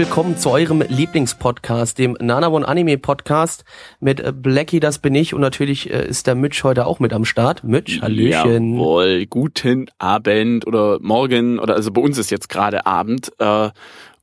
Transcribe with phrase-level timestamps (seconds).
[0.00, 3.64] Willkommen zu eurem Lieblingspodcast, dem Nana One Anime Podcast
[4.00, 7.12] mit äh, Blackie, das bin ich und natürlich äh, ist der Mitch heute auch mit
[7.12, 7.64] am Start.
[7.64, 8.76] Mitch, Hallöchen.
[8.76, 13.68] Jawohl, guten Abend oder morgen oder also bei uns ist jetzt gerade Abend äh,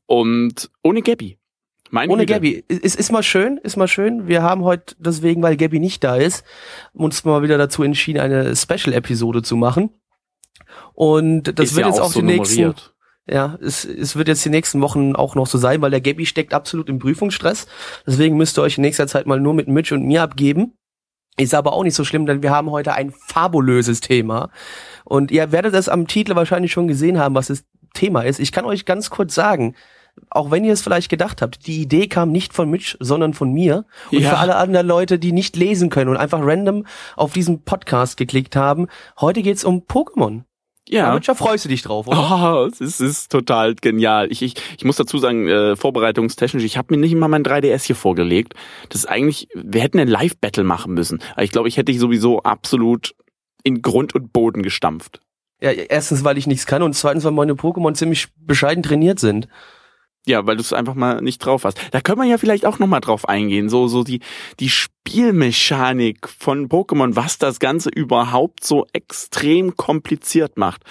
[0.08, 1.38] und ohne Gabby.
[1.92, 2.34] Meine Ohne Güte.
[2.34, 2.64] Gabby.
[2.68, 4.28] Ist, ist mal schön, ist mal schön.
[4.28, 6.44] Wir haben heute deswegen, weil Gabby nicht da ist,
[6.94, 9.92] uns mal wieder dazu entschieden, eine Special-Episode zu machen.
[10.96, 12.96] Und das Ist wird ja jetzt auch auch so die nächsten, nummeriert.
[13.30, 16.26] Ja, es, es wird jetzt die nächsten Wochen auch noch so sein, weil der Gabby
[16.26, 17.68] steckt absolut im Prüfungsstress.
[18.06, 20.74] Deswegen müsst ihr euch in nächster Zeit mal nur mit Mitch und mir abgeben.
[21.40, 24.50] Ist aber auch nicht so schlimm, denn wir haben heute ein fabulöses Thema.
[25.06, 28.40] Und ihr werdet es am Titel wahrscheinlich schon gesehen haben, was das Thema ist.
[28.40, 29.76] Ich kann euch ganz kurz sagen,
[30.32, 33.52] auch wenn ihr es vielleicht gedacht habt, die Idee kam nicht von Mitch, sondern von
[33.52, 33.86] mir.
[34.12, 34.32] Und Ja.
[34.32, 38.56] für alle anderen Leute, die nicht lesen können und einfach random auf diesen Podcast geklickt
[38.56, 38.88] haben,
[39.20, 40.44] heute geht's um Pokémon.
[40.90, 41.14] Ja.
[41.14, 42.18] Mitch, da freust du dich drauf, oder?
[42.48, 44.32] Oh, es ist, total genial.
[44.32, 47.86] Ich, ich, ich muss dazu sagen, äh, vorbereitungstechnisch, ich habe mir nicht mal mein 3DS
[47.86, 48.54] hier vorgelegt.
[48.90, 51.22] Das ist eigentlich, wir hätten ein Live-Battle machen müssen.
[51.34, 53.16] Aber ich glaube, ich hätte dich sowieso absolut
[53.64, 55.20] in Grund und Boden gestampft.
[55.62, 59.48] Ja, erstens, weil ich nichts kann und zweitens, weil meine Pokémon ziemlich bescheiden trainiert sind.
[60.28, 61.80] Ja, weil du es einfach mal nicht drauf hast.
[61.92, 64.20] Da können wir ja vielleicht auch noch mal drauf eingehen, so so die
[64.60, 70.84] die Spielmechanik von Pokémon, was das Ganze überhaupt so extrem kompliziert macht.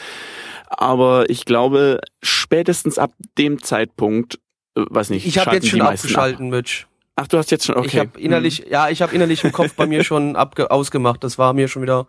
[0.68, 4.38] Aber ich glaube, spätestens ab dem Zeitpunkt,
[4.76, 6.84] äh, weiß nicht, Ich habe jetzt schon abgeschalten, Mitch.
[6.84, 6.90] Ab.
[7.24, 7.86] Ach, du hast jetzt schon okay.
[7.86, 8.66] Ich habe innerlich, Hm.
[8.70, 11.24] ja, ich habe innerlich im Kopf bei mir schon abge ausgemacht.
[11.24, 12.06] Das war mir schon wieder,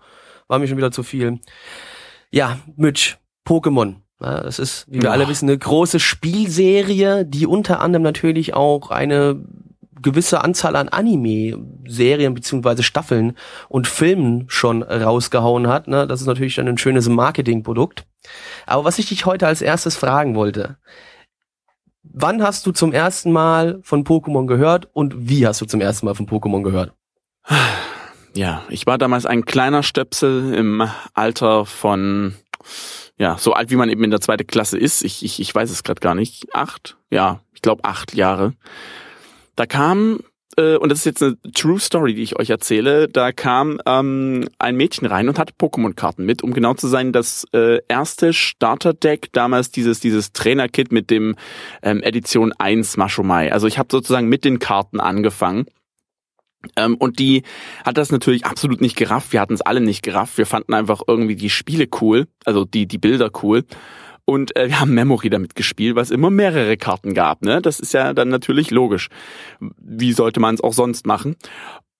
[0.48, 1.40] war mir schon wieder zu viel.
[2.32, 3.16] Ja, Mitch,
[3.48, 3.96] Pokémon.
[4.20, 5.14] Ja, das ist, wie wir Oh.
[5.14, 9.44] alle wissen, eine große Spielserie, die unter anderem natürlich auch eine
[10.02, 13.36] gewisse Anzahl an Anime-Serien beziehungsweise Staffeln
[13.68, 15.88] und Filmen schon rausgehauen hat.
[15.88, 16.08] Ne?
[16.08, 18.06] Das ist natürlich dann ein schönes Marketingprodukt.
[18.66, 20.78] Aber was ich dich heute als erstes fragen wollte,
[22.04, 26.06] wann hast du zum ersten Mal von Pokémon gehört und wie hast du zum ersten
[26.06, 26.94] Mal von Pokémon gehört?
[28.36, 32.36] Ja, ich war damals ein kleiner Stöpsel im Alter von,
[33.18, 35.04] ja, so alt wie man eben in der zweiten Klasse ist.
[35.04, 36.54] Ich, ich, ich weiß es gerade gar nicht.
[36.54, 36.98] Acht?
[37.10, 38.54] Ja, ich glaube acht Jahre.
[39.56, 40.20] Da kam,
[40.56, 44.48] äh, und das ist jetzt eine True Story, die ich euch erzähle, da kam ähm,
[44.60, 49.30] ein Mädchen rein und hatte Pokémon-Karten mit, um genau zu sein, das äh, erste Starter-Deck,
[49.32, 51.36] damals dieses, dieses Trainer-Kit mit dem
[51.82, 53.52] ähm, Edition 1 Mashomai.
[53.52, 55.66] Also ich habe sozusagen mit den Karten angefangen.
[56.76, 57.44] Ähm, und die
[57.86, 59.34] hat das natürlich absolut nicht gerafft.
[59.34, 60.38] Wir hatten es alle nicht gerafft.
[60.38, 63.64] Wir fanden einfach irgendwie die Spiele cool, also die, die Bilder cool.
[64.26, 67.44] Und äh, wir haben Memory damit gespielt, was immer mehrere Karten gab.
[67.44, 67.62] Ne?
[67.62, 69.08] Das ist ja dann natürlich logisch.
[69.60, 71.38] Wie sollte man es auch sonst machen?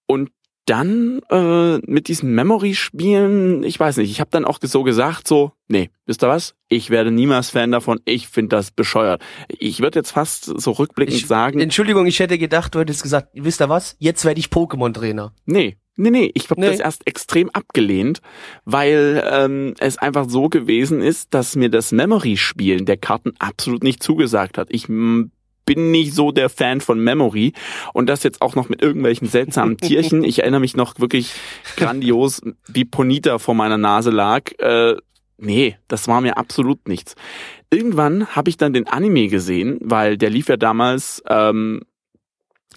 [0.06, 0.30] Und
[0.68, 5.52] dann äh, mit diesen Memory-Spielen, ich weiß nicht, ich habe dann auch so gesagt, so,
[5.68, 6.54] nee, wisst ihr was?
[6.68, 9.22] Ich werde niemals Fan davon, ich finde das bescheuert.
[9.48, 13.28] Ich würde jetzt fast so rückblickend Ich- sagen, Entschuldigung, ich hätte gedacht, du hättest gesagt,
[13.34, 13.96] wisst ihr was?
[13.98, 15.32] Jetzt werde ich Pokémon-Trainer.
[15.46, 16.30] Nee, nee, nee.
[16.34, 16.68] Ich habe Nee.
[16.70, 18.20] das erst extrem abgelehnt,
[18.64, 24.02] weil ähm, es einfach so gewesen ist, dass mir das Memory-Spielen der Karten absolut nicht
[24.02, 24.68] zugesagt hat.
[24.70, 25.30] Ich mm,
[25.68, 27.52] bin nicht so der Fan von Memory
[27.92, 30.24] und das jetzt auch noch mit irgendwelchen seltsamen Tierchen.
[30.24, 31.34] Ich erinnere mich noch wirklich
[31.76, 34.50] grandios, wie Ponita vor meiner Nase lag.
[34.58, 34.96] Äh,
[35.40, 37.14] Nee, das war mir absolut nichts.
[37.70, 41.82] Irgendwann habe ich dann den Anime gesehen, weil der lief ja damals ähm,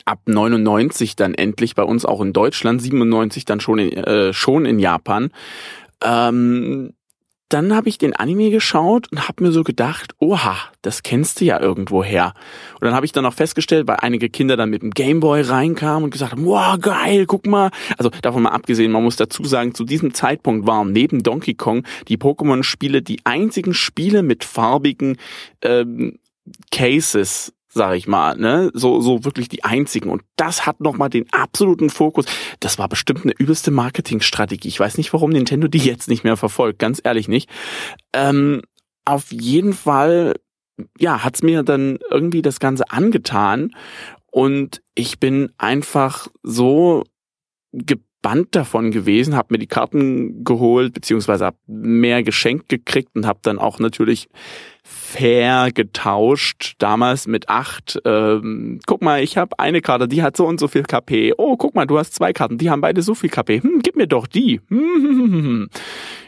[0.06, 4.68] ab 99 dann endlich bei uns auch in Deutschland, 97 dann schon in, äh, schon
[4.68, 5.32] in Japan.
[6.04, 6.94] Ähm,
[7.54, 11.46] dann habe ich den Anime geschaut und habe mir so gedacht, oha, das kennst du
[11.46, 12.34] ja irgendwo her.
[12.76, 16.06] Und dann habe ich dann auch festgestellt, weil einige Kinder dann mit dem Gameboy reinkamen
[16.06, 17.72] und gesagt haben, wow, geil, guck mal.
[17.98, 21.84] Also davon mal abgesehen, man muss dazu sagen, zu diesem Zeitpunkt waren neben Donkey Kong
[22.08, 25.18] die Pokémon-Spiele die einzigen Spiele mit farbigen
[25.62, 26.20] ähm,
[26.72, 31.10] Cases sag ich mal, ne, so so wirklich die einzigen und das hat noch mal
[31.10, 32.26] den absoluten Fokus.
[32.60, 34.68] Das war bestimmt eine übelste Marketingstrategie.
[34.68, 37.50] Ich weiß nicht, warum Nintendo die jetzt nicht mehr verfolgt, ganz ehrlich nicht.
[38.14, 38.62] Ähm,
[39.06, 40.36] auf jeden Fall,
[41.00, 43.72] ja, hat's mir dann irgendwie das Ganze angetan
[44.32, 47.04] und ich bin einfach so
[47.72, 53.40] gebannt davon gewesen, habe mir die Karten geholt beziehungsweise habe mehr geschenkt gekriegt und habe
[53.44, 54.28] dann auch natürlich
[54.84, 58.00] fair getauscht, damals mit acht.
[58.06, 61.34] Ähm, guck mal, ich habe eine Karte, die hat so und so viel KP.
[61.38, 63.62] Oh, guck mal, du hast zwei Karten, die haben beide so viel KP.
[63.62, 64.62] Hm, gib mir doch die.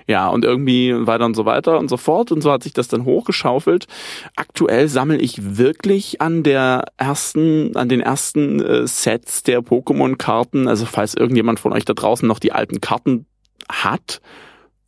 [0.06, 2.34] Ja, und irgendwie weiter und so weiter und so fort.
[2.34, 3.88] Und so hat sich das dann hochgeschaufelt.
[4.36, 10.68] Aktuell sammle ich wirklich an der ersten, an den ersten äh, Sets der Pokémon-Karten.
[10.68, 13.28] Also falls irgendjemand von euch da draußen noch die alten Karten
[13.70, 14.20] hat,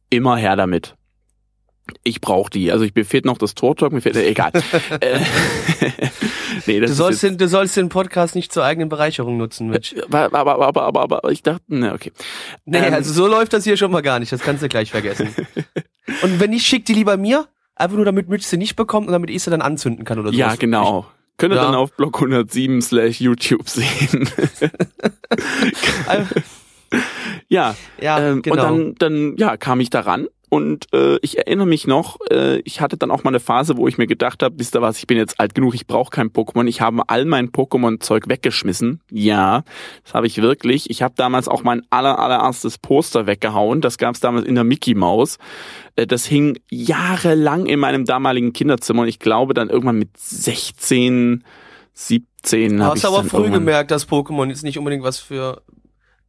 [0.09, 0.97] immer her damit
[2.03, 2.71] ich brauche die.
[2.71, 4.51] Also ich mir fehlt noch das Tortalk, mir fehlt äh, egal.
[5.01, 5.19] Äh,
[6.65, 9.95] nee, das du sollst den, du sollst den Podcast nicht zur eigenen Bereicherung nutzen, Mitch.
[10.09, 12.11] Aber aber aber aber, aber, aber ich dachte, ne, okay.
[12.65, 14.31] Nee, ähm, also so läuft das hier schon mal gar nicht.
[14.31, 15.35] Das kannst du gleich vergessen.
[16.21, 19.13] und wenn nicht, schick die lieber mir, einfach nur damit Mitch sie nicht bekommt und
[19.13, 20.37] damit ich sie dann anzünden kann oder so.
[20.37, 21.07] Ja, genau.
[21.09, 21.65] Ich, Könnt ihr ja.
[21.65, 24.29] dann auf Blog 107 slash YouTube sehen.
[27.49, 28.55] ja, ja ähm, genau.
[28.55, 32.81] und dann, dann ja, kam ich daran und äh, ich erinnere mich noch, äh, ich
[32.81, 35.07] hatte dann auch mal eine Phase, wo ich mir gedacht habe, wisst ihr was, ich
[35.07, 36.67] bin jetzt alt genug, ich brauche kein Pokémon.
[36.67, 39.01] Ich habe all mein Pokémon-Zeug weggeschmissen.
[39.11, 39.63] Ja,
[40.03, 40.89] das habe ich wirklich.
[40.89, 43.81] Ich habe damals auch mein aller, allererstes Poster weggehauen.
[43.81, 45.37] Das gab es damals in der Mickey Maus.
[45.95, 51.43] Äh, das hing jahrelang in meinem damaligen Kinderzimmer und ich glaube dann irgendwann mit 16,
[51.93, 55.61] 17 habe ich Hast aber früh gemerkt, dass Pokémon jetzt nicht unbedingt was für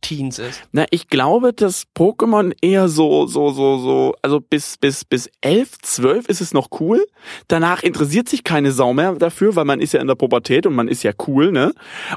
[0.01, 0.63] Teens ist.
[0.73, 5.79] Na, ich glaube, dass Pokémon eher so, so, so, so, also bis, bis, bis elf,
[5.83, 7.07] zwölf ist es noch cool.
[7.49, 10.75] Danach interessiert sich keine Sau mehr dafür, weil man ist ja in der Pubertät und
[10.75, 11.73] man ist ja cool, ne?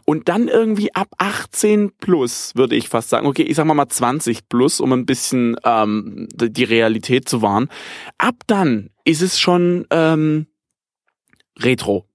[0.05, 3.27] Und dann irgendwie ab 18 plus, würde ich fast sagen.
[3.27, 7.69] Okay, ich sag mal mal 20 plus, um ein bisschen ähm, die Realität zu wahren.
[8.17, 10.47] Ab dann ist es schon ähm,
[11.57, 12.08] Retro.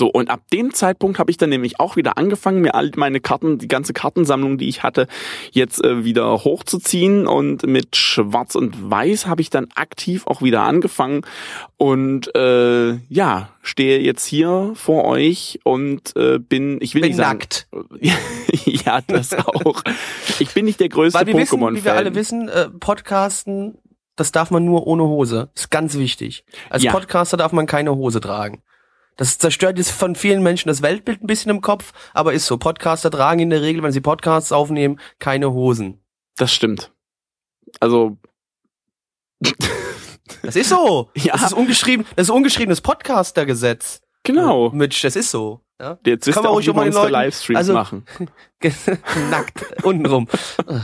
[0.00, 3.20] So, und ab dem Zeitpunkt habe ich dann nämlich auch wieder angefangen, mir all meine
[3.20, 5.06] Karten, die ganze Kartensammlung, die ich hatte,
[5.50, 7.26] jetzt äh, wieder hochzuziehen.
[7.26, 11.20] Und mit Schwarz und Weiß habe ich dann aktiv auch wieder angefangen.
[11.76, 17.18] Und äh, ja, stehe jetzt hier vor euch und äh, bin, ich will bin nicht
[17.18, 17.68] sagen, nackt.
[18.64, 19.82] ja, das auch.
[20.38, 21.76] Ich bin nicht der größte Pokémon-Fan.
[21.76, 23.76] Wie wir alle wissen, äh, Podcasten,
[24.16, 25.50] das darf man nur ohne Hose.
[25.54, 26.46] ist ganz wichtig.
[26.70, 26.90] Als ja.
[26.90, 28.62] Podcaster darf man keine Hose tragen.
[29.16, 32.56] Das zerstört jetzt von vielen Menschen das Weltbild ein bisschen im Kopf, aber ist so.
[32.56, 36.02] Podcaster tragen in der Regel, wenn sie Podcasts aufnehmen, keine Hosen.
[36.36, 36.92] Das stimmt.
[37.80, 38.16] Also.
[40.42, 41.10] Das ist so.
[41.16, 41.32] Ja.
[41.32, 44.00] Das ist ungeschrieben, das ist ungeschriebenes Podcastergesetz.
[44.22, 44.70] Genau.
[44.70, 45.60] Mitch, das ist so.
[45.80, 45.98] Ja?
[46.04, 48.06] Jetzt wisst ihr auch, wie wir Leuten, Livestreams also, machen.
[49.30, 50.28] nackt, untenrum.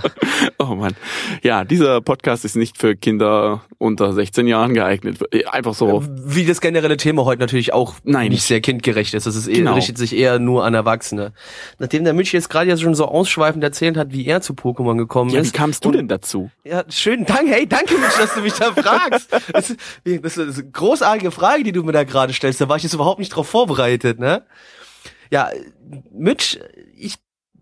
[0.58, 0.96] oh man.
[1.42, 5.18] Ja, dieser Podcast ist nicht für Kinder unter 16 Jahren geeignet.
[5.52, 6.02] Einfach so.
[6.08, 8.30] Wie das generelle Thema heute natürlich auch Nein.
[8.30, 9.26] nicht sehr kindgerecht ist.
[9.26, 9.74] Das ist genau.
[9.74, 11.34] richtet sich eher nur an Erwachsene.
[11.78, 14.96] Nachdem der Mitch jetzt gerade ja schon so ausschweifend erzählt hat, wie er zu Pokémon
[14.96, 15.52] gekommen ja, ist.
[15.52, 16.50] Wie kamst du denn dazu?
[16.64, 17.26] Ja, schön.
[17.26, 19.34] Danke, hey, danke Mitch, dass du mich da fragst.
[19.52, 22.60] Das ist, das ist eine großartige Frage, die du mir da gerade stellst.
[22.60, 24.44] Da war ich jetzt überhaupt nicht drauf vorbereitet, ne?
[25.30, 25.50] Ja,
[26.12, 26.58] Mitch,
[26.96, 27.16] ich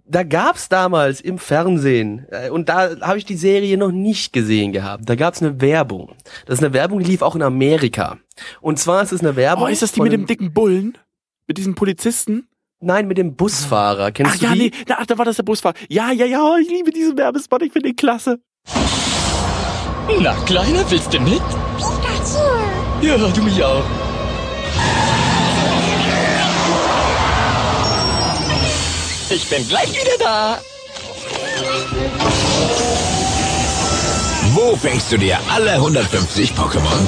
[0.06, 4.72] da gab's damals im Fernsehen äh, und da habe ich die Serie noch nicht gesehen
[4.72, 5.08] gehabt.
[5.08, 6.12] Da gab's eine Werbung.
[6.46, 8.18] Das ist eine Werbung, die lief auch in Amerika.
[8.60, 9.64] Und zwar ist es eine Werbung.
[9.64, 10.98] Oh, ist das die mit dem dicken Bullen?
[11.46, 12.48] Mit diesem Polizisten?
[12.80, 14.12] Nein, mit dem Busfahrer.
[14.12, 14.58] Kennst ach, du ja, die?
[14.58, 15.74] nee, ach, da war das der Busfahrer.
[15.88, 18.40] Ja, ja, ja, ich liebe diesen Werbespot, ich finde den klasse.
[20.20, 21.40] Na, Kleiner, willst du mit?
[21.78, 22.38] Pikachu.
[23.00, 24.03] Ja, du mich auch.
[29.30, 30.60] Ich bin gleich wieder da.
[34.52, 37.06] Wo fängst du dir alle 150 Pokémon?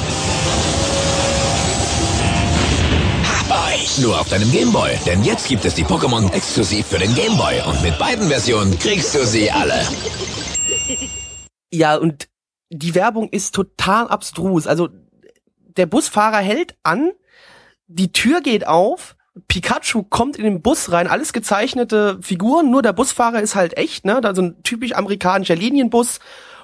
[3.23, 3.99] Hab euch!
[3.99, 4.97] Nur auf deinem Gameboy.
[5.05, 7.61] Denn jetzt gibt es die Pokémon exklusiv für den Gameboy.
[7.67, 9.87] Und mit beiden Versionen kriegst du sie alle.
[11.71, 12.29] Ja, und
[12.71, 14.67] die Werbung ist total abstrus.
[14.67, 14.89] Also
[15.77, 17.13] der Busfahrer hält an,
[17.89, 19.16] die Tür geht auf,
[19.49, 24.05] Pikachu kommt in den Bus rein, alles gezeichnete Figuren, nur der Busfahrer ist halt echt,
[24.05, 24.21] ne?
[24.21, 26.21] Da so ein typisch amerikanischer Linienbus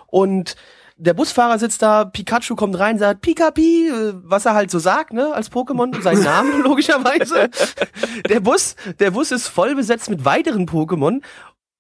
[0.06, 0.56] und
[0.96, 5.12] der Busfahrer sitzt da, Pikachu kommt rein, sagt Pikapi, äh, was er halt so sagt,
[5.12, 7.50] ne, als Pokémon, sein Name logischerweise.
[8.28, 11.20] Der Bus, der Bus ist voll besetzt mit weiteren Pokémon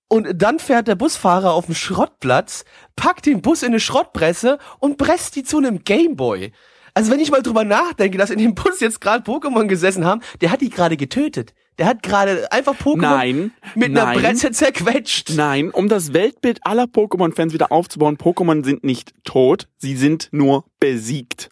[0.08, 2.64] und dann fährt der Busfahrer auf den Schrottplatz,
[2.96, 6.52] packt den Bus in eine Schrottpresse und presst die zu einem Gameboy.
[6.94, 10.20] Also wenn ich mal drüber nachdenke, dass in dem Bus jetzt gerade Pokémon gesessen haben,
[10.40, 11.54] der hat die gerade getötet.
[11.78, 14.06] Der hat gerade einfach Pokémon Nein, mit nein.
[14.08, 15.30] einer Presse zerquetscht.
[15.34, 20.66] Nein, um das Weltbild aller Pokémon-Fans wieder aufzubauen, Pokémon sind nicht tot, sie sind nur
[20.80, 21.48] besiegt.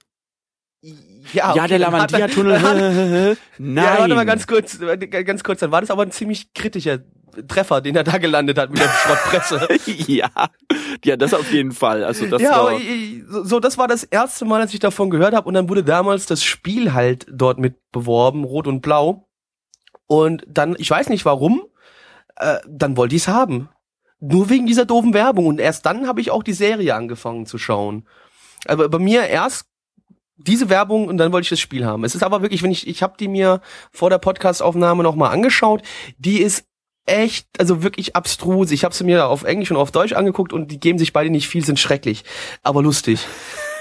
[1.32, 3.36] Ja, ja, der er- Lavandia-Tunnel.
[3.58, 3.84] Nein.
[3.84, 6.98] Ja, warte mal ganz kurz, ganz kurz, dann war das aber ein ziemlich kritischer
[7.48, 9.68] Treffer, den er da gelandet hat mit der Schrottpresse.
[10.06, 10.28] ja,
[11.04, 12.04] ja, das auf jeden Fall.
[12.04, 15.10] Also das ja, war, ich- so, so, das war das erste Mal, dass ich davon
[15.10, 19.28] gehört habe und dann wurde damals das Spiel halt dort mit beworben, rot und blau.
[20.06, 21.62] Und dann, ich weiß nicht warum,
[22.36, 23.68] äh, dann wollte ich es haben.
[24.18, 25.46] Nur wegen dieser doofen Werbung.
[25.46, 28.06] Und erst dann habe ich auch die Serie angefangen zu schauen.
[28.66, 29.66] Aber bei mir erst
[30.36, 32.04] diese Werbung und dann wollte ich das Spiel haben.
[32.04, 33.60] Es ist aber wirklich, wenn ich, ich habe die mir
[33.92, 35.82] vor der Podcastaufnahme nochmal angeschaut,
[36.18, 36.64] die ist
[37.06, 38.70] echt, also wirklich abstrus.
[38.70, 41.30] Ich habe sie mir auf Englisch und auf Deutsch angeguckt und die geben sich beide
[41.30, 42.24] nicht viel, sind schrecklich,
[42.62, 43.26] aber lustig.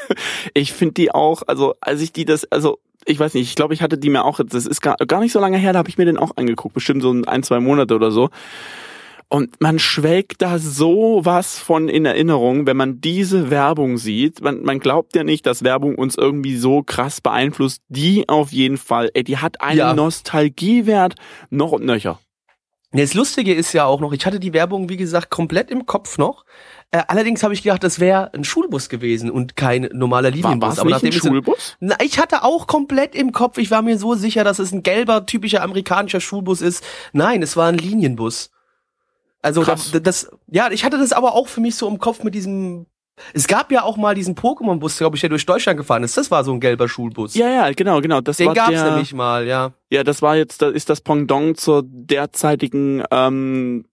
[0.54, 3.74] ich finde die auch, also als ich die das, also ich weiß nicht, ich glaube,
[3.74, 5.90] ich hatte die mir auch, das ist gar, gar nicht so lange her, da habe
[5.90, 8.30] ich mir den auch angeguckt, bestimmt so ein, zwei Monate oder so.
[9.32, 14.42] Und man schwelgt da so was von in Erinnerung, wenn man diese Werbung sieht.
[14.42, 17.84] Man, man glaubt ja nicht, dass Werbung uns irgendwie so krass beeinflusst.
[17.90, 19.94] Die auf jeden Fall, ey, die hat einen Ja.
[19.94, 21.14] Nostalgiewert
[21.52, 22.20] noch und nöcher.
[22.92, 26.18] Das Lustige ist ja auch noch, ich hatte die Werbung, wie gesagt, komplett im Kopf
[26.18, 26.44] noch.
[26.90, 30.70] Äh, allerdings habe ich gedacht, das wäre ein Schulbus gewesen und kein normaler War Linienbus.
[30.78, 31.78] nicht ein nachdem es- Schulbus?
[31.80, 34.82] Na, ich hatte auch komplett im Kopf, ich war mir so sicher, dass es ein
[34.82, 36.84] gelber, typischer amerikanischer Schulbus ist.
[37.14, 38.50] Nein, es war ein Linienbus.
[39.44, 42.34] Also das, das, ja, ich hatte das aber auch für mich so im Kopf mit
[42.34, 42.88] diesem.
[43.34, 46.18] Es gab ja auch mal diesen Pokémon-Bus, glaube ich, der durch Deutschland gefahren ist.
[46.18, 47.36] Das war so ein gelber Schulbus.
[47.36, 48.22] Ja, ja, genau, genau.
[48.22, 49.72] Das Den gab's der, nämlich mal, ja.
[49.90, 53.86] Ja, das war jetzt, das ist das Pendant zur derzeitigen ähm,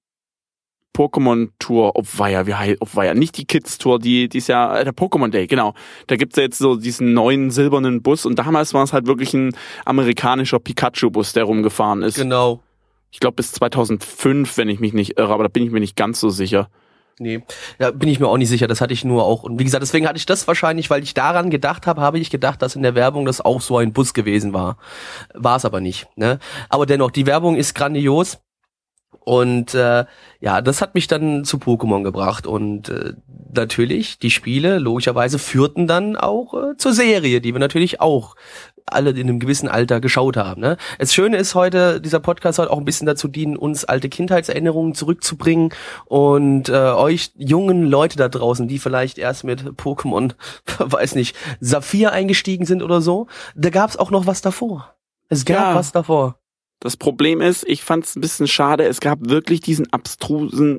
[0.96, 1.96] Pokémon-Tour.
[1.96, 5.46] Obweia, wie heißt, Obweia, nicht die Kids-Tour, die, die ist ja, äh, der Pokémon Day,
[5.46, 5.74] genau.
[6.06, 9.34] Da gibt's ja jetzt so diesen neuen silbernen Bus und damals war es halt wirklich
[9.34, 9.54] ein
[9.84, 12.16] amerikanischer Pikachu-Bus, der rumgefahren ist.
[12.16, 12.60] Genau.
[13.10, 15.96] Ich glaube bis 2005, wenn ich mich nicht irre, aber da bin ich mir nicht
[15.96, 16.68] ganz so sicher.
[17.18, 17.42] Nee,
[17.78, 18.66] da bin ich mir auch nicht sicher.
[18.66, 19.42] Das hatte ich nur auch.
[19.42, 22.28] Und wie gesagt, deswegen hatte ich das wahrscheinlich, weil ich daran gedacht habe, habe ich
[22.28, 24.76] gedacht, dass in der Werbung das auch so ein Bus gewesen war.
[25.32, 26.06] War es aber nicht.
[26.16, 26.38] Ne?
[26.68, 28.38] Aber dennoch, die Werbung ist grandios.
[29.20, 30.04] Und äh,
[30.40, 32.46] ja, das hat mich dann zu Pokémon gebracht.
[32.46, 33.14] Und äh,
[33.54, 38.36] natürlich, die Spiele, logischerweise, führten dann auch äh, zur Serie, die wir natürlich auch
[38.86, 40.60] alle in einem gewissen Alter geschaut haben.
[40.60, 40.76] Ne?
[40.98, 44.94] Das Schöne ist heute, dieser Podcast soll auch ein bisschen dazu dienen, uns alte Kindheitserinnerungen
[44.94, 45.70] zurückzubringen
[46.04, 50.32] und äh, euch jungen Leute da draußen, die vielleicht erst mit Pokémon,
[50.78, 54.94] weiß nicht, Saphir eingestiegen sind oder so, da gab's auch noch was davor.
[55.28, 55.74] Es gab Ja.
[55.74, 56.38] was davor.
[56.80, 60.78] Das Problem ist, ich fand es ein bisschen schade, es gab wirklich diesen abstrusen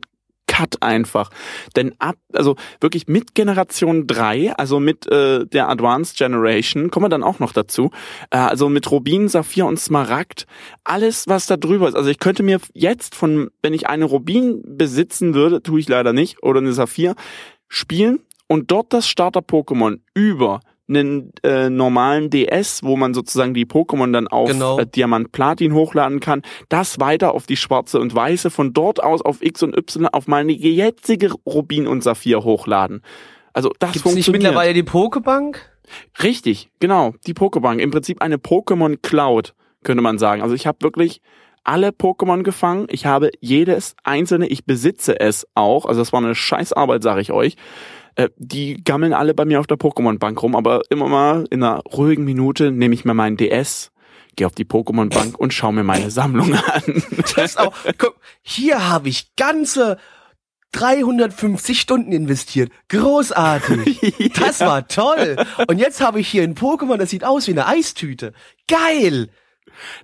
[0.58, 1.30] Cut einfach.
[1.76, 7.10] Denn ab, also wirklich mit Generation 3, also mit äh, der Advanced Generation, kommen wir
[7.10, 7.92] dann auch noch dazu,
[8.32, 10.48] äh, also mit Rubin, Saphir und Smaragd,
[10.84, 11.94] alles, was da drüber ist.
[11.96, 16.12] Also ich könnte mir jetzt von, wenn ich eine Rubin besitzen würde, tue ich leider
[16.12, 17.14] nicht, oder eine Saphir,
[17.68, 24.12] spielen und dort das Starter-Pokémon über einen äh, normalen DS, wo man sozusagen die Pokémon
[24.14, 24.80] dann auf Genau.
[24.80, 29.22] äh, Diamant Platin hochladen kann, das weiter auf die schwarze und weiße, von dort aus
[29.22, 33.02] auf X und Y auf meine jetzige Rubin und Saphir hochladen.
[33.54, 34.44] Also das Gibt's nicht funktioniert.
[34.44, 35.70] mittlerweile die Pokebank?
[36.22, 37.14] Richtig, genau.
[37.26, 37.80] Die Pokébank.
[37.80, 39.54] Im Prinzip eine Pokémon Cloud,
[39.84, 40.42] könnte man sagen.
[40.42, 41.22] Also ich habe wirklich
[41.64, 42.88] alle Pokémon gefangen.
[42.90, 45.86] Ich habe jedes einzelne, ich besitze es auch.
[45.86, 47.56] Also das war eine Scheißarbeit, sage ich euch.
[48.18, 51.80] Äh, Die gammeln alle bei mir auf der Pokémon-Bank rum, aber immer mal in einer
[51.80, 53.92] ruhigen Minute nehme ich mir meinen DS,
[54.36, 57.04] gehe auf die Pokémon-Bank und schaue mir meine Sammlung an.
[57.36, 59.98] Das auch, guck, hier habe ich ganze
[60.74, 62.72] 350 Stunden investiert.
[62.90, 64.32] Großartig.
[64.40, 65.38] Das war toll.
[65.68, 68.34] Und jetzt habe ich hier ein Pokémon, das sieht aus wie eine Eistüte.
[68.68, 69.30] Geil.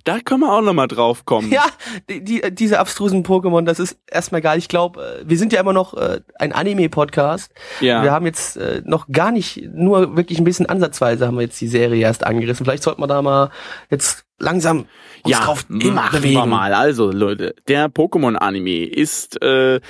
[0.04, 1.50] Da können wir auch nochmal drauf kommen.
[1.50, 1.64] Ja,
[2.08, 4.58] die, die, diese abstrusen Pokémon, das ist erstmal geil.
[4.58, 7.52] Ich glaube, wir sind ja immer noch äh, ein Anime-Podcast.
[7.80, 8.02] Ja.
[8.02, 11.60] Wir haben jetzt äh, noch gar nicht, nur wirklich ein bisschen ansatzweise haben wir jetzt
[11.60, 12.64] die Serie erst angerissen.
[12.64, 13.50] Vielleicht sollten wir da mal
[13.90, 14.86] jetzt langsam
[15.22, 15.94] uns ja, drauf bewegen.
[16.20, 16.74] wir mal.
[16.74, 19.80] Also Leute, der Pokémon-Anime ist äh,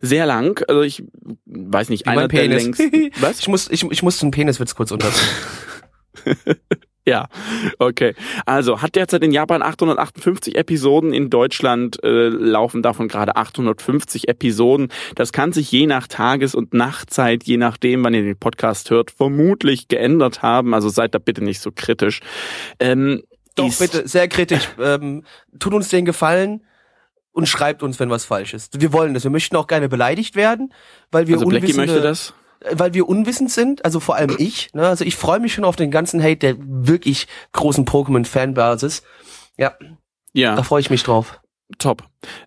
[0.00, 0.62] sehr lang.
[0.68, 1.04] Also ich
[1.46, 3.10] weiß nicht, Wie einer der längsten.
[3.20, 3.40] Was?
[3.40, 5.28] Ich muss, ich, ich muss den Peniswitz kurz unterziehen.
[7.10, 7.26] Ja,
[7.80, 8.14] okay.
[8.46, 14.92] Also hat derzeit in Japan 858 Episoden, in Deutschland äh, laufen davon gerade 850 Episoden.
[15.16, 19.10] Das kann sich je nach Tages- und Nachtzeit, je nachdem, wann ihr den Podcast hört,
[19.10, 20.72] vermutlich geändert haben.
[20.72, 22.20] Also seid da bitte nicht so kritisch.
[22.78, 23.24] Ähm,
[23.56, 24.68] Doch, bitte, sehr kritisch.
[24.80, 25.24] ähm,
[25.58, 26.62] tut uns den Gefallen
[27.32, 28.80] und schreibt uns, wenn was falsch ist.
[28.80, 29.24] Wir wollen das.
[29.24, 30.72] Wir möchten auch gerne beleidigt werden,
[31.10, 32.34] weil wir Also Blackie möchte das.
[32.72, 34.72] Weil wir unwissend sind, also vor allem ich.
[34.74, 34.86] Ne?
[34.86, 39.02] Also ich freue mich schon auf den ganzen Hate der wirklich großen Pokémon-Fanbasis.
[39.56, 39.74] Ja,
[40.32, 40.56] Ja.
[40.56, 41.40] da freue ich mich drauf.
[41.78, 42.02] Top.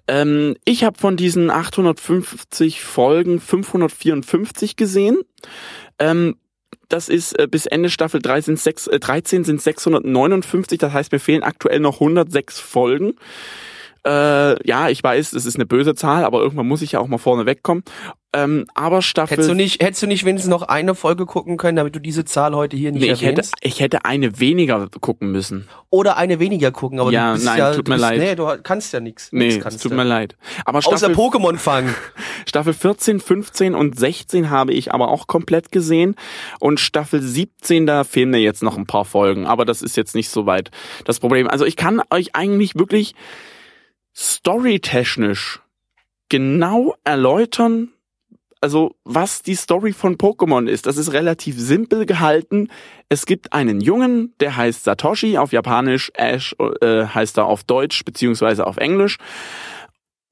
[0.07, 5.21] Ähm, ich habe von diesen 850 Folgen 554 gesehen.
[5.97, 6.35] Ähm,
[6.89, 11.11] das ist äh, bis Ende Staffel 3 sind sechs, äh, 13 sind 659, das heißt,
[11.11, 13.13] mir fehlen aktuell noch 106 Folgen.
[14.05, 17.07] Äh, ja, ich weiß, das ist eine böse Zahl, aber irgendwann muss ich ja auch
[17.07, 17.83] mal vorne wegkommen.
[18.35, 21.75] Ähm, aber Staffel Hättest du nicht, hättest du nicht wenigstens noch eine Folge gucken können,
[21.75, 25.31] damit du diese Zahl heute hier nicht Nee, ich hätte, ich hätte eine weniger gucken
[25.31, 25.69] müssen.
[25.91, 28.19] Oder eine weniger gucken, aber Ja, du bist nein, ja, tut du mir bist, leid.
[28.19, 29.29] Nee, du kannst ja nichts.
[29.31, 30.35] Nee, es tut mir leid.
[30.65, 31.93] Aber Außer Staffel, Pokémon fangen.
[32.47, 36.15] Staffel 14, 15 und 16 habe ich aber auch komplett gesehen.
[36.59, 39.45] Und Staffel 17, da fehlen mir jetzt noch ein paar Folgen.
[39.45, 40.71] Aber das ist jetzt nicht so weit
[41.05, 41.47] das Problem.
[41.47, 43.13] Also ich kann euch eigentlich wirklich
[44.15, 45.61] storytechnisch
[46.29, 47.89] genau erläutern,
[48.61, 50.85] also was die Story von Pokémon ist.
[50.85, 52.69] Das ist relativ simpel gehalten.
[53.09, 58.05] Es gibt einen Jungen, der heißt Satoshi, auf Japanisch, Ash äh, heißt er auf Deutsch
[58.05, 59.17] beziehungsweise auf Englisch.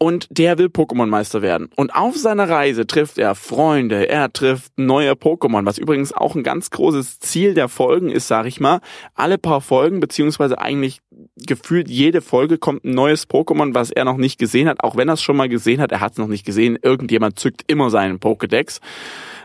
[0.01, 1.69] Und der will Pokémon-Meister werden.
[1.75, 6.41] Und auf seiner Reise trifft er Freunde, er trifft neue Pokémon, was übrigens auch ein
[6.41, 8.81] ganz großes Ziel der Folgen ist, sag ich mal.
[9.13, 11.01] Alle paar Folgen, beziehungsweise eigentlich
[11.35, 14.83] gefühlt jede Folge kommt ein neues Pokémon, was er noch nicht gesehen hat.
[14.83, 16.79] Auch wenn er es schon mal gesehen hat, er hat es noch nicht gesehen.
[16.81, 18.79] Irgendjemand zückt immer seinen Pokédex.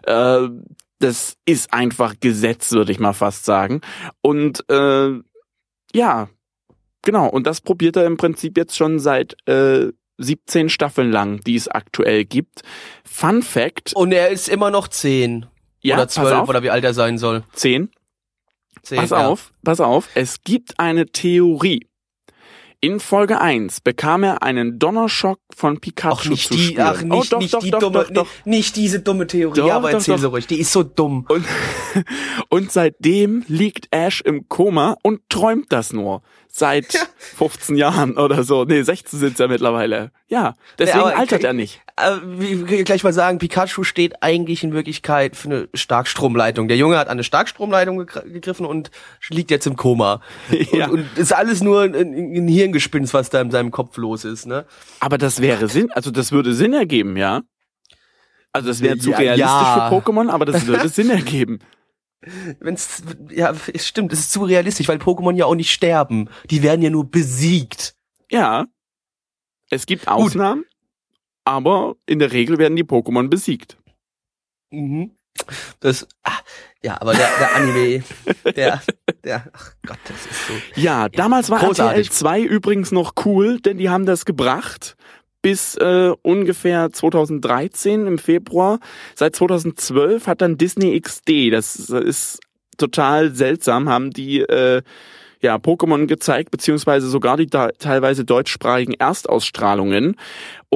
[0.05, 0.49] Äh,
[1.01, 3.83] das ist einfach Gesetz, würde ich mal fast sagen.
[4.23, 5.21] Und äh,
[5.93, 6.31] ja,
[7.03, 7.29] genau.
[7.29, 11.69] Und das probiert er im Prinzip jetzt schon seit äh, 17 Staffeln lang, die es
[11.69, 12.63] aktuell gibt.
[13.05, 15.47] Fun Fact, Und er ist immer noch zehn.
[15.81, 17.45] ja, oder pass zwölf auf, oder wie alt er sein soll.
[17.53, 17.91] 10.
[18.83, 19.27] Zehn, Pass ja.
[19.27, 21.87] auf, pass auf, es gibt eine Theorie.
[22.81, 26.87] In Folge 1 bekam er einen Donnerschock von Pikachu Ach, nicht zu die, spüren.
[26.87, 28.29] ach, nicht, oh, doch, nicht doch, die doch, dumme, doch.
[28.45, 30.21] Nicht, diese dumme Theorie, Doch, aber doch, erzähl doch.
[30.21, 30.47] sie ruhig.
[30.47, 31.25] Die ist so dumm.
[31.29, 31.45] Und,
[32.51, 36.23] und seitdem liegt Ash im Koma und träumt das nur.
[36.59, 38.65] Seit 15 Jahren oder so.
[38.65, 40.11] Nee, 16 sind ja mittlerweile.
[40.27, 41.83] Ja, deswegen aber- altert er nicht.
[41.99, 46.67] Äh, wie, wie gleich mal sagen, Pikachu steht eigentlich in Wirklichkeit für eine Starkstromleitung.
[46.69, 48.91] Der Junge hat an eine Starkstromleitung gegr- gegriffen und
[49.29, 50.23] liegt jetzt im Koma.
[50.73, 50.87] Ja.
[50.89, 54.47] Und, und ist alles nur ein, ein Hirngespinst, was da in seinem Kopf los ist,
[54.47, 54.65] ne?
[55.01, 57.43] Aber das wäre Sinn, also das würde Sinn ergeben, ja?
[58.53, 59.91] Also das wäre zu Ja, realistisch ja.
[59.91, 61.59] für Pokémon, aber das würde Sinn ergeben.
[62.61, 66.29] Wenn's, ja, es stimmt, es ist zu realistisch, weil Pokémon ja auch nicht sterben.
[66.51, 67.95] Die werden ja nur besiegt.
[68.31, 68.67] Ja.
[69.71, 70.65] Es gibt Ausnahmen,
[71.45, 73.79] aber in der Regel werden die Pokémon besiegt.
[74.71, 75.13] Mhm.
[75.81, 76.39] Das, ah,
[76.83, 78.03] ja, aber der, der Anime,
[78.57, 78.83] der,
[79.23, 80.81] der, ach Gott, das ist so.
[80.81, 82.07] Ja, damals war großartig.
[82.07, 84.96] RTL 2 übrigens noch cool, denn die haben das gebracht
[85.47, 88.81] bis äh, ungefähr 2013 im Februar.
[89.15, 92.41] Seit 2012 hat dann Disney XD, das ist
[92.79, 94.83] total seltsam, haben die äh,
[95.41, 100.17] ja Pokémon gezeigt, beziehungsweise sogar die teilweise deutschsprachigen Erstausstrahlungen.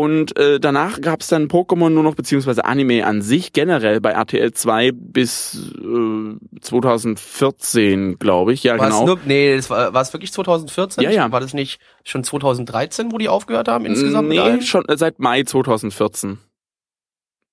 [0.00, 4.12] Und äh, danach gab es dann Pokémon nur noch, beziehungsweise Anime an sich generell bei
[4.12, 8.64] RTL 2 bis äh, 2014, glaube ich.
[8.64, 9.06] Ja, War es genau.
[9.06, 11.04] nur, nee, das war, war es wirklich 2014?
[11.04, 11.30] Ja, ja.
[11.30, 14.30] War das nicht schon 2013, wo die aufgehört haben insgesamt?
[14.30, 16.38] Nee, schon äh, seit Mai 2014.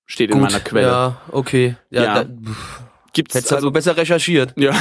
[0.06, 0.88] Steht in Gut, meiner Quelle.
[0.88, 1.76] Ja, okay.
[1.90, 2.24] Ja, Ja.
[2.24, 2.30] Da,
[3.12, 4.54] Gibt's hättest also besser recherchiert.
[4.56, 4.74] Ja.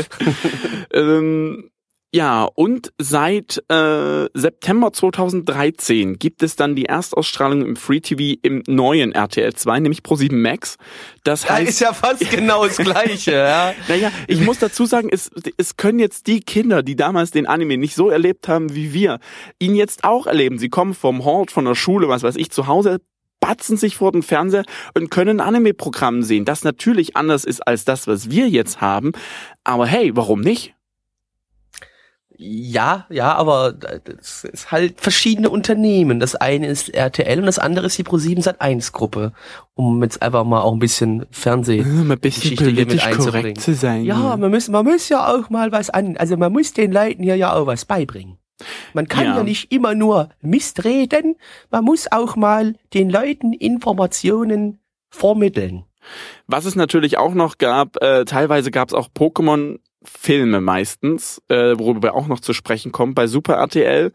[0.94, 1.70] ähm,
[2.12, 8.64] ja, und seit äh, September 2013 gibt es dann die Erstausstrahlung im Free TV im
[8.66, 10.76] neuen RTL 2, nämlich Pro7 Max.
[11.22, 13.74] Das heißt, ist ja fast genau das Gleiche, ja.
[13.86, 17.76] naja, ich muss dazu sagen, es, es können jetzt die Kinder, die damals den Anime
[17.76, 19.20] nicht so erlebt haben wie wir,
[19.60, 20.58] ihn jetzt auch erleben.
[20.58, 22.98] Sie kommen vom Hort, von der Schule, was weiß ich, zu Hause,
[23.38, 28.08] batzen sich vor den Fernseher und können Anime-Programm sehen, das natürlich anders ist als das,
[28.08, 29.12] was wir jetzt haben.
[29.62, 30.74] Aber hey, warum nicht?
[32.42, 36.20] Ja, ja, aber das ist halt verschiedene Unternehmen.
[36.20, 39.32] Das eine ist RTL und das andere ist die Pro7 Sat1 Gruppe.
[39.74, 44.04] Um jetzt einfach mal auch ein bisschen Fernseh Um ein bisschen politisch korrekt zu sein.
[44.04, 47.22] Ja, man muss, man muss ja auch mal was an, also man muss den Leuten
[47.22, 48.38] hier ja auch was beibringen.
[48.94, 49.36] Man kann Ja.
[49.36, 51.36] ja, nicht immer nur Mist reden,
[51.70, 54.78] man muss auch mal den Leuten Informationen
[55.10, 55.84] vermitteln.
[56.46, 59.12] Was es natürlich auch noch gab, äh, teilweise gab es auch
[60.04, 64.12] Pokémon-Filme meistens, äh, worüber wir auch noch zu sprechen kommen bei Super RTL.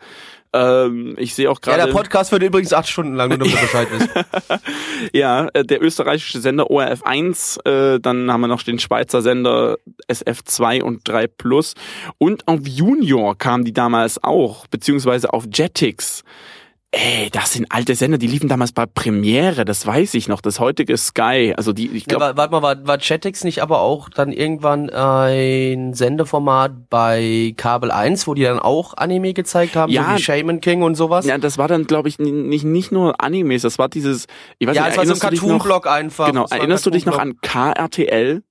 [0.54, 1.88] Ähm, ich sehe auch Ja, gerade.
[1.88, 4.10] der Podcast wird übrigens acht Stunden lang, nur damit Bescheid wisst.
[5.14, 9.78] Ja, äh, der österreichische Sender ORF1, äh, dann haben wir noch den Schweizer Sender
[10.10, 11.74] SF2 und 3 Plus
[12.18, 16.24] und auf Junior kamen die damals auch, beziehungsweise auf Jetix.
[16.98, 20.62] Ey, das sind alte Sender, die liefen damals bei Premiere, das weiß ich noch, das
[20.62, 23.82] heutige Sky, also die, ich Ja, glaube, wa- warte mal, war, war Chatix nicht aber
[23.82, 29.92] auch dann irgendwann ein Sendeformat bei Kabel 1, wo die dann auch Anime gezeigt haben,
[29.92, 30.12] Ja.
[30.12, 31.26] so wie Shaman King und sowas?
[31.26, 34.28] ja, das war dann, glaube ich, nicht, nicht nur Animes, das war dieses,
[34.60, 36.28] ich weiß ja nicht, es war so ein erinnerst Cartoon-Block einfach.
[36.28, 38.42] genau, war ein erinnerst du dich noch an KRTL?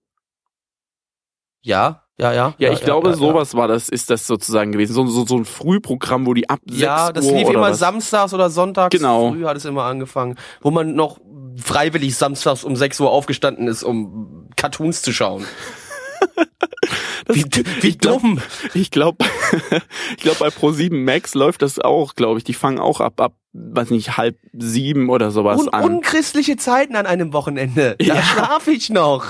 [1.62, 2.54] Ja, ja, ja.
[2.58, 4.92] Ja, ich glaube, ja, sowas war das, ist das sozusagen gewesen.
[4.94, 7.78] So, so, so ein Frühprogramm, wo die ab Ja, 6 das Uhr lief immer was?
[7.78, 8.96] samstags oder sonntags.
[8.96, 9.32] Genau.
[9.32, 11.18] Früh hat es immer angefangen, wo man noch
[11.56, 15.44] freiwillig samstags um 6 Uhr aufgestanden ist, um Cartoons zu schauen.
[17.28, 17.44] wie
[17.80, 18.40] wie ich glaub- dumm.
[18.74, 19.24] Ich glaube,
[20.16, 22.44] ich glaube bei Pro7 Max läuft das auch, glaube ich.
[22.44, 25.84] Die fangen auch ab, ab, weiß nicht, halb sieben oder sowas Un an.
[25.84, 27.96] unchristliche Zeiten an einem Wochenende.
[27.98, 28.22] Da Ja.
[28.22, 29.24] schlafe ich noch.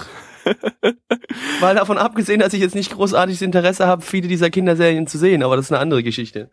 [1.61, 5.42] Weil davon abgesehen, dass ich jetzt nicht großartiges Interesse habe, viele dieser Kinderserien zu sehen,
[5.42, 6.50] aber das ist eine andere Geschichte.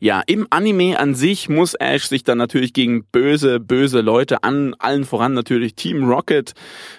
[0.00, 4.74] Ja, im Anime an sich muss Ash sich dann natürlich gegen böse, böse Leute an,
[4.78, 6.54] allen voran natürlich Team Rocket.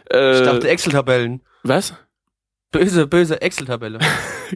[0.10, 1.42] Äh, Ich dachte Excel-Tabellen.
[1.64, 1.94] was?
[2.72, 4.00] Böse, böse Excel-Tabelle.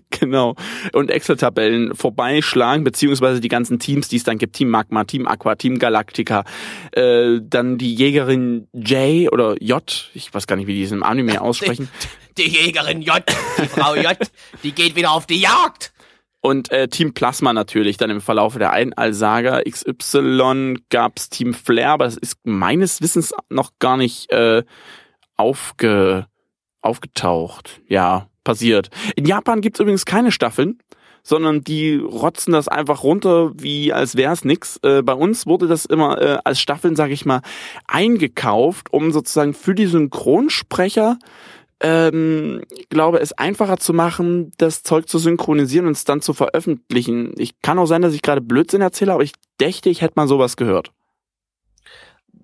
[0.10, 0.56] Genau.
[0.92, 4.56] Und Excel-Tabellen vorbeischlagen, beziehungsweise die ganzen Teams, die es dann gibt.
[4.56, 6.44] Team Magma, Team Aqua, Team Galactica.
[6.92, 11.04] Äh, dann die Jägerin J oder J, ich weiß gar nicht, wie die es im
[11.04, 11.90] Anime aussprechen.
[12.38, 13.24] Die Jägerin J,
[13.62, 14.18] die Frau J,
[14.64, 15.94] die geht wieder auf die Jagd.
[16.42, 22.06] Und äh, Team Plasma natürlich, dann im Verlauf der Einall-Saga XY gab's Team Flair, aber
[22.06, 24.64] das ist meines Wissens noch gar nicht äh,
[25.38, 26.28] aufge,
[26.86, 27.82] aufgetaucht.
[27.88, 28.90] Ja, passiert.
[29.16, 30.80] In Japan gibt's übrigens keine Staffeln,
[31.24, 34.80] sondern die rotzen das einfach runter, wie als wär's nix.
[34.84, 37.42] Äh, bei uns wurde das immer äh, als Staffeln, sage ich mal,
[37.88, 41.18] eingekauft, um sozusagen für die Synchronsprecher
[41.82, 47.34] ähm, glaube, es einfacher zu machen, das Zeug zu synchronisieren und es dann zu veröffentlichen.
[47.38, 50.28] Ich kann auch sein, dass ich gerade Blödsinn erzähle, aber ich dächte, ich hätte mal
[50.28, 50.92] sowas gehört.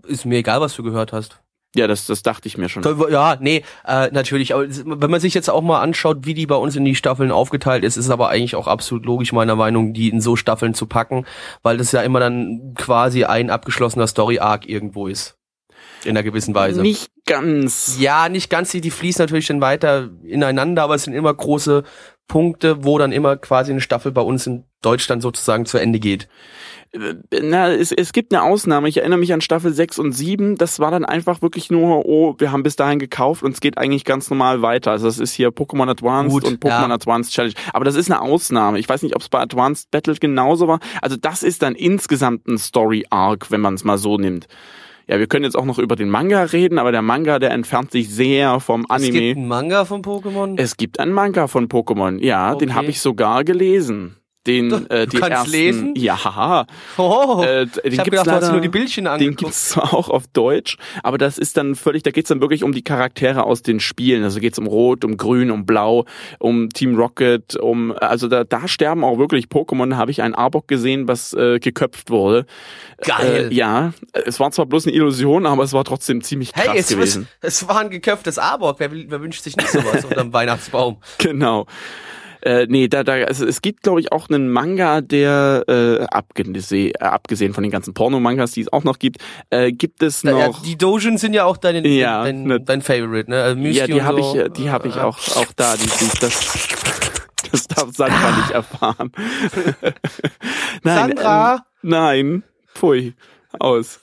[0.06, 1.42] Ist mir egal, was du gehört hast.
[1.76, 2.84] Ja, das, das dachte ich mir schon.
[3.10, 4.54] Ja, nee, äh, natürlich.
[4.54, 6.96] Aber es- wenn man sich jetzt auch mal anschaut, wie die bei uns in die
[6.96, 10.74] Staffeln aufgeteilt ist, ist aber eigentlich auch absolut logisch meiner Meinung, die in so Staffeln
[10.74, 11.26] zu packen,
[11.64, 15.38] weil das ja immer dann quasi ein abgeschlossener Story-Arc irgendwo ist.
[16.04, 16.82] In einer gewissen Weise.
[16.82, 17.98] Nicht ganz.
[18.00, 21.84] Ja, nicht ganz, die, die fließen natürlich dann weiter ineinander, aber es sind immer große
[22.32, 26.30] Punkte, wo dann immer quasi eine Staffel bei uns in Deutschland sozusagen zu Ende geht.
[27.42, 28.88] Na, es, es gibt eine Ausnahme.
[28.88, 30.56] Ich erinnere mich an Staffel 6 und 7.
[30.56, 33.78] Das war dann einfach wirklich nur, oh, wir haben bis dahin gekauft und es geht
[33.78, 34.92] eigentlich ganz normal weiter.
[34.92, 36.94] Also das ist hier Pokémon Advanced Gut, und Pokémon ja.
[36.94, 37.54] Advanced Challenge.
[37.74, 38.80] Aber das ist eine Ausnahme.
[38.80, 40.80] Ich weiß nicht, ob es bei Advanced Battle genauso war.
[41.02, 44.48] Also das ist dann insgesamt ein Story Arc, wenn man es mal so nimmt.
[45.08, 47.92] Ja, wir können jetzt auch noch über den Manga reden, aber der Manga, der entfernt
[47.92, 49.32] sich sehr vom Es gibt Anime.
[49.32, 50.54] einen Manga von Pokémon.
[50.58, 52.24] Es gibt einen Manga von Pokémon.
[52.24, 52.78] Ja, den Okay.
[52.78, 54.16] habe ich sogar gelesen.
[54.48, 55.94] Den, äh, Du die kannst ersten, lesen?
[55.96, 56.66] Ja, haha.
[56.98, 59.38] oh, Äh, den ich habe gibt's gedacht, du hast leider- nur die Bildchen Den angeguckt.
[59.40, 62.72] gibt's zwar auch auf Deutsch, aber das ist dann völlig, da geht's dann wirklich um
[62.72, 64.24] die Charaktere aus den Spielen.
[64.24, 66.06] Also geht's um Rot, um Grün, um Blau,
[66.40, 69.92] um Team Rocket, um also da, da sterben auch wirklich Pokémon.
[69.92, 72.46] Da habe ich einen Arbok gesehen, was äh, geköpft wurde.
[73.04, 73.50] Geil.
[73.52, 76.80] Äh, ja, es war zwar bloß eine Illusion, aber es war trotzdem ziemlich krass Hey,
[76.80, 77.28] es, es, gewesen.
[77.42, 78.80] es war ein geköpftes Arbok.
[78.80, 80.98] Wer, wer wünscht sich nicht sowas unterm Weihnachtsbaum?
[81.20, 81.68] Genau.
[82.42, 86.94] Äh, nee, da, da, also es gibt, glaube ich, auch einen Manga, der, äh, abgesehen,
[86.96, 89.18] äh, abgesehen von den ganzen Porno-Mangas, die es auch noch gibt,
[89.52, 90.62] äh, gibt es Ja, noch.
[90.64, 93.44] die Dojin sind ja auch deine, Ja, dein, ne- dein Favorite, ne?
[93.44, 94.42] Also ja, die habe so.
[94.44, 95.76] ich, die habe ich auch, auch da.
[95.76, 96.68] Die, die, das,
[97.52, 99.12] das darf Sandra nicht erfahren.
[100.84, 101.54] nein, Sandra!
[101.56, 103.14] Ähm, nein, pfui,
[103.60, 104.00] aus.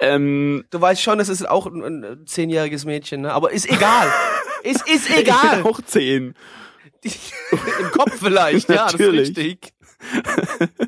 [0.00, 3.32] Ähm, Du weißt schon, es ist auch ein, ein zehnjähriges Mädchen, ne?
[3.32, 4.08] Aber ist egal.
[4.64, 5.62] es ist ich bin egal.
[5.64, 6.34] auch zehn.
[7.80, 9.72] Im Kopf vielleicht, ja, das ist richtig.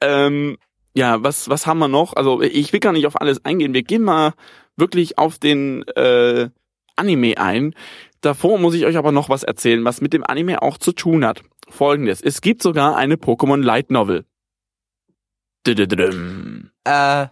[0.00, 0.56] Ähm,
[0.94, 2.14] ja, was, was haben wir noch?
[2.14, 3.74] Also ich will gar nicht auf alles eingehen.
[3.74, 4.32] Wir gehen mal
[4.76, 6.48] wirklich auf den äh,
[6.96, 7.74] Anime ein.
[8.20, 11.24] Davor muss ich euch aber noch was erzählen, was mit dem Anime auch zu tun
[11.24, 11.42] hat.
[11.68, 12.20] folgendes.
[12.20, 14.24] Es gibt sogar eine Pokémon Light Novel.
[16.84, 17.26] Äh,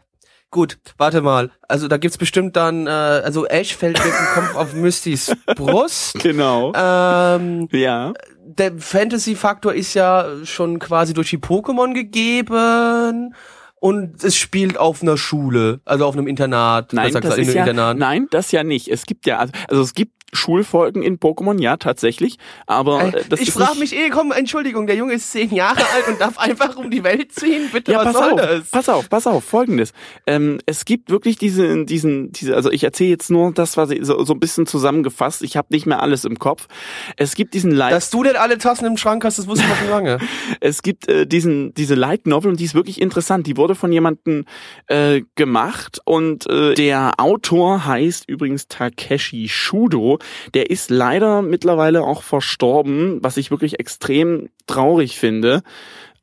[0.50, 1.50] gut, warte mal.
[1.68, 6.14] Also da gibt's bestimmt dann, äh, also Ash fällt mit dem Kopf auf Mystys Brust.
[6.20, 6.72] Genau.
[6.74, 8.12] Ähm, Ja.
[8.44, 13.34] der Fantasy-Faktor ist ja schon quasi durch die Pokémon gegeben
[13.80, 16.92] und es spielt auf einer Schule, also auf einem Internat.
[16.92, 17.96] Nein, das in ist ja, Internat.
[17.98, 18.88] nein, das ja nicht.
[18.88, 22.37] Es gibt ja, also, also es gibt Schulfolgen in Pokémon, ja, tatsächlich.
[22.67, 26.09] Aber äh, das ich frage mich eh, komm, Entschuldigung, der Junge ist zehn Jahre alt
[26.09, 27.71] und darf einfach um die Welt ziehen?
[27.73, 28.71] Bitte, Ja, was pass soll auf, das?
[28.71, 29.93] pass auf, pass auf, folgendes.
[30.27, 34.05] Ähm, es gibt wirklich diese, diesen, diese, also ich erzähle jetzt nur das, was ich
[34.05, 35.43] so, so ein bisschen zusammengefasst.
[35.43, 36.69] Ich habe nicht mehr alles im Kopf.
[37.17, 39.79] Es gibt diesen Light, Dass du denn alle Tassen im Schrank hast, das wusste ich
[39.79, 40.19] schon lange.
[40.61, 43.47] es gibt äh, diesen, diese Light Novel und die ist wirklich interessant.
[43.47, 44.45] Die wurde von jemandem
[44.88, 50.17] äh, gemacht und äh, der Autor heißt übrigens Takeshi Shudo.
[50.54, 55.62] Der ist leider mittlerweile auch verstorben, was ich wirklich extrem traurig finde.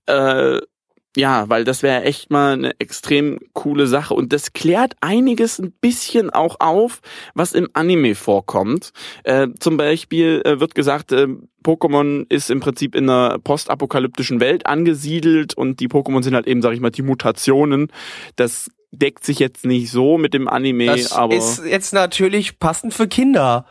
[0.06, 0.60] Äh,
[1.16, 5.72] ja, weil das wäre echt mal eine extrem coole Sache und das klärt einiges ein
[5.72, 7.00] bisschen auch auf,
[7.34, 8.92] was im Anime vorkommt.
[9.24, 11.28] Äh, zum Beispiel äh, wird gesagt, äh,
[11.64, 16.62] Pokémon ist im Prinzip in einer postapokalyptischen Welt angesiedelt und die Pokémon sind halt eben,
[16.62, 17.88] sag ich mal, die Mutationen.
[18.36, 22.94] Das deckt sich jetzt nicht so mit dem Anime, Das aber ist jetzt natürlich passend
[22.94, 23.66] für Kinder.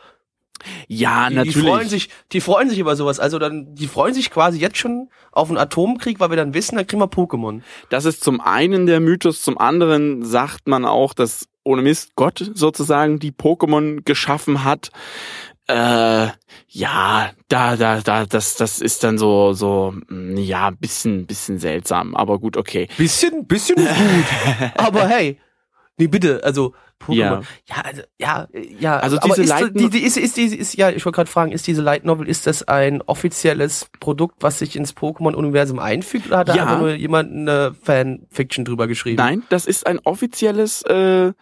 [0.87, 1.55] Ja, Die, natürlich.
[1.55, 3.19] die freuen sich, die freuen sich über sowas.
[3.19, 6.75] Also dann, die freuen sich quasi jetzt schon auf einen Atomkrieg, weil wir dann wissen,
[6.75, 7.61] dann kriegen wir Pokémon.
[7.89, 12.51] Das ist zum einen der Mythos, zum anderen sagt man auch, dass ohne Mist Gott
[12.53, 14.91] sozusagen die Pokémon geschaffen hat.
[15.67, 16.27] Äh,
[16.67, 22.15] ja, da, da, da, das, das ist dann so, so, mm, ja, bisschen, bisschen seltsam,
[22.15, 22.87] aber gut, okay.
[22.97, 23.87] Bisschen, bisschen gut.
[24.75, 25.39] Aber hey,
[25.97, 27.15] nee, bitte, also Pokémon.
[27.15, 27.41] Ja.
[27.67, 28.47] Ja, also, ja,
[28.79, 28.97] ja.
[28.99, 31.51] Also diese ist, Light die, die, ist, ist, die, ist, ja, ich wollte gerade fragen,
[31.51, 36.37] ist diese Light Novel, ist das ein offizielles Produkt, was sich ins Pokémon-Universum einfügt, oder
[36.39, 36.63] hat da Ja.
[36.63, 39.17] einfach nur jemand eine Fanfiction drüber geschrieben?
[39.17, 41.33] Nein, das ist ein offizielles, äh,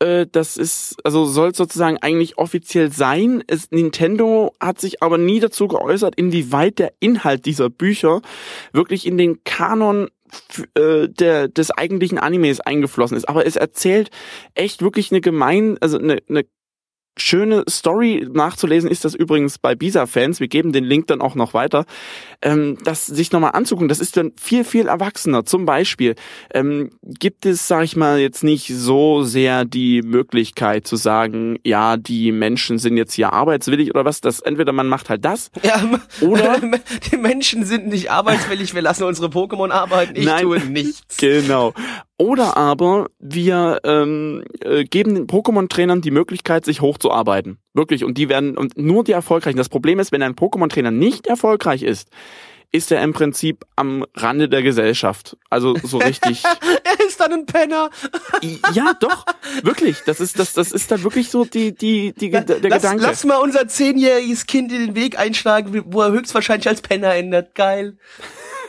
[0.00, 3.42] äh, das ist, also soll sozusagen eigentlich offiziell sein.
[3.46, 8.20] Es, Nintendo hat sich aber nie dazu geäußert, inwieweit der Inhalt dieser Bücher
[8.72, 10.08] wirklich in den Kanon
[10.74, 13.28] äh, der, des eigentlichen Animes eingeflossen ist.
[13.28, 14.10] Aber es erzählt
[14.54, 16.44] echt wirklich eine gemein, also eine, eine
[17.16, 20.40] schöne Story nachzulesen ist das übrigens bei Bisa-Fans.
[20.40, 21.86] Wir geben den Link dann auch noch weiter.
[22.42, 25.44] Ähm, das sich nochmal anzugucken, das ist dann viel, viel erwachsener.
[25.44, 26.14] Zum Beispiel
[26.52, 31.96] ähm, gibt es, sag ich mal, jetzt nicht so sehr die Möglichkeit zu sagen, ja,
[31.96, 34.20] die Menschen sind jetzt hier arbeitswillig oder was.
[34.20, 35.82] Das entweder man macht halt das Ja,
[36.20, 36.60] Oder-
[37.10, 40.42] die Menschen sind nicht arbeitswillig, wir lassen unsere Pokémon arbeiten, ich Nein.
[40.42, 41.16] tue nichts.
[41.16, 41.72] Genau.
[42.18, 47.58] Oder aber wir ähm, äh, geben den Pokémon-Trainern die Möglichkeit, sich hochzuarbeiten.
[47.74, 48.04] Wirklich.
[48.04, 49.58] Und die werden, und nur die Erfolgreichen.
[49.58, 52.08] Das Problem ist, wenn ein Pokémon-Trainer nicht erfolgreich ist,
[52.72, 55.36] ist er im Prinzip am Rande der Gesellschaft.
[55.50, 56.42] Also so richtig.
[56.98, 57.90] Er ist dann ein Penner.
[58.72, 59.24] ja, doch.
[59.62, 60.02] Wirklich.
[60.06, 63.02] Das ist, das, das ist dann wirklich so die, die, die, der lass, Gedanke.
[63.02, 67.54] lass mal unser zehnjähriges Kind in den Weg einschlagen, wo er höchstwahrscheinlich als Penner endet.
[67.54, 67.98] Geil.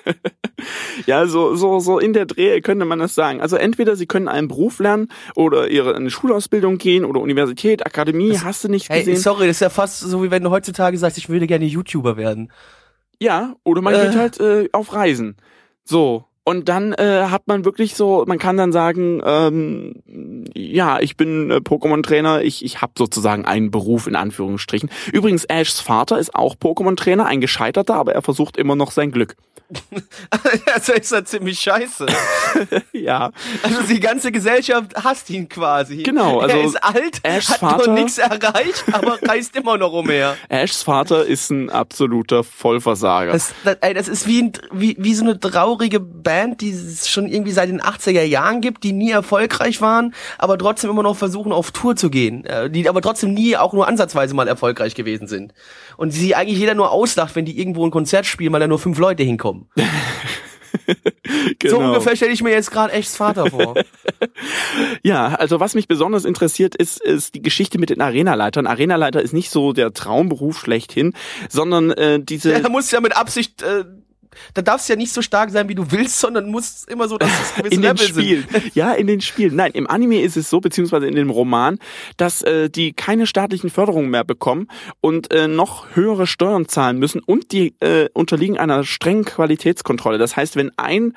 [1.06, 3.42] Ja, so, so, so in der Dreh könnte man das sagen.
[3.42, 8.38] Also entweder sie können einen Beruf lernen oder ihre eine Schulausbildung gehen oder Universität, Akademie,
[8.40, 9.18] hast du nicht gesehen.
[9.18, 12.18] sorry, das ist ja fast so, wie wenn du heutzutage sagst, ich würde gerne YouTuber
[12.18, 12.52] werden.
[13.22, 14.08] Ja, oder man Äh.
[14.08, 15.38] geht halt äh, auf Reisen.
[15.84, 16.26] So.
[16.48, 19.96] Und dann äh, hat man wirklich so, man kann dann sagen, ähm,
[20.56, 24.90] ja, ich bin äh, Pokémon-Trainer, ich, ich habe sozusagen einen Beruf in Anführungsstrichen.
[25.12, 29.36] Übrigens, Ashs Vater ist auch Pokémon-Trainer, ein gescheiterter, aber er versucht immer noch sein Glück.
[30.74, 32.06] also ist er ziemlich scheiße.
[32.94, 33.32] Ja.
[33.62, 36.02] Also die ganze Gesellschaft hasst ihn quasi.
[36.02, 39.94] Genau, also er ist alt, Ashs hat Vater- noch nichts erreicht, aber reist immer noch
[39.94, 40.36] umher.
[40.50, 43.34] Ashs Vater ist ein absoluter Vollversager.
[43.34, 47.10] Das, das, ey, das ist wie, ein, wie, wie so eine traurige Band, die es
[47.10, 51.16] schon irgendwie seit den 80er Jahren gibt, die nie erfolgreich waren, aber trotzdem immer noch
[51.18, 52.46] versuchen, auf Tour zu gehen.
[52.46, 55.54] Äh, Die aber trotzdem nie auch nur ansatzweise mal erfolgreich gewesen sind.
[55.98, 58.80] Und sie eigentlich jeder nur auslacht, wenn die irgendwo ein Konzert spielen, weil da nur
[58.80, 59.68] fünf Leute hinkommen.
[60.88, 61.88] So Genau.
[61.90, 63.76] ungefähr stelle ich mir jetzt gerade echt Vater vor.
[65.04, 68.68] Ja, also was mich besonders interessiert, ist, ist die Geschichte mit den Arenaleitern.
[68.68, 71.14] Arenaleiter ist nicht so der Traumberuf schlechthin,
[71.50, 72.60] sondern äh, diese...
[72.62, 73.86] Da muss ja mit Absicht, äh,
[74.54, 77.30] da darfst ja nicht so stark sein, wie du willst, sondern muss immer so, dass
[77.30, 78.48] es gewisse in den Level Spielen.
[78.50, 78.76] sind.
[78.76, 79.56] Ja, in den Spielen.
[79.56, 81.80] Nein, im Anime ist es so, beziehungsweise in dem Roman,
[82.18, 84.68] dass äh, die keine staatlichen Förderungen mehr bekommen
[85.02, 90.18] und äh, noch höhere Steuern zahlen müssen und die äh, unterliegen einer strengen Qualitätskontrolle.
[90.18, 91.14] Das heißt, wenn ein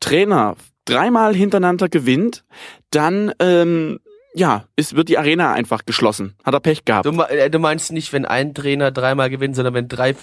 [0.00, 2.44] Trainer dreimal hintereinander gewinnt,
[2.90, 4.00] dann ähm,
[4.34, 6.34] ja, es wird die Arena einfach geschlossen.
[6.44, 7.06] Hat er Pech gehabt.
[7.06, 10.14] Du, äh, du meinst nicht, wenn ein Trainer dreimal gewinnt, sondern wenn drei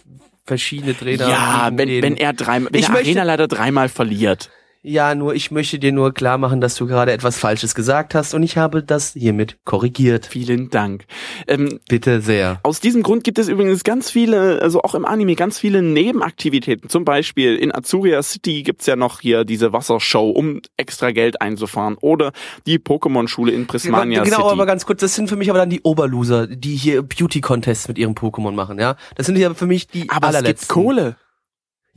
[0.45, 1.28] verschiedene Trainer.
[1.30, 4.50] Ja, wenn, wenn er dreimal, wenn Ich der möchte- Arena leider dreimal verliert.
[4.82, 8.34] Ja, nur ich möchte dir nur klar machen, dass du gerade etwas Falsches gesagt hast
[8.34, 10.26] und ich habe das hiermit korrigiert.
[10.26, 11.06] Vielen Dank.
[11.48, 12.62] Ähm, Bitte sehr.
[12.63, 16.89] Aus diesem Grund gibt es übrigens ganz viele, also auch im Anime, ganz viele Nebenaktivitäten.
[16.89, 21.98] Zum Beispiel in Azuria City gibt's ja noch hier diese Wassershow, um extra Geld einzufahren.
[22.00, 22.32] Oder
[22.65, 24.50] die Pokémon-Schule in Prismania genau, City.
[24.50, 27.98] aber ganz kurz, das sind für mich aber dann die Oberloser, die hier Beauty-Contests mit
[27.98, 28.96] ihrem Pokémon machen, ja.
[29.15, 30.68] Das sind ja für mich die aber es allerletzten.
[30.68, 31.18] gibt Kohle.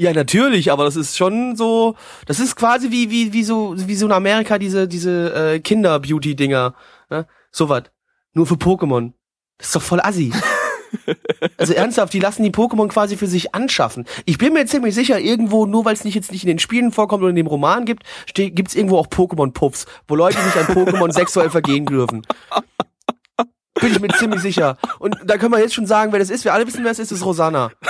[0.02, 1.94] Ja, natürlich, aber das ist schon so,
[2.26, 6.74] das ist quasi wie, wie, wie so, wie so in Amerika diese, diese äh, Kinder-Beauty-Dinger,
[7.08, 7.26] ne?
[7.52, 7.84] So was.
[8.32, 9.12] Nur für Pokémon.
[9.58, 10.32] Das ist doch voll assi.
[11.56, 14.04] also ernsthaft, die lassen die Pokémon quasi für sich anschaffen.
[14.24, 16.90] Ich bin mir ziemlich sicher, irgendwo, nur weil es nicht jetzt nicht in den Spielen
[16.90, 20.74] vorkommt oder in dem Roman gibt, ste- gibt's irgendwo auch Pokémon-Puffs, wo Leute sich an
[20.74, 22.26] Pokémon sexuell vergehen dürfen.
[23.80, 24.78] Bin ich mir ziemlich sicher.
[24.98, 26.44] Und da können wir jetzt schon sagen, wer das ist.
[26.44, 27.70] Wir alle wissen, wer es ist, ist Rosanna.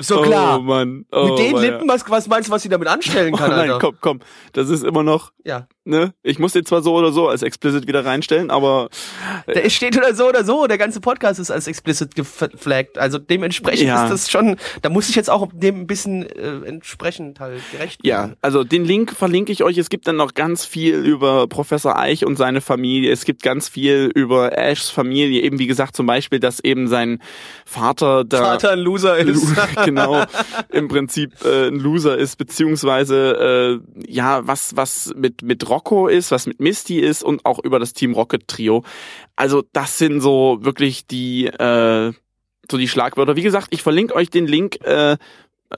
[0.00, 0.58] So klar.
[0.58, 1.06] Oh Mann.
[1.12, 3.38] Oh, Mit den Mann, Lippen, was, was meinst du, was sie damit anstellen Ja.
[3.38, 3.78] kann, Oh, nein, Alter?
[3.86, 4.20] komm, komm.
[4.52, 5.66] Das ist immer noch, Ja.
[5.86, 6.12] Ne?
[6.22, 8.88] Ich muss den zwar so oder so als explicit wieder reinstellen, aber
[9.46, 12.98] Der steht oder so oder so, der ganze Podcast ist als explicit geflaggt.
[12.98, 14.04] Also dementsprechend Ja.
[14.04, 18.00] ist das schon, da muss ich jetzt auch dem ein bisschen äh, entsprechend halt gerecht
[18.04, 18.36] Ja, werden.
[18.42, 19.78] also den Link verlinke ich euch.
[19.78, 23.12] Es gibt dann noch ganz viel über Professor Eich und seine Familie.
[23.12, 25.42] Es gibt ganz viel über Ashs Familie.
[25.42, 27.20] Eben wie gesagt zum Beispiel, dass eben sein
[27.64, 29.46] Vater da Vater ein Loser ist.
[29.84, 30.24] genau
[30.72, 36.30] im Prinzip äh, ein Loser ist beziehungsweise äh, ja was was mit mit Rocco ist,
[36.30, 38.82] was mit Misty ist und auch über das Team Rocket Trio.
[39.36, 42.12] Also das sind so wirklich die äh,
[42.70, 43.36] so die Schlagwörter.
[43.36, 44.80] Wie gesagt, ich verlinke euch den Link.
[44.84, 45.18] Äh,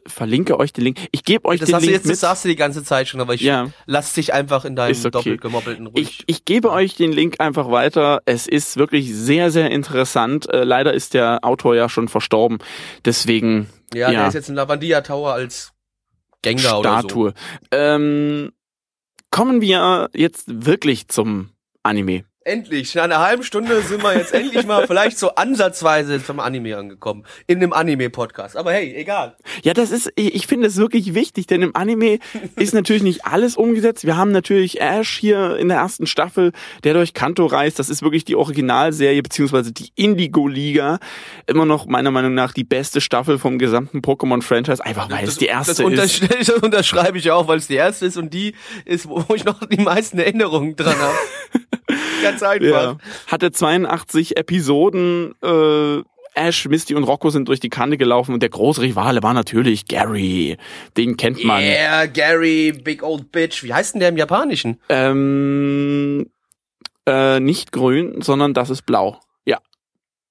[0.07, 0.99] verlinke euch den Link.
[1.13, 2.13] Ich gebe euch Das den hast du Link jetzt, mit.
[2.13, 3.71] das sagst du die ganze Zeit schon, aber ich Ja.
[3.87, 5.11] lass dich einfach in deinem okay.
[5.11, 6.09] doppelt gemoppelten ruhig.
[6.09, 8.21] Ich, ich gebe euch den Link einfach weiter.
[8.25, 10.49] Es ist wirklich sehr, sehr interessant.
[10.53, 12.59] Äh, leider ist der Autor ja schon verstorben.
[13.05, 14.21] Deswegen ja, ja.
[14.21, 15.73] der ist jetzt in Lavandia Tower als
[16.43, 17.09] Gengar oder so.
[17.09, 17.35] Statue.
[17.73, 18.53] Ähm,
[19.31, 21.51] kommen wir jetzt wirklich zum
[21.83, 22.25] Anime.
[22.49, 26.79] Endlich, nach einer halben Stunde sind wir jetzt endlich mal vielleicht so ansatzweise zum Anime
[26.79, 27.25] angekommen.
[27.47, 28.57] In einem Anime-Podcast.
[28.57, 29.37] Aber hey, egal.
[29.63, 32.21] Ja, das ist, ich, ich finde es wirklich wichtig, denn im Anime
[32.57, 34.07] ist natürlich nicht alles umgesetzt.
[34.07, 36.53] Wir haben natürlich Ash hier in der ersten Staffel,
[36.85, 37.79] der durch Kanto reist.
[37.79, 41.01] Das ist wirklich die Originalserie, beziehungsweise die Indigo-Liga.
[41.47, 44.83] Immer noch meiner Meinung nach die beste Staffel vom gesamten Pokémon-Franchise.
[44.83, 46.33] Einfach weil es die erste das, ist.
[46.49, 48.55] das unterschreibe ich auch, weil es die erste ist und die
[48.87, 51.19] ist, wo ich noch die meisten Erinnerungen dran habe.
[52.23, 52.96] Ganz einfach.
[52.96, 52.98] Ja.
[53.27, 55.35] Hatte 82 Episoden.
[55.42, 56.03] Äh,
[56.38, 59.87] Ash, Misty und Rocco sind durch die Kante gelaufen und der große Rivale war natürlich
[59.87, 60.57] Gary.
[60.96, 61.62] Den kennt man.
[61.62, 63.64] Yeah, Gary, Big Old Bitch.
[63.64, 64.81] Wie heißt denn der im Japanischen?
[64.88, 66.31] Ähm,
[67.07, 69.18] äh, nicht grün, sondern das ist blau.
[69.44, 69.59] Ja.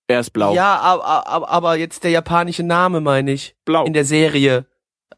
[0.07, 0.53] Er ist blau.
[0.53, 3.55] Ja, aber, aber, jetzt der japanische Name, meine ich.
[3.65, 3.85] Blau.
[3.85, 4.65] In der Serie.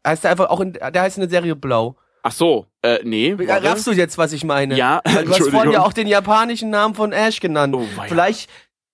[0.04, 1.96] Heißt der einfach auch in, der heißt in der Serie Blau.
[2.22, 3.36] Ach so, äh, nee.
[3.38, 3.66] warte.
[3.66, 4.76] Raffst du jetzt, was ich meine?
[4.76, 7.74] Ja, Weil du hast vorhin ja auch den japanischen Namen von Ash genannt.
[7.74, 8.08] Oh, weia.
[8.08, 8.50] Vielleicht,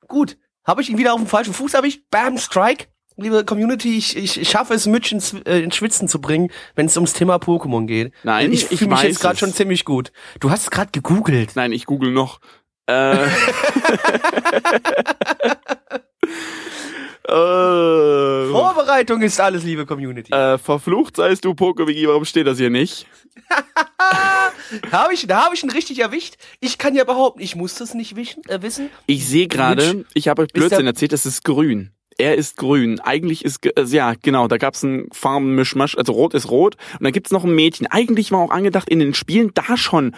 [0.06, 2.02] gut, habe ich ihn wieder auf dem falschen Fuß erwischt?
[2.10, 2.86] Bam, Strike.
[3.18, 6.84] Liebe Community, ich, ich, ich schaffe es, Mitch ins, äh, ins Schwitzen zu bringen, wenn
[6.84, 8.12] es ums Thema Pokémon geht.
[8.24, 10.12] Nein, ich ich fühle mich jetzt gerade schon ziemlich gut.
[10.38, 11.52] Du hast es gerade gegoogelt.
[11.56, 12.40] Nein, ich google noch.
[12.86, 13.16] Äh,
[17.28, 20.32] äh, Vorbereitung ist alles, liebe Community.
[20.32, 23.06] äh, verflucht seist du, PokeWiki, warum steht das hier nicht?
[24.92, 26.36] Hab ich, da habe ich ihn richtig erwischt.
[26.60, 28.90] Ich kann ja behaupten, ich muss das nicht wischen, äh, wissen.
[29.06, 31.90] Ich sehe gerade, ich habe euch Blödsinn erzählt, es ist grün.
[32.18, 32.98] Er ist grün.
[33.00, 36.76] Eigentlich ist, äh, ja, genau, da gab's einen Farbenmischmasch, also rot ist rot.
[36.94, 37.86] Und dann gibt's noch ein Mädchen.
[37.88, 40.14] Eigentlich war auch angedacht, in den Spielen da schon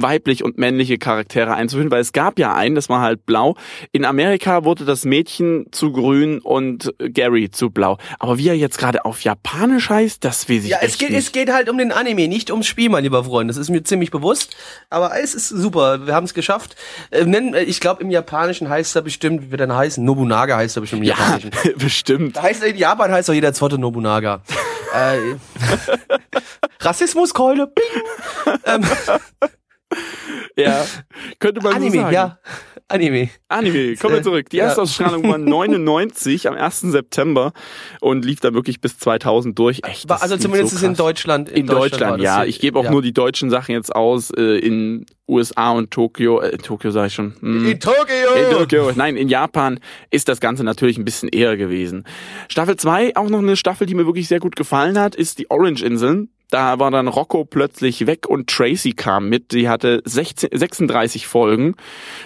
[0.00, 3.56] weiblich und männliche Charaktere einzuführen, weil es gab ja einen, das war halt blau.
[3.92, 7.98] In Amerika wurde das Mädchen zu grün und Gary zu blau.
[8.18, 11.18] Aber wie er jetzt gerade auf Japanisch heißt, das weiß ich Ja, es geht, nicht.
[11.18, 13.48] es geht halt um den Anime, nicht ums Spiel, mein lieber Freund.
[13.50, 14.56] Das ist mir ziemlich bewusst.
[14.90, 16.06] Aber es ist super.
[16.06, 16.76] Wir haben es geschafft.
[17.10, 20.04] Äh, äh, ich glaube, im Japanischen heißt er bestimmt, wie wird er heißen?
[20.04, 21.50] Nobunaga heißt er bestimmt im ja, Japanischen.
[21.78, 22.36] bestimmt.
[22.36, 24.42] Da heißt in Japan heißt doch jeder zweite Nobunaga.
[24.94, 25.18] äh,
[26.80, 27.72] Rassismuskeule.
[28.64, 28.84] Ähm,
[30.58, 30.86] Ja,
[31.38, 32.14] könnte man so Anime, sagen.
[32.14, 32.38] ja.
[32.88, 33.28] Anime.
[33.48, 34.48] Anime, kommen wir Äh, zurück.
[34.48, 34.64] Die ja.
[34.66, 36.80] erste Ausstrahlung war 99 am 1.
[36.80, 37.52] September
[38.00, 39.80] und lief dann wirklich bis 2000 durch.
[39.82, 40.94] Echt, also zumindest so ist in.
[40.94, 41.50] Deutschland.
[41.50, 42.44] In war Deutschland, das ja.
[42.44, 42.90] Ich gebe auch ja.
[42.90, 44.30] nur die deutschen Sachen jetzt aus.
[44.30, 47.34] Äh, in USA und Tokio, äh, Tokio sage ich schon.
[47.40, 47.66] Hm.
[47.66, 48.04] In Tokio.
[48.34, 48.92] In Tokio.
[48.94, 49.80] Nein, in Japan
[50.10, 52.04] ist das Ganze natürlich ein bisschen eher gewesen.
[52.48, 55.50] Staffel 2, auch noch eine Staffel, die mir wirklich sehr gut gefallen hat, ist die
[55.50, 56.30] Orange-Inseln.
[56.50, 59.52] Da war dann Rocco plötzlich weg und Tracy kam mit.
[59.52, 61.74] Die hatte 16, 36 Folgen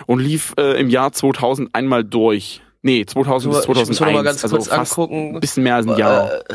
[0.07, 2.61] und lief äh, im Jahr 2000 einmal durch.
[2.83, 4.15] Nee, 2000 bis Ich muss 2001.
[4.15, 5.37] mal ganz also kurz fast angucken.
[5.37, 6.33] ein bisschen mehr als ein Jahr.
[6.33, 6.55] Äh,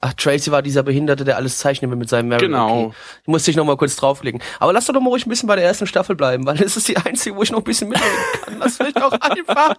[0.00, 2.42] Ach, Tracy war dieser Behinderte, der alles zeichnen will mit seinem Mary.
[2.46, 2.84] Genau.
[2.86, 2.94] Okay.
[3.22, 4.42] Ich musste ich noch mal kurz drauflegen.
[4.60, 6.76] Aber lass doch doch mal ruhig ein bisschen bei der ersten Staffel bleiben, weil das
[6.76, 8.10] ist die einzige, wo ich noch ein bisschen mitreden
[8.44, 8.58] kann.
[8.58, 9.74] Lass mich doch einfach.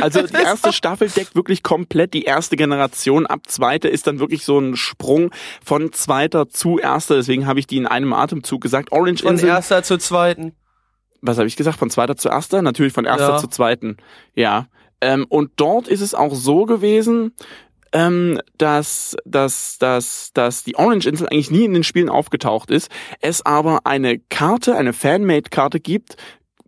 [0.00, 3.40] Also die erste Staffel deckt wirklich komplett die erste Generation ab.
[3.48, 5.30] Zweite ist dann wirklich so ein Sprung
[5.64, 7.16] von zweiter zu erster.
[7.16, 8.92] Deswegen habe ich die in einem Atemzug gesagt.
[8.92, 9.48] Orange Von Insel.
[9.48, 10.52] erster zur zweiten.
[11.22, 11.76] was habe ich gesagt?
[11.76, 12.62] Von zweiter zu erster?
[12.62, 13.36] Natürlich von erster Ja.
[13.38, 13.96] zu zweiten.
[14.34, 14.68] Ja.
[15.02, 17.34] Ähm, und dort ist es auch so gewesen,
[17.92, 22.90] ähm, dass, dass, dass, dass die Orange Insel eigentlich nie in den Spielen aufgetaucht ist,
[23.20, 26.16] es aber eine Karte, eine Fanmade-Karte gibt,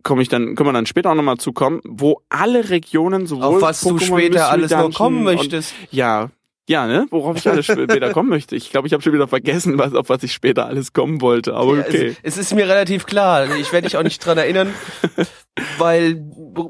[0.03, 3.61] komme ich dann, können wir dann später auch nochmal zukommen, wo alle Regionen sowohl Auf
[3.61, 5.73] was du Pokémon später Mystery alles noch Dungeon kommen und- möchtest.
[5.91, 6.29] Ja,
[6.67, 7.07] ja, ne?
[7.09, 8.55] Worauf ich alles später kommen möchte.
[8.55, 11.55] Ich glaube, ich habe schon wieder vergessen, was, auf was ich später alles kommen wollte.
[11.55, 12.15] Aber Ja, okay.
[12.23, 13.53] es, es ist mir relativ klar.
[13.57, 14.73] Ich werde dich auch nicht dran erinnern,
[15.77, 16.23] weil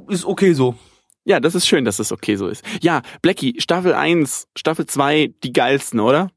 [0.09, 0.75] ist okay so.
[1.25, 2.65] Ja, das ist schön, dass das okay so ist.
[2.81, 6.29] Ja, Blackie, Staffel 1, Staffel 2, die geilsten, oder?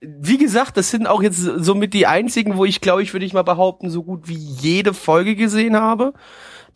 [0.00, 3.32] Wie gesagt, das sind auch jetzt somit die einzigen, wo ich glaube ich, würde ich
[3.32, 6.14] mal behaupten, so gut wie jede Folge gesehen habe,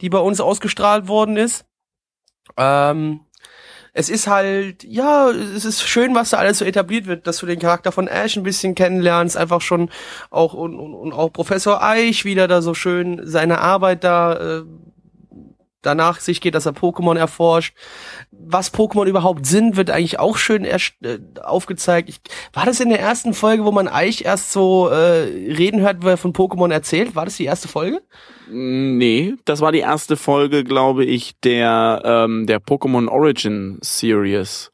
[0.01, 1.65] die bei uns ausgestrahlt worden ist.
[2.57, 3.21] Ähm,
[3.93, 7.47] es ist halt, ja, es ist schön, was da alles so etabliert wird, dass du
[7.47, 9.91] den Charakter von Ash ein bisschen kennenlernst, einfach schon
[10.31, 14.63] auch und, und, und auch Professor Eich wieder da so schön seine Arbeit da äh,
[15.87, 17.75] danach sich geht, dass er Pokémon erforscht.
[18.31, 22.09] Was Pokémon überhaupt sind, wird eigentlich auch schön erst, äh, aufgezeigt.
[22.09, 22.21] Ich,
[22.53, 26.09] war das in der ersten Folge, wo man Eich erst so äh, reden hört, wo
[26.09, 27.15] er von Pokémon erzählt?
[27.15, 28.03] War das die erste Folge?
[28.51, 34.71] Nee, das war die erste Folge, glaube ich, der, ähm, der Pokémon Origin Series.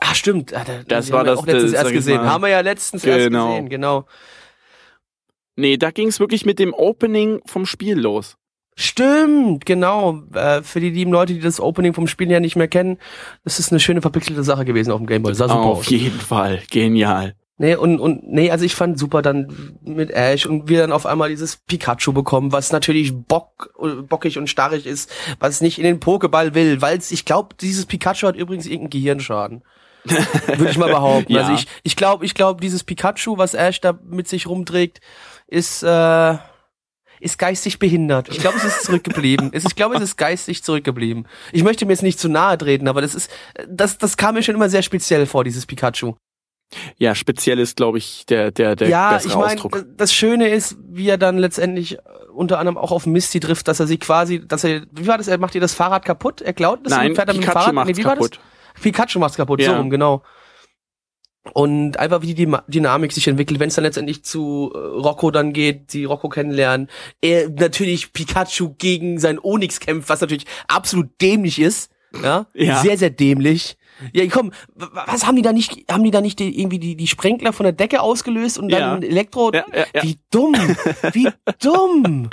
[0.00, 0.54] Ah, stimmt.
[0.54, 2.16] Ah, da, Das war haben wir das, auch letztens das, erst sag ich gesehen.
[2.22, 2.30] mal.
[2.30, 3.48] Haben wir ja letztens erst Genau.
[3.48, 4.06] gesehen, genau.
[5.56, 8.36] Nee, da ging es wirklich mit dem Opening vom Spiel los.
[8.80, 10.22] Stimmt, genau.
[10.32, 12.96] Äh, für die lieben Leute, die das Opening vom Spiel ja nicht mehr kennen,
[13.44, 15.34] das ist eine schöne verpixelte Sache gewesen auf dem Gameboy.
[15.34, 15.90] Sah super Auf aus.
[15.90, 16.62] jeden Fall.
[16.70, 17.34] Genial.
[17.58, 21.04] Nee, und, und nee, also ich fand super dann mit Ash und wir dann auf
[21.04, 23.74] einmal dieses Pikachu bekommen, was natürlich bock,
[24.08, 28.28] bockig und starrig ist, was nicht in den Pokéball will, weil ich glaube, dieses Pikachu
[28.28, 29.62] hat übrigens irgendeinen Gehirnschaden.
[30.04, 31.34] Würde ich mal behaupten.
[31.34, 31.42] Ja.
[31.42, 35.02] Also ich ich glaube, ich glaube, dieses Pikachu, was Ash da mit sich rumträgt,
[35.46, 36.38] ist äh,
[37.20, 38.28] ist geistig behindert.
[38.30, 39.50] Ich glaube, es ist zurückgeblieben.
[39.52, 41.26] Es ist, ich glaube, es ist geistig zurückgeblieben.
[41.52, 43.30] Ich möchte mir jetzt nicht zu nahe treten, aber das ist,
[43.68, 46.14] das, das kam mir schon immer sehr speziell vor, dieses Pikachu.
[46.96, 49.84] Ja, speziell ist, glaube ich, der, der, der ja, bessere ich meine, Ausdruck.
[49.96, 52.00] das Schöne ist, wie er dann letztendlich äh,
[52.32, 55.26] unter anderem auch auf Misty trifft, dass er sie quasi, dass er, wie war das,
[55.26, 56.40] er macht ihr das Fahrrad kaputt?
[56.40, 57.74] Er klaut das Nein, und fährt dann mit dem Pikachu Fahrrad?
[57.74, 58.40] macht's wie war kaputt.
[58.74, 58.82] Das?
[58.82, 59.72] Pikachu macht's kaputt, Ja.
[59.72, 60.22] so rum, genau.
[61.54, 65.52] Und einfach wie die Dynamik sich entwickelt, wenn es dann letztendlich zu äh, Rocco dann
[65.54, 66.88] geht, die Rocco kennenlernen,
[67.22, 71.90] er natürlich Pikachu gegen sein Onyx kämpft, was natürlich absolut dämlich ist,
[72.22, 72.82] ja, Ja.
[72.82, 73.76] sehr, sehr dämlich.
[74.12, 77.06] Ja, komm, was haben die da nicht, haben die da nicht die, irgendwie die, die
[77.06, 79.08] Sprenkler von der Decke ausgelöst und dann Ja.
[79.08, 79.64] Elektro, ja,
[79.94, 80.02] ja.
[80.02, 80.54] wie dumm,
[81.12, 81.28] wie
[81.62, 82.28] dumm.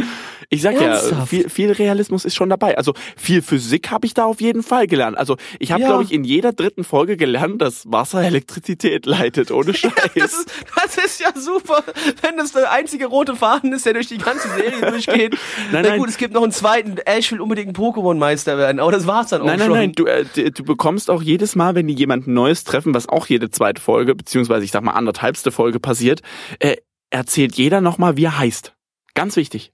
[0.50, 1.12] Ich sag Ernsthaft?
[1.12, 2.78] ja, viel, viel Realismus ist schon dabei.
[2.78, 5.18] Also viel Physik habe ich da auf jeden Fall gelernt.
[5.18, 5.88] Also ich habe, Ja.
[5.90, 9.92] glaube ich, in jeder dritten Folge gelernt, dass Wasser Elektrizität leitet, ohne Scheiß.
[10.16, 11.84] Das ist, das ist ja super,
[12.22, 15.34] wenn das der einzige rote Faden ist, der durch die ganze Serie durchgeht.
[15.34, 16.00] Nein, Na nein.
[16.00, 16.96] gut, es gibt noch einen zweiten.
[17.06, 19.78] Ash will unbedingt ein Pokémon-Meister werden, aber das war's dann auch Nein, nein, schon.
[19.78, 23.28] nein, du, äh, du bekommst auch jedes Mal, wenn die jemanden Neues treffen, was auch
[23.28, 26.22] jede zweite Folge, beziehungsweise ich sag mal anderthalbste Folge passiert,
[26.60, 26.78] äh,
[27.10, 28.74] erzählt jeder nochmal, wie er heißt.
[29.14, 29.74] Ganz wichtig.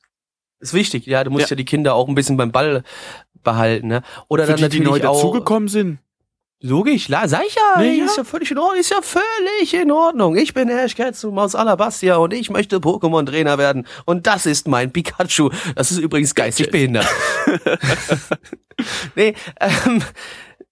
[0.63, 1.55] Ist wichtig, ja, du musst Ja.
[1.55, 2.83] ja, die Kinder auch ein bisschen beim Ball
[3.43, 4.01] behalten, ne?
[4.29, 5.99] Oder Für dann die, die natürlich neu auch dazugekommen sind.
[6.61, 8.05] Logisch, la, sag ich ja, Nee, ja.
[8.05, 10.37] ist ja völlig in Ordnung, ist ja völlig in Ordnung.
[10.37, 13.85] Ich bin Ash Ketchum aus Alabastia und ich möchte Pokémon-Trainer werden.
[14.05, 15.49] Und das ist mein Pikachu.
[15.75, 17.05] Das ist übrigens geistig behindert.
[19.15, 20.01] nee, ähm,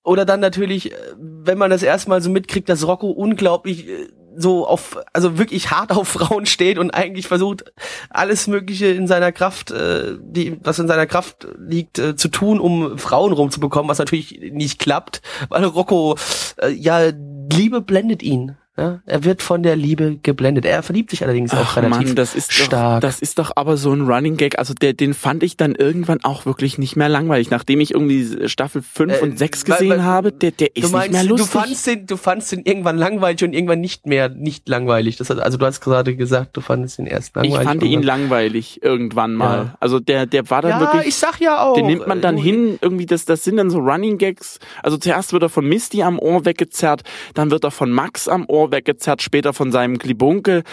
[0.04, 4.08] oder dann natürlich, äh, wenn man das erstmal so mitkriegt, dass Rocco unglaublich äh,
[4.42, 7.72] so auf, also wirklich hart auf Frauen steht und eigentlich versucht,
[8.10, 12.60] alles Mögliche in seiner Kraft, äh, die, was in seiner Kraft liegt, äh, zu tun,
[12.60, 16.18] um Frauen rumzubekommen, was natürlich nicht klappt, weil Rocco,
[16.62, 17.12] äh, ja,
[17.52, 18.58] Liebe blendet ihn.
[18.82, 19.00] Ja?
[19.06, 20.66] Er wird von der Liebe geblendet.
[20.66, 23.02] Er verliebt sich allerdings auch Ach relativ Mann, das ist stark.
[23.02, 24.58] Doch, das ist doch aber so ein Running Gag.
[24.60, 27.50] Also der, den fand ich dann irgendwann auch wirklich nicht mehr langweilig.
[27.52, 30.86] Nachdem ich irgendwie Staffel 5 Äh, und 6 weil- gesehen weil- habe, der, der ist
[30.88, 31.52] du meinst, nicht mehr lustig.
[31.52, 35.18] du fandst den, du fandst den irgendwann langweilig und irgendwann nicht mehr nicht langweilig.
[35.18, 37.68] Das hat, also du hast gerade gesagt, du fandest ihn erst ich langweilig.
[37.68, 39.58] fand und ihn langweilig irgendwann mal.
[39.58, 39.76] Ja.
[39.80, 41.08] Also der, der war dann Ja, wirklich.
[41.08, 41.76] ich sag ja auch.
[41.76, 44.60] Den nimmt man dann äh, hin, irgendwie, das, das sind dann so Running Gags.
[44.84, 47.04] Also zuerst wird er von Misty am Ohr weggezerrt,
[47.34, 50.64] dann wird er von Max am Ohr weggezerrt, später von seinem Klibunkel.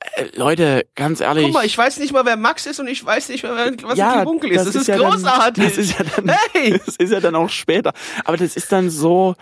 [0.00, 1.44] Äh, Leute, ganz ehrlich.
[1.44, 3.98] Guck mal, ich weiß nicht mal, wer Max ist und ich weiß nicht mal, was
[3.98, 4.66] ja, ein Klibunkel ist.
[4.66, 5.64] Das, ist, ja großartig.
[5.64, 6.78] Dann, das ist ja dann, Hey!
[6.86, 7.92] das ist ja dann auch später.
[8.24, 9.34] Aber das ist dann so,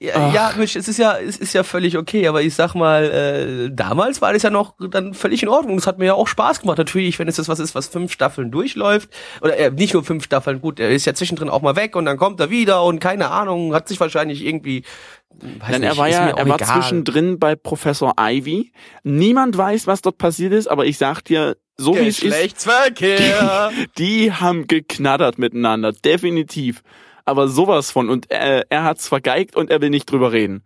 [0.00, 3.04] Ja, ja, Mensch, es ist ja, es ist ja völlig okay, aber ich sag mal,
[3.04, 5.76] äh, damals war das ja noch dann völlig in Ordnung.
[5.76, 6.78] Das hat mir ja auch Spaß gemacht.
[6.78, 9.08] Natürlich, wenn es das was ist, was fünf Staffeln durchläuft,
[9.40, 12.04] oder äh, nicht nur fünf Staffeln, gut, er ist ja zwischendrin auch mal weg und
[12.04, 14.84] dann kommt er wieder und keine Ahnung, hat sich wahrscheinlich irgendwie.
[15.30, 16.80] Weiß Denn nicht, er war ja, er war egal.
[16.80, 18.72] zwischendrin bei Professor Ivy.
[19.02, 23.72] Niemand weiß, was dort passiert ist, aber ich sag dir, so wie es ist, Geschlechtsverkehr.
[23.98, 26.82] die haben geknattert miteinander, definitiv.
[27.24, 30.62] Aber sowas von und äh, er hat's vergeigt und er will nicht drüber reden.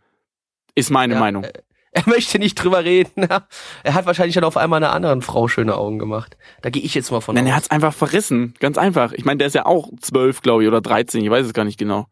[0.75, 1.47] Ist meine Ja, Meinung.
[1.93, 3.29] Er möchte nicht drüber reden.
[3.85, 6.37] Er hat wahrscheinlich dann auf einmal einer anderen Frau schöne Augen gemacht.
[6.63, 7.57] Da gehe ich jetzt mal von Nein, er aus.
[7.59, 9.13] hat's einfach verrissen, ganz einfach.
[9.13, 11.65] Ich meine, der ist ja auch zwölf, glaube ich, oder 13, ich weiß es gar
[11.65, 12.07] nicht genau.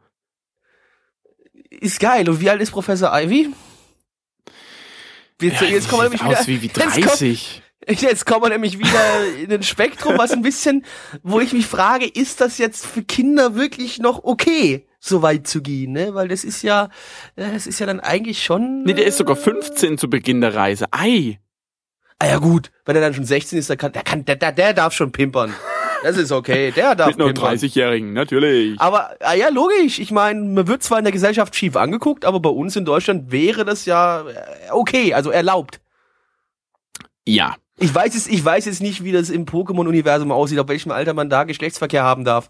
[1.71, 2.29] Ist geil.
[2.29, 3.51] Und wie alt ist Professor Ivy?
[5.43, 6.41] Jetzt, jetzt kommen wir nämlich wieder.
[6.41, 7.63] aus wie, wie jetzt kommt- 30.
[7.89, 10.85] Jetzt kommen wir nämlich wieder in ein Spektrum, was ein bisschen,
[11.23, 15.63] wo ich mich frage, ist das jetzt für Kinder wirklich noch okay, so weit zu
[15.63, 16.15] gehen, ne?
[16.15, 16.89] Weil das ist ja,
[17.37, 18.83] äh, das ist ja dann eigentlich schon.
[18.83, 20.87] Nee, der ist sogar äh, 15 zu Beginn der Reise.
[20.91, 21.39] Ei.
[22.19, 24.53] Ah ja gut, wenn er dann schon 16 ist, der kann, der kann, der, der,
[24.53, 25.55] der darf schon pimpern.
[26.03, 27.57] Das ist okay, der darf Mit pimpern.
[27.57, 28.81] 30-Jährigen, natürlich.
[28.81, 29.99] Aber ah ja, logisch.
[29.99, 33.31] Ich meine, man wird zwar in der Gesellschaft schief angeguckt, aber bei uns in Deutschland
[33.31, 35.81] wäre das ja äh, okay, also erlaubt.
[37.27, 37.57] Ja.
[37.79, 41.13] Ich weiß es, ich weiß jetzt nicht, wie das im Pokémon-Universum aussieht, auf welchem Alter
[41.13, 42.49] man da Geschlechtsverkehr haben darf.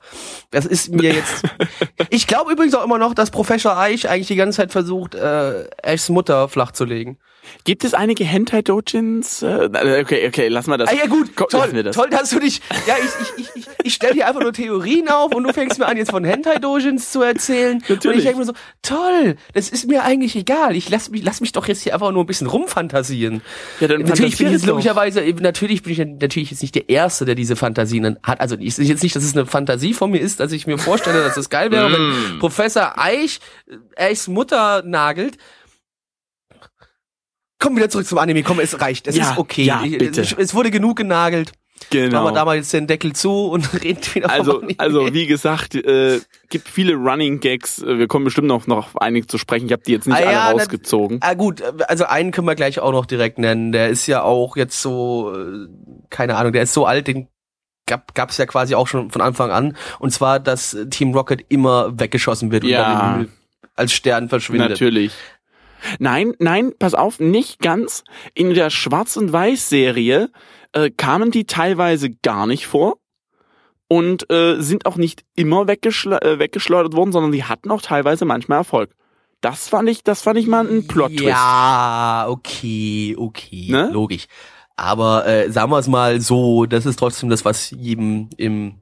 [0.52, 1.42] Das ist mir jetzt.
[2.10, 5.66] ich glaube übrigens auch immer noch, dass Professor Eich eigentlich die ganze Zeit versucht, äh,
[5.82, 7.18] Ashs Mutter flach zu legen.
[7.64, 9.42] Gibt es einige Hentai-Dojins?
[9.42, 9.68] Äh,
[10.00, 10.90] okay, okay, lass mal das.
[10.90, 11.96] Ah ja gut, Komm, wir toll, das.
[11.96, 12.60] toll, dass du dich.
[12.86, 15.86] Ja, ich, ich, ich, ich, stelle dir einfach nur Theorien auf und du fängst mir
[15.86, 17.74] an, jetzt von Hentai-Dojins zu erzählen.
[17.78, 18.18] Und Natürlich.
[18.18, 20.76] ich denke mir so, toll, das ist mir eigentlich egal.
[20.76, 23.42] Ich lass mich, lass mich doch jetzt hier einfach nur ein bisschen rumfantasieren.
[23.80, 27.24] Ja, dann natürlich bin ich jetzt logischerweise, natürlich bin ich natürlich jetzt nicht der Erste,
[27.24, 28.40] der diese Fantasien hat.
[28.40, 30.78] Also ich sehe jetzt nicht, dass es eine Fantasie von mir ist, dass ich mir
[30.78, 31.92] vorstelle, dass es geil wäre, Mm.
[31.92, 33.40] wenn Professor Eich
[33.96, 35.36] Eichs Mutter nagelt.
[37.58, 39.06] Komm wieder zurück zum Anime, komm, es reicht.
[39.06, 39.64] Es Ja, ist okay.
[39.64, 40.20] ja, Ich- bitte.
[40.20, 41.52] Es, es wurde genug genagelt.
[41.90, 42.22] Genau.
[42.22, 44.74] Machen wir da mal jetzt den Deckel zu und reden wieder vom Also, Anime.
[44.78, 47.82] also wie gesagt, äh, gibt viele Running Gags.
[47.82, 49.66] Äh, Wir kommen bestimmt noch, noch auf einige zu sprechen.
[49.66, 51.18] Ich habe die jetzt nicht Ah, ja, alle na- rausgezogen.
[51.20, 53.72] Ah gut, also einen können wir gleich auch noch direkt nennen.
[53.72, 55.68] Der ist ja auch jetzt so, äh,
[56.08, 57.28] keine Ahnung, der ist so alt, den
[57.86, 59.76] gab gab's ja quasi auch schon von Anfang an.
[59.98, 63.16] Und zwar, dass Team Rocket immer weggeschossen wird Ja.
[63.16, 63.28] und
[63.76, 64.70] als Stern verschwindet.
[64.70, 65.12] Natürlich.
[65.98, 68.04] Nein, nein, pass auf, nicht ganz.
[68.34, 70.30] In der Schwarz- und Weiß-Serie
[70.72, 72.98] äh, kamen die teilweise gar nicht vor
[73.88, 78.24] und äh, sind auch nicht immer weggeschle äh, weggeschleudert worden, sondern die hatten auch teilweise
[78.24, 78.94] manchmal Erfolg.
[79.40, 81.22] Das fand ich, das fand ich mal ein Plot-Twist.
[81.22, 83.90] Ja, okay, okay, Ne?
[83.92, 84.26] logisch.
[84.76, 88.80] Aber äh, sagen wir es mal so, das ist trotzdem das, was jedem im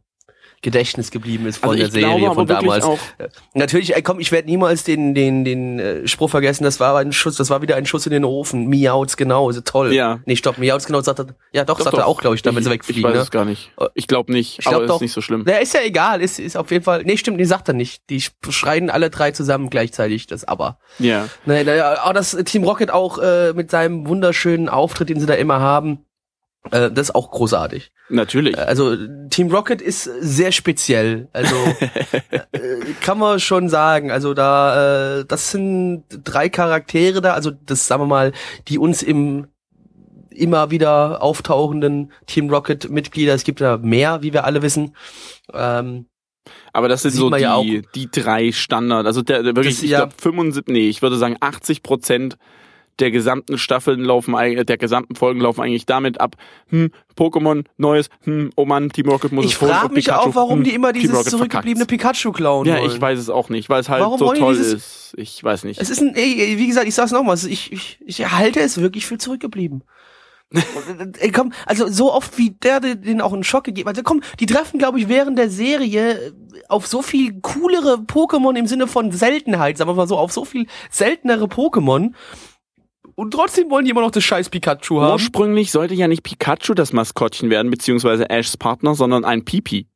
[0.65, 2.85] Gedächtnis geblieben ist von Also der ich Serie glaube von damals.
[3.19, 6.65] Äh, Natürlich, ey, komm, ich werde niemals den den den äh, Spruch vergessen.
[6.65, 8.67] Das war ein Schuss, das war wieder ein Schuss in den Ofen.
[8.67, 9.93] Miauts genau, also toll.
[9.95, 10.21] Ja.
[10.25, 11.27] Nee, stopp, Miauts genau sagt er.
[11.53, 12.07] Ja, doch, Doch, sagt er doch.
[12.09, 13.05] auch, glaube ich, damit ich, sie ich wegfliegen.
[13.05, 13.21] weiß Ne?
[13.23, 13.71] es gar nicht.
[13.95, 14.95] Ich glaube nicht, Ich glaub aber doch.
[14.97, 15.45] ist nicht so schlimm.
[15.47, 17.03] Na, ist ja egal, ist ist auf jeden Fall.
[17.05, 18.03] Nee, stimmt, die sagt er nicht.
[18.11, 20.79] Die schreien alle drei zusammen gleichzeitig das aber.
[20.99, 21.29] Ja.
[21.45, 25.35] Nee, naja, auch das Team Rocket auch äh, mit seinem wunderschönen Auftritt, den sie da
[25.35, 26.05] immer haben.
[26.71, 27.93] Äh, das ist auch großartig.
[28.09, 28.59] Natürlich.
[28.59, 28.97] Also
[29.31, 31.29] Team Rocket ist sehr speziell.
[31.33, 31.55] Also
[32.31, 32.49] äh,
[33.01, 34.11] kann man schon sagen.
[34.11, 37.35] Also da, äh, das sind drei Charaktere da.
[37.35, 38.33] Also das sagen wir mal,
[38.69, 39.47] die uns im
[40.31, 43.35] immer wieder auftauchenden Team Rocket Mitglieder.
[43.35, 44.97] Es gibt ja mehr, wie wir alle wissen.
[45.53, 46.07] Ähm,
[46.73, 47.65] Aber das sind so die, ja auch.
[47.95, 49.07] die drei Standard.
[49.07, 49.99] Also der, der wirklich, Das- ich ja.
[49.99, 52.37] glaube 75, nee, ich würde sagen 80 Prozent
[53.01, 56.36] der gesamten Staffeln laufen, eig- der gesamten Folgen laufen eigentlich damit ab,
[56.68, 60.05] hm, Pokémon, neues, hm, oh Mann, Team Rocket muss ich es holen frage und mich
[60.07, 61.86] Pikachu, auch, warum hm, die immer dieses zurückgebliebene.
[61.86, 62.90] Pikachu klauen Ja, wollen.
[62.90, 65.14] ich weiß es auch nicht, weil es halt Warum so toll ist.
[65.16, 65.80] Ich weiß nicht.
[65.80, 69.07] Es ist ein, ey, wie gesagt, ich sag's nochmal, ich, ich, ich halte es wirklich
[69.07, 69.84] für zurückgeblieben.
[71.18, 73.97] Ey, komm, also so oft wie der den den auch einen Schock gegeben hat.
[73.97, 76.32] Also komm, die treffen, glaube ich, während der Serie
[76.68, 80.45] auf so viel coolere Pokémon im Sinne von Seltenheit, sagen wir mal so, auf so
[80.45, 82.12] viel seltenere Pokémon.
[83.15, 85.12] Und trotzdem wollen die immer noch das scheiß Pikachu haben.
[85.12, 89.87] Ursprünglich sollte ja nicht Pikachu das Maskottchen werden, beziehungsweise Ashs Partner, sondern ein Pipi.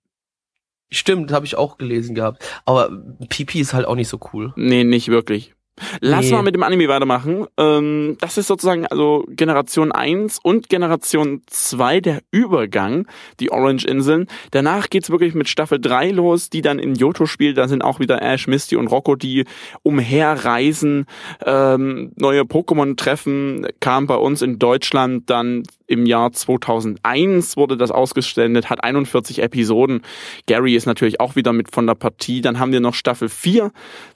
[0.91, 2.43] Stimmt, habe ich auch gelesen gehabt.
[2.65, 2.91] Aber
[3.29, 4.53] Pipi ist halt auch nicht so cool.
[4.57, 5.55] Nee, nicht wirklich.
[6.01, 6.33] Lass Nee.
[6.33, 7.47] mal mit dem Anime weitermachen.
[7.57, 13.07] Ähm, das ist sozusagen also Generation 1 und Generation 2 der Übergang,
[13.41, 14.27] die Orange-Inseln.
[14.51, 17.59] Danach geht's wirklich mit Staffel 3 los, die dann in Johto spielt.
[17.59, 19.45] Da sind auch wieder Ash, Misty und Rocco, die
[19.83, 21.07] umherreisen,
[21.45, 23.67] ähm, neue Pokémon treffen.
[23.81, 30.03] Kam bei uns in Deutschland dann im Jahr 2001 wurde das ausgesendet, hat 41 Episoden.
[30.47, 32.41] Gary ist natürlich auch wieder mit von der Partie.
[32.41, 33.73] Dann haben wir noch Staffel 4,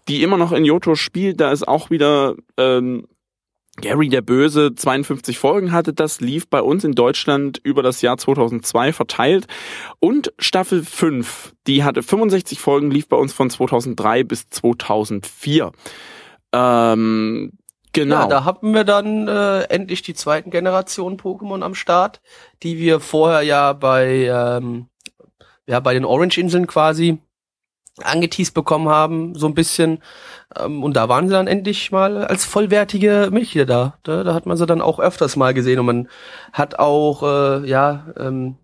[0.08, 1.40] die immer noch in Johto spielt.
[1.40, 3.06] Da ist auch wieder ähm,
[3.80, 5.94] Gary der Böse 52 Folgen hatte.
[5.94, 9.46] Das lief bei uns in Deutschland über das Jahr 2002 verteilt.
[9.98, 15.72] Und Staffel 5, die hatte 65 Folgen, lief bei uns von 2003 bis 2004.
[16.52, 17.52] Ähm,
[17.92, 18.22] genau.
[18.22, 22.20] Ja, da hatten wir dann äh, endlich die zweiten Generation Pokémon am Start,
[22.62, 24.88] die wir vorher ja bei ähm,
[25.66, 27.18] ja bei den Orange-Inseln quasi
[28.00, 30.02] angeteased bekommen haben, so ein bisschen.
[30.58, 33.98] Ähm, und da waren sie dann endlich mal als vollwertige Mitglieder da.
[34.02, 36.08] Da, da hat man sie dann auch öfters mal gesehen und man
[36.52, 38.56] hat auch äh, ja ähm,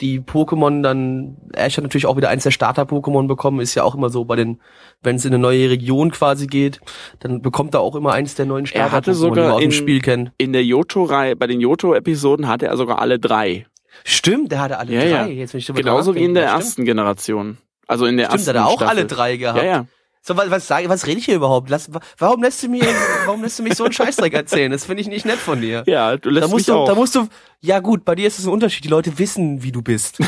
[0.00, 3.94] die Pokémon dann, Ash hat natürlich auch wieder eins der Starter-Pokémon bekommen, ist ja auch
[3.94, 4.60] immer so bei den,
[5.02, 6.80] wenn es in eine neue Region quasi geht,
[7.20, 9.60] dann bekommt er auch immer eins der neuen Er hatte Starter-Pokémon, die sogar man aus
[9.60, 10.32] dem Spiel kennt.
[10.38, 13.66] in der Johto-Reihe, bei den Johto-Episoden hatte er sogar alle drei.
[14.04, 15.08] Stimmt, der hatte alle Ja, drei.
[15.08, 15.26] ja.
[15.26, 17.58] Jetzt, wenn ich Genauso wie in der ersten Generation.
[17.88, 18.98] Also in der Stimmt, ersten stimmt, hat er auch Staffel.
[18.98, 19.58] alle drei gehabt.
[19.58, 19.86] Ja, ja.
[20.22, 21.70] So, was, was, sag, was rede ich hier überhaupt?
[21.70, 22.84] Lass, wa- warum lässt du mir,
[23.24, 24.70] warum lässt du mich so einen Scheißdreck erzählen?
[24.70, 25.84] Das finde ich nicht nett von dir.
[25.86, 26.86] Ja, du lässt da musst mich du, auch.
[26.86, 27.28] da musst du,
[27.60, 28.84] ja gut, bei dir ist es ein Unterschied.
[28.84, 30.18] Die Leute wissen, wie du bist.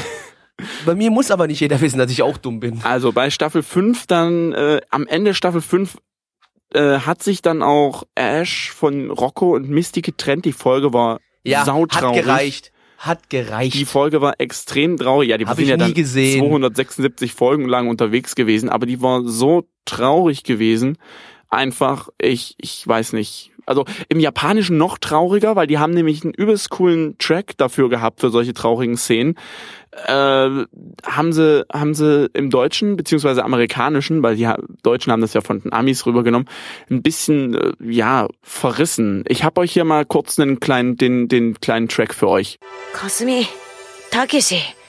[0.86, 2.80] bei mir muss aber nicht jeder wissen, dass ich auch dumm bin.
[2.84, 5.99] Also bei Staffel 5 dann, äh, am Ende Staffel 5
[6.72, 10.45] äh, hat sich dann auch Ash von Rocco und Misty getrennt.
[10.45, 12.18] Die Folge war Ja, sautraurig.
[12.18, 12.72] hat gereicht.
[13.01, 13.74] Hat gereicht.
[13.74, 15.30] Die Folge war extrem traurig.
[15.30, 16.38] Ja, die Hab sind ja dann gesehen.
[16.46, 20.98] 276 Folgen lang unterwegs gewesen, aber die war so traurig gewesen.
[21.48, 23.53] Einfach, ich, ich weiß nicht.
[23.64, 28.20] Also im Japanischen noch trauriger, weil die haben nämlich einen übelst coolen Track dafür gehabt
[28.20, 29.36] für solche traurigen Szenen.
[29.93, 34.49] Äh, haben sie, haben sie im Deutschen beziehungsweise amerikanischen, weil die
[34.82, 36.49] Deutschen haben das ja von den Amis rübergenommen,
[36.91, 39.24] ein bisschen äh, ja verrissen.
[39.26, 42.59] Ich habe euch hier mal kurz einen kleinen, den, den kleinen Track für euch.
[42.93, 43.09] か
[44.41, 44.80] す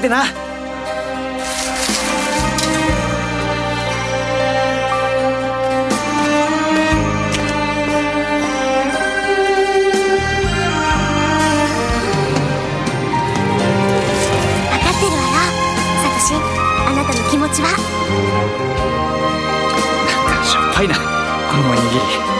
[0.00, 0.24] 的な。
[17.30, 17.68] 気持ちは？
[20.06, 20.96] なんかしょっぱいな。
[20.96, 21.00] こ
[21.58, 22.39] のおにぎり。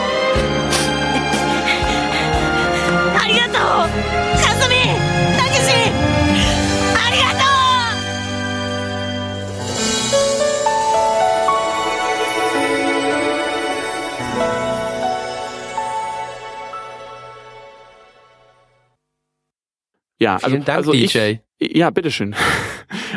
[20.20, 21.36] Ja, also, Vielen Dank, also DJ.
[21.58, 22.36] Ich, ja, bitteschön.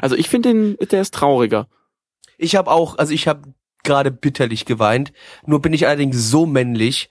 [0.02, 1.68] Also ich finde den, der ist trauriger.
[2.38, 5.14] Ich habe auch, also ich habe gerade bitterlich geweint.
[5.46, 7.10] Nur bin ich allerdings so männlich,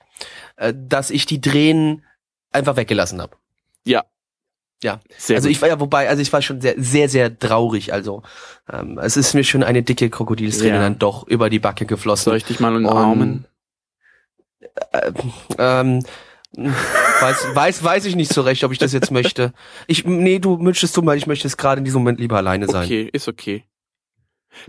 [0.57, 2.05] äh, dass ich die Tränen
[2.51, 3.36] einfach weggelassen habe.
[3.84, 4.05] Ja.
[4.82, 5.01] Ja.
[5.16, 5.57] Sehr also gut.
[5.57, 7.93] ich war ja, wobei, also ich war schon sehr, sehr, sehr traurig.
[7.93, 8.22] Also
[8.70, 10.80] ähm, es ist mir schon eine dicke Krokodilsträne Ja.
[10.80, 12.24] dann doch über die Backe geflossen.
[12.24, 13.47] Soll ich dich mal umarmen?
[15.59, 16.05] Ähm,
[17.23, 19.53] weiß, weiß, weiß ich nicht so recht, ob ich das jetzt möchte.
[19.87, 22.66] Ich, nee, du möchtest du mal, ich möchte es gerade in diesem Moment lieber alleine
[22.66, 22.85] sein.
[22.85, 23.64] Okay, ist okay.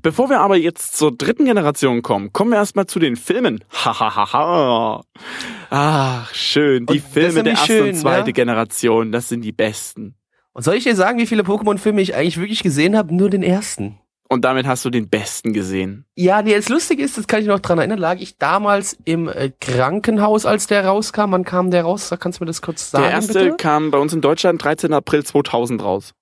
[0.01, 3.63] Bevor wir aber jetzt zur dritten Generation kommen, kommen wir erstmal zu den Filmen.
[3.69, 5.03] Hahaha.
[5.69, 6.85] Ach, schön.
[6.85, 8.33] Die Und Filme der ersten und zweiten ne?
[8.33, 10.15] Generation, das sind die besten.
[10.53, 13.13] Und soll ich dir sagen, wie viele Pokémon-Filme ich eigentlich wirklich gesehen habe?
[13.13, 13.99] Nur den ersten.
[14.33, 16.05] Und damit hast du den besten gesehen.
[16.15, 19.29] Ja, nee, das Lustige ist, das kann ich noch dran erinnern, lag ich damals im
[19.29, 21.31] äh, Krankenhaus, als der rauskam.
[21.31, 22.11] Wann kam der raus?
[22.19, 23.57] Kannst du mir das kurz sagen, der erste bitte?
[23.57, 24.91] kam bei uns in Deutschland 13.
[24.91, 26.13] April 2000 raus.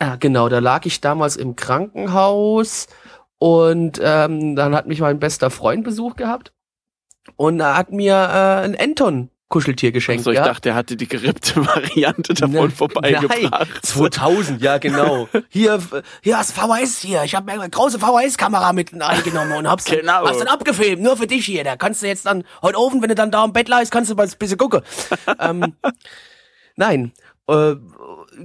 [0.00, 2.86] Ja, genau, da lag ich damals im Krankenhaus
[3.38, 6.52] und ähm, dann hat mich mein bester Freund Besuch gehabt
[7.36, 10.20] und er hat mir äh, ein Enton Kuscheltier geschenkt.
[10.20, 10.50] Also ich gehabt.
[10.56, 13.50] dachte, er hatte die gerippte Variante davon Ne- vorbeigebracht.
[13.50, 15.28] Nein, 2000, ja genau.
[15.48, 15.78] Hier,
[16.22, 17.22] hier hast VHS hier.
[17.24, 20.26] Ich habe mir eine große VHS-Kamera mit eingenommen und hab's dann, Genau.
[20.26, 21.64] hab's dann abgefilmt, nur für dich hier.
[21.64, 24.10] Da kannst du jetzt dann heute oben, wenn du dann da im Bett leist, kannst
[24.10, 24.82] du mal ein bisschen gucken.
[25.40, 25.74] ähm,
[26.76, 27.12] nein.
[27.48, 27.76] Äh,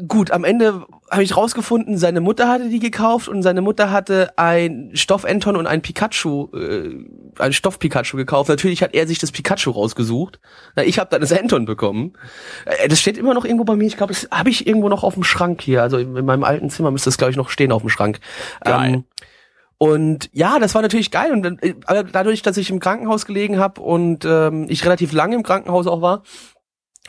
[0.08, 4.38] gut, am Ende habe ich rausgefunden, seine Mutter hatte die gekauft und seine Mutter hatte
[4.38, 7.06] ein Stoff-Anton und ein Pikachu, äh,
[7.40, 8.50] ein Stoff-Pikachu gekauft.
[8.50, 10.40] Natürlich hat er sich das Pikachu rausgesucht.
[10.76, 12.14] Na, ich habe dann das Anton bekommen.
[12.66, 13.86] Äh, das steht immer noch irgendwo bei mir.
[13.86, 15.82] Ich glaube, das habe ich irgendwo noch auf dem Schrank hier.
[15.82, 18.20] Also in meinem alten Zimmer müsste das, glaube ich, noch stehen auf dem Schrank.
[18.64, 18.94] Geil.
[18.94, 19.04] Ähm,
[19.78, 21.34] und ja, das war natürlich geil.
[21.34, 21.74] Und äh,
[22.10, 26.02] dadurch, dass ich im Krankenhaus gelegen habe und ähm, ich relativ lange im Krankenhaus auch
[26.02, 26.24] war,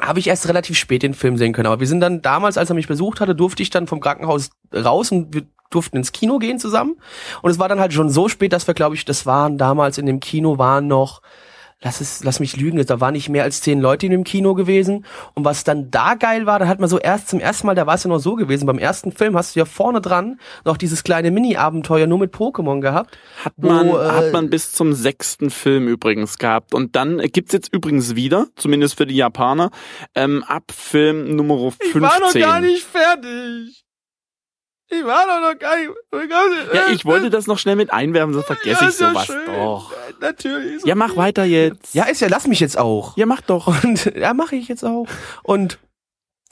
[0.01, 1.66] habe ich erst relativ spät den Film sehen können.
[1.66, 4.51] Aber wir sind dann damals, als er mich besucht hatte, durfte ich dann vom Krankenhaus
[4.74, 6.97] raus und wir durften ins Kino gehen zusammen.
[7.42, 9.99] Und es war dann halt schon so spät, dass wir, glaube ich, das waren damals
[9.99, 11.22] in dem Kino waren noch
[11.85, 14.55] lass es, lass mich lügen, da waren nicht mehr als zehn Leute in dem Kino
[14.55, 15.05] gewesen.
[15.35, 17.87] Und was dann da geil war, da hat man so erst zum ersten Mal, da
[17.87, 20.76] war es ja noch so gewesen, beim ersten Film hast du ja vorne dran noch
[20.76, 23.16] dieses kleine Mini-Abenteuer nur mit Pokémon gehabt.
[23.45, 26.74] Hat man, wo, äh, hat man bis zum sechsten Film übrigens gehabt.
[26.74, 29.70] Und dann gibt's jetzt übrigens wieder, zumindest für die Japaner,
[30.14, 31.89] ähm, ab Film Nummer 15.
[31.89, 33.84] Ich war noch gar nicht fertig.
[34.91, 36.74] Ich war doch noch gar nicht.
[36.74, 39.39] Ja, ich wollte das noch schnell mit einwerfen, sonst vergesse Ja, ich sowas schön.
[39.47, 39.93] doch.
[40.20, 40.76] Natürlich.
[40.76, 41.95] ist Ja, mach weiter jetzt.
[41.95, 43.16] Ja, ist ja, lass mich jetzt auch.
[43.16, 43.82] Ja, mach doch.
[43.85, 45.07] Und ja, mache ich jetzt auch.
[45.43, 45.78] Und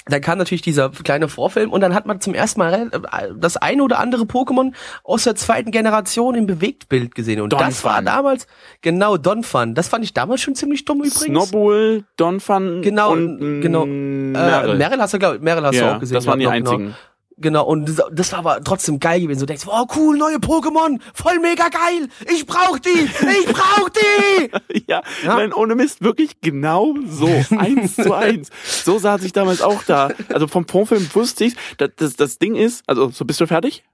[0.07, 3.57] dann kam natürlich dieser kleine Vorfilm und dann hat man zum ersten Mal äh, das
[3.57, 4.73] eine oder andere Pokémon
[5.05, 7.41] aus der zweiten Generation im Bewegtbild gesehen.
[7.41, 8.05] Und das war Donphan.
[8.07, 8.47] damals,
[8.81, 9.77] genau, Donphan.
[9.77, 11.21] Das fand ich damals schon ziemlich dumm übrigens.
[11.23, 13.85] Snowball, Donphan Genau, und genau.
[13.85, 15.01] Äh, Meryl.
[15.01, 16.15] Hast du, glaub, Meryl hast du ja, auch gesehen.
[16.17, 16.95] das waren die genau.
[17.39, 19.41] Genau, und das, das war aber trotzdem geil gewesen.
[19.41, 24.51] Du denkst, oh cool, neue Pokémon, voll mega geil, ich brauch die, ich brauch die.
[24.87, 25.37] Ja, Ja.
[25.37, 27.29] nein, ohne Mist, wirklich genau so.
[27.57, 28.49] Eins zu eins.
[28.85, 30.11] So saß ich damals auch da.
[30.33, 33.85] Also vom Vorfilm wusste ich, das, das, das Ding ist, also so bist du fertig?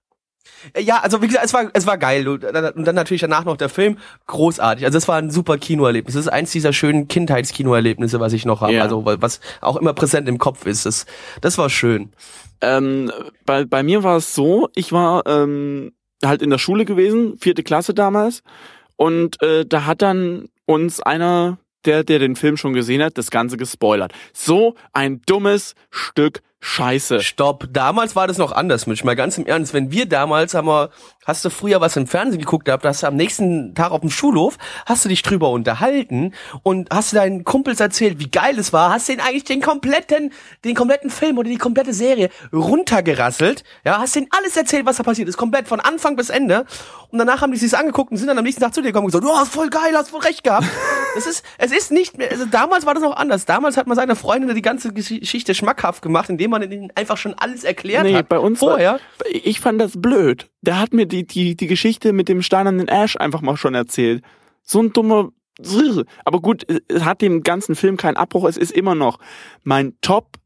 [0.78, 2.28] Ja, also wie gesagt, es war, es war geil.
[2.28, 4.84] Und dann natürlich danach noch der Film, großartig.
[4.84, 6.14] Also es war ein super Kinoerlebnis.
[6.14, 8.74] Das ist eins dieser schönen Kindheitskinoerlebnisse, was ich noch habe.
[8.74, 8.82] Ja.
[8.82, 10.86] Also was auch immer präsent im Kopf ist.
[10.86, 11.06] Das,
[11.40, 12.12] das war schön.
[12.60, 13.12] Ähm,
[13.46, 15.92] bei, bei mir war es so, ich war ähm,
[16.24, 18.42] halt in der Schule gewesen, vierte Klasse damals,
[18.96, 23.30] und äh, da hat dann uns einer, der, der den Film schon gesehen hat, das
[23.30, 24.12] Ganze gespoilert.
[24.32, 27.20] So ein dummes Stück Scheiße.
[27.20, 27.68] Stopp.
[27.72, 29.04] Damals war das noch anders, Mitch.
[29.04, 29.74] Mal ganz im Ernst.
[29.74, 30.90] Wenn wir damals haben wir,
[31.28, 34.10] hast du früher was im Fernsehen geguckt gehabt, hast du am nächsten Tag auf dem
[34.10, 34.56] Schulhof,
[34.86, 38.90] hast du dich drüber unterhalten und hast du deinen Kumpels erzählt, wie geil es war,
[38.90, 40.32] hast den eigentlich den kompletten,
[40.64, 45.02] den kompletten Film oder die komplette Serie runtergerasselt, ja, hast denen alles erzählt, was da
[45.02, 46.64] passiert ist, komplett von Anfang bis Ende.
[47.10, 49.06] Und danach haben die sich angeguckt und sind dann am nächsten Tag zu dir gekommen
[49.06, 50.66] und gesagt, hast voll geil, hast voll recht gehabt.
[51.14, 53.44] Das ist, es ist nicht mehr, also damals war das noch anders.
[53.46, 57.34] Damals hat man seiner Freundin die ganze Geschichte schmackhaft gemacht, indem man ihnen einfach schon
[57.34, 58.28] alles erklärt Nee, hat.
[58.28, 58.92] bei uns vorher.
[58.92, 59.00] War,
[59.32, 60.48] ich fand das blöd.
[60.60, 64.22] Der hat mir die, die, die Geschichte mit dem steinernen Ash einfach mal schon erzählt.
[64.62, 65.30] So ein dummer.
[66.24, 68.44] Aber gut, es hat dem ganzen Film keinen Abbruch.
[68.44, 69.18] Es ist immer noch
[69.64, 70.38] mein Top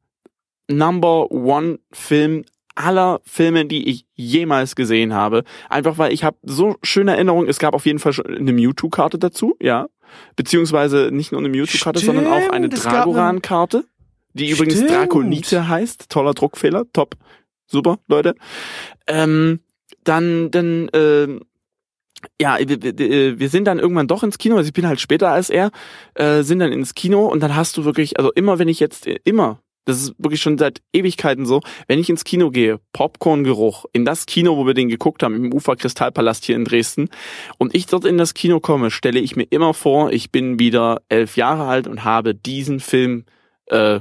[0.68, 2.44] Number One Film
[2.74, 5.44] aller Filme, die ich jemals gesehen habe.
[5.68, 7.48] Einfach weil ich habe so schöne Erinnerungen.
[7.48, 9.88] Es gab auf jeden Fall schon eine Mewtwo-Karte dazu, ja.
[10.36, 13.84] Beziehungsweise nicht nur eine Mewtwo-Karte, sondern auch eine Dragoran-Karte,
[14.34, 14.90] die übrigens Stimmt.
[14.90, 16.08] Draconite heißt.
[16.08, 17.16] Toller Druckfehler, top.
[17.66, 18.34] Super, Leute.
[19.06, 19.60] Ähm,
[20.04, 21.40] dann, dann, ähm,
[22.40, 25.70] ja, wir, sind dann irgendwann doch ins Kino, also ich bin halt später als er,
[26.14, 29.06] äh, sind dann ins Kino und dann hast du wirklich, also immer wenn ich jetzt,
[29.06, 33.86] äh, immer, das ist wirklich schon seit Ewigkeiten so, wenn ich ins Kino gehe, Popcorngeruch,
[33.92, 37.10] in das Kino, wo wir den geguckt haben, im Ufer Kristallpalast hier in Dresden,
[37.58, 41.02] und ich dort in das Kino komme, stelle ich mir immer vor, ich bin wieder
[41.08, 43.24] elf Jahre alt und habe diesen Film
[43.66, 44.00] äh,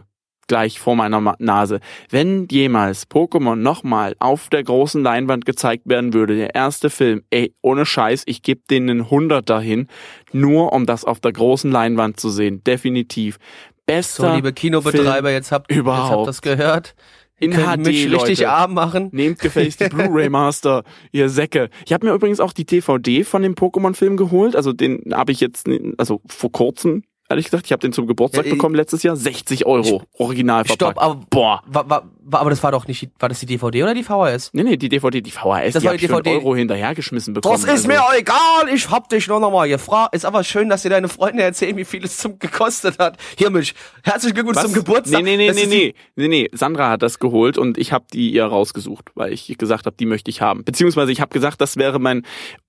[0.52, 1.80] gleich vor meiner Nase.
[2.10, 7.54] Wenn jemals Pokémon nochmal auf der großen Leinwand gezeigt werden würde, der erste Film, ey,
[7.62, 9.88] ohne Scheiß, ich gebe denen einen Hundert dahin,
[10.34, 12.62] nur um das auf der großen Leinwand zu sehen.
[12.66, 13.38] Definitiv.
[13.86, 16.12] Bester So, liebe Kinobetreiber, Film jetzt habt, jetzt überhaupt.
[16.12, 16.96] habt das gehört.
[17.40, 18.50] Ihr In HD, mich richtig Leute.
[18.50, 19.08] arm machen.
[19.14, 20.84] Nehmt gefälligst die Blu-ray Master,
[21.14, 21.70] ihr Säcke.
[21.86, 24.58] Ich habe mir übrigens auch die DVD von dem Pokémon-Film geholt.
[24.58, 28.46] Also den habe ich jetzt, also vor kurzem, ehrlich gesagt, ich habe den zum Geburtstag
[28.46, 29.16] Ja, bekommen letztes Jahr.
[29.16, 30.94] 60 Euro, original verpackt.
[30.98, 31.62] Stopp, aber Boah.
[31.66, 34.52] War, war, war, aber das war doch nicht, war das die DVD oder die VHS?
[34.54, 36.30] Nee, nee, die DVD, die VHS, Das die war die DVD.
[36.36, 37.54] Euro hinterhergeschmissen bekommen.
[37.54, 38.36] Das ist Also- mir egal,
[38.74, 40.16] ich hab dich nur noch mal gefragt.
[40.16, 43.18] Ist aber schön, dass dir deine Freunde erzählen, wie viel es zum gekostet hat.
[43.38, 43.74] Hier, Mensch,
[44.04, 44.66] herzlichen Glückwunsch Was?
[44.66, 45.24] zum Geburtstag.
[45.24, 46.50] Nee, nee, nee, nee, nee, nee, nee.
[46.54, 50.06] Sandra hat das geholt und ich habe die ihr rausgesucht, weil ich gesagt habe, die
[50.06, 50.64] möchte ich haben.
[50.64, 52.24] Beziehungsweise ich habe gesagt, das wäre mein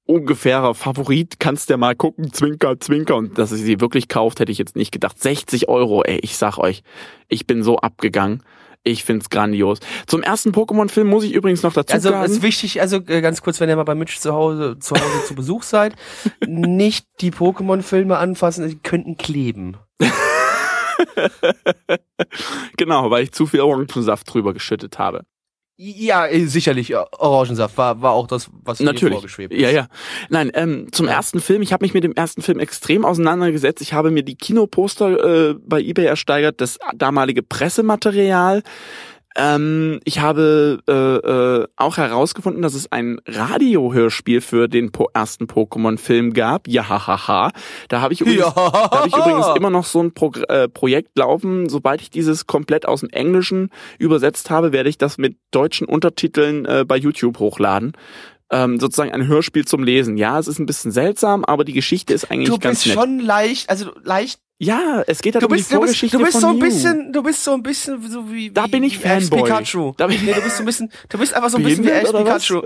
[0.07, 1.39] ungefährer Favorit.
[1.41, 3.17] Kannst ja mal gucken, Zwinker, Zwinker.
[3.17, 5.21] Und dass sie sie wirklich kauft, hätte ich jetzt nicht gedacht.
[5.21, 6.83] 60 Euro, ey, ich sag euch,
[7.29, 8.43] ich bin so abgegangen.
[8.85, 9.79] Ich find's grandios.
[10.09, 12.25] Zum ersten Pokémon-Film muss ich übrigens noch dazu Also sagen.
[12.25, 15.25] ist wichtig, also äh, ganz kurz, wenn ihr mal bei Mitch zu Hause zu, Hause
[15.29, 15.95] zu Besuch seid,
[16.47, 19.77] nicht die Pokémon-Filme anfassen, die könnten kleben.
[22.77, 25.25] Genau, weil ich zu viel Orangensaft drüber geschüttet habe.
[25.77, 26.91] Ja, äh, sicherlich.
[26.91, 29.15] äh, Orangensaft war, war auch das, was mir Natürlich.
[29.15, 29.61] vorgeschwebt ist.
[29.61, 29.89] Ja, ja.
[30.29, 31.63] Nein, ähm, zum ersten Film.
[31.63, 33.81] Ich habe mich mit dem ersten Film extrem auseinandergesetzt.
[33.83, 38.63] Ich habe mir die Kinoposter äh, bei eBay ersteigert, das damalige Pressematerial.
[39.37, 45.47] Ähm, ich habe äh, äh, auch herausgefunden, dass es ein Radiohörspiel für den po ersten
[45.47, 46.69] Pokémon-Film gab.
[46.69, 47.51] Ja, hahaha.
[47.89, 48.51] Da habe ich übrigens, Ja.
[48.55, 51.69] da habe ich übrigens immer noch so ein Progr äh, Projekt laufen.
[51.69, 56.65] Sobald ich dieses komplett aus dem Englischen übersetzt habe, werde ich das mit deutschen Untertiteln
[56.67, 57.93] äh, bei YouTube hochladen.
[58.51, 60.19] Ähm, sozusagen ein Hörspiel zum Lesen.
[60.19, 63.03] Ja, es ist ein bisschen seltsam, aber die Geschichte ist eigentlich Du ganz bist nett.
[63.03, 64.41] schon leicht, also leicht.
[64.65, 66.49] Ja, es geht halt Du um die bist, du bist, Vorgeschichte du bist von so
[66.49, 69.43] ein bisschen, du bist so ein bisschen so wie, Da wie bin ich Fanboy.
[69.43, 69.93] Pikachu.
[69.97, 71.91] Da bin- nee, du bist so ein bisschen, du bist einfach so ein bisschen wie
[71.91, 72.47] Ash oder was?
[72.47, 72.63] Pikachu.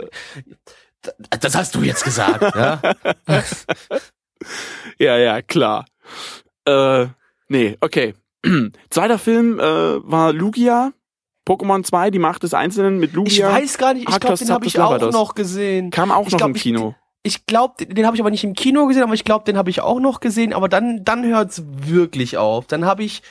[1.41, 2.81] Das- hast du jetzt gesagt, ja?
[4.99, 5.87] Ja, ja, klar.
[6.67, 7.07] Äh,
[7.49, 8.15] nee, okay.
[8.91, 10.93] Zweiter Film äh, war Lugia.
[11.49, 13.53] Pokémon 2, die Macht des Einzelnen mit Ich Lugia.
[13.53, 15.91] weiß gar nicht, ich glaube, den habe ich auch noch gesehen.
[15.91, 16.95] Kam auch Ich noch glaub, im ich- Kino.
[16.99, 17.06] Ich
[17.47, 19.81] glaube, den habe ich aber nicht im Kino gesehen, aber ich glaube, den habe ich
[19.81, 20.53] auch noch gesehen.
[20.53, 22.67] Aber dann, dann hört's wirklich auf.
[22.67, 23.23] Dann habe ich,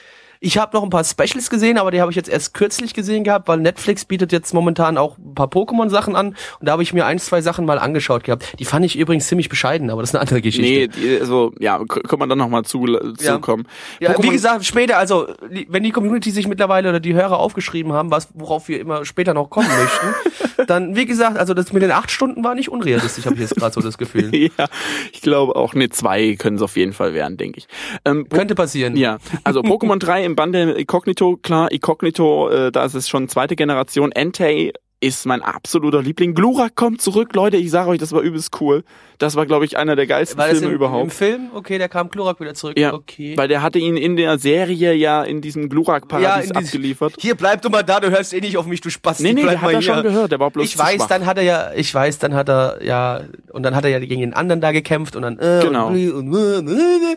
[0.45, 3.23] ich habe noch ein paar Specials gesehen, aber die habe ich jetzt erst kürzlich gesehen
[3.23, 6.27] gehabt, weil Netflix bietet jetzt momentan auch ein paar Pokémon-Sachen an.
[6.59, 8.53] Und da habe ich mir ein, zwei Sachen mal angeschaut gehabt.
[8.59, 10.61] Die fand ich übrigens ziemlich bescheiden, aber das ist eine andere Geschichte.
[10.71, 13.33] Nee, die, also, ja, kann man dann nochmal zu, Ja.
[13.33, 13.67] zukommen.
[13.99, 15.27] Ja, wie Pokémon- gesagt, später, also
[15.67, 19.33] wenn die Community sich mittlerweile oder die Hörer aufgeschrieben haben, was worauf wir immer später
[19.33, 23.25] noch kommen möchten, dann wie gesagt, also das mit den acht Stunden war nicht unrealistisch,
[23.25, 24.29] habe ich jetzt gerade so das Gefühl.
[24.57, 24.65] ja,
[25.11, 27.67] ich glaube auch, ne, zwei können es auf jeden Fall werden, denke ich.
[28.05, 28.95] Ähm, Könnte passieren.
[28.95, 33.55] Ja, also Pokémon 3 im Bande Incognito, klar, Incognito, äh, da ist es schon zweite
[33.55, 34.11] Generation.
[34.11, 34.73] Entei
[35.05, 36.33] ist mein absoluter Liebling.
[36.33, 38.83] Glurak kommt zurück, Leute, ich sage euch, das war übelst cool.
[39.17, 41.03] Das war, glaube ich, einer der geilsten War Filme im, überhaupt.
[41.05, 41.47] im Film?
[41.53, 42.77] Okay, da kam Klorak wieder zurück.
[42.77, 43.37] Ja, okay.
[43.37, 47.13] weil der hatte ihn in der Serie ja in diesem Glurak-Paradies dieses- abgeliefert.
[47.19, 49.21] Hier bleib du mal da, du hörst eh nicht auf mich, du Spast.
[49.21, 51.07] Nee, nee, der hat er schon gehört, der war bloß Ich weiß, schwach.
[51.07, 53.21] dann hat er ja, ich weiß, dann hat er ja,
[53.53, 55.87] und dann hat er ja gegen den anderen da gekämpft und dann, äh, Genau.
[55.87, 57.15] und, und, und, äh, äh, äh,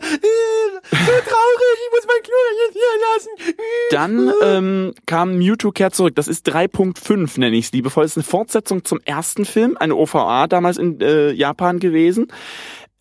[0.91, 3.53] so traurig, ich muss mein Klorak jetzt hier lassen.
[3.91, 6.15] Dann ähm, kam Mewtwo kehrt zurück.
[6.15, 8.03] Das ist 3.5, nenne ich es liebevoll.
[8.03, 12.27] Das ist eine Fortsetzung zum ersten Film, eine OVA damals in äh, Japan gewesen.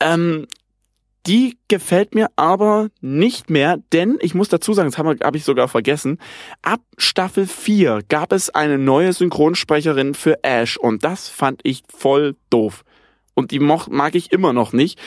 [0.01, 0.47] Ähm,
[1.27, 5.45] die gefällt mir aber nicht mehr, denn ich muss dazu sagen, das habe hab ich
[5.45, 6.19] sogar vergessen,
[6.63, 12.37] ab Staffel 4 gab es eine neue Synchronsprecherin für Ash und das fand ich voll
[12.49, 12.83] doof.
[13.35, 14.99] Und die moch, mag ich immer noch nicht.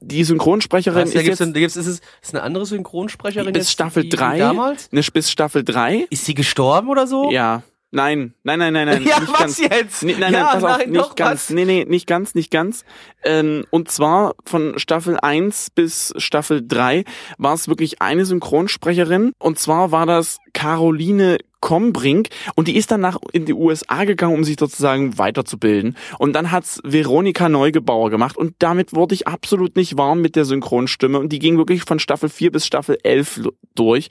[0.00, 3.70] Die Synchronsprecherin Was, ist jetzt da gibt's, ist es, ist eine andere Synchronsprecherin bis jetzt,
[3.72, 4.90] Staffel wie- wie 3, damals?
[4.92, 7.30] ne, bis Staffel 3 Ist sie gestorben oder so?
[7.30, 7.62] ja.
[7.94, 9.02] Nein, nein, nein, nein, nein.
[9.06, 9.58] Ja, nicht was ganz.
[9.58, 10.02] jetzt?
[10.02, 11.30] Nee, nein, Ja, nein, pass auf, nein, nicht doch, ganz.
[11.30, 11.50] was?
[11.50, 12.84] Nee, nee, nicht ganz, nicht ganz.
[13.22, 17.04] Ähm, und zwar von Staffel 1 bis Staffel 3
[17.38, 19.32] war es wirklich eine Synchronsprecherin.
[19.38, 24.34] Und zwar war das Caroline Kombrink und die ist dann nach in die USA gegangen,
[24.34, 25.96] um sich sozusagen weiterzubilden.
[26.18, 30.44] Und dann hat's Veronika Neugebauer gemacht und damit wurde ich absolut nicht warm mit der
[30.44, 34.08] Synchronstimme und die ging wirklich von Staffel 4 bis Staffel 11 lo- durch.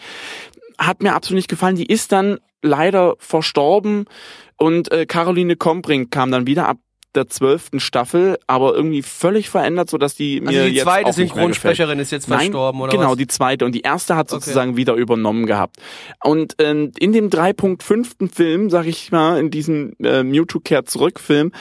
[0.81, 1.75] Hat mir absolut nicht gefallen.
[1.75, 4.05] Die ist dann leider verstorben
[4.57, 6.77] und äh, Caroline Kombrink kam dann wieder ab
[7.13, 11.09] der zwölften Staffel, aber irgendwie völlig verändert, so dass die mir Also die jetzt zweite
[11.09, 11.13] auch.
[11.13, 13.17] Synchronsprecherin ist jetzt Nein, verstorben, oder genau, was?
[13.17, 13.65] die zweite.
[13.65, 14.39] Und die erste hat Okay.
[14.39, 15.75] sozusagen wieder übernommen gehabt.
[16.23, 18.33] Und ähm, in dem 3.5.
[18.33, 21.51] Film, sag ich mal, in diesem äh, Mewtwo kehrt zurück Film,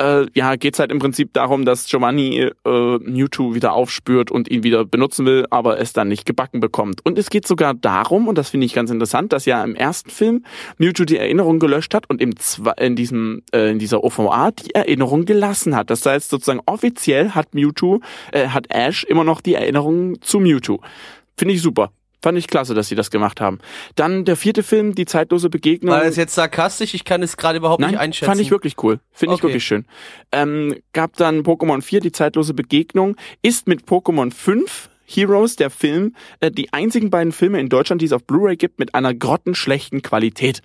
[0.00, 4.62] äh, ja, geht's halt im Prinzip darum, dass Giovanni äh, Mewtwo wieder aufspürt und ihn
[4.62, 7.04] wieder benutzen will, aber es dann nicht gebacken bekommt.
[7.04, 10.10] Und es geht sogar darum, und das finde ich ganz interessant, dass ja im ersten
[10.10, 10.44] Film
[10.78, 14.74] Mewtwo die Erinnerung gelöscht hat und im Zwe in diesem äh, in dieser OVA die
[14.74, 15.90] Erinnerung gelassen hat.
[15.90, 18.00] Das heißt sozusagen offiziell hat Mewtwo,
[18.32, 20.80] äh, hat Ash immer noch die Erinnerung zu Mewtwo.
[21.36, 21.90] Finde ich super.
[22.24, 23.58] Fand ich klasse, dass sie das gemacht haben.
[23.96, 25.94] Dann der vierte Film, die zeitlose Begegnung.
[25.94, 26.94] War das jetzt sarkastisch?
[26.94, 28.30] Ich kann es gerade überhaupt Nein, nicht einschätzen.
[28.30, 28.98] fand ich wirklich cool.
[29.12, 29.48] Finde ich Okay.
[29.48, 29.84] wirklich schön.
[30.32, 36.14] Ähm, gab dann Pokémon 4, die zeitlose Begegnung, ist mit Pokémon 5 Heroes, der Film,
[36.40, 40.00] äh, die einzigen beiden Filme in Deutschland, die es auf Blu-ray gibt, mit einer grottenschlechten
[40.00, 40.62] Qualität.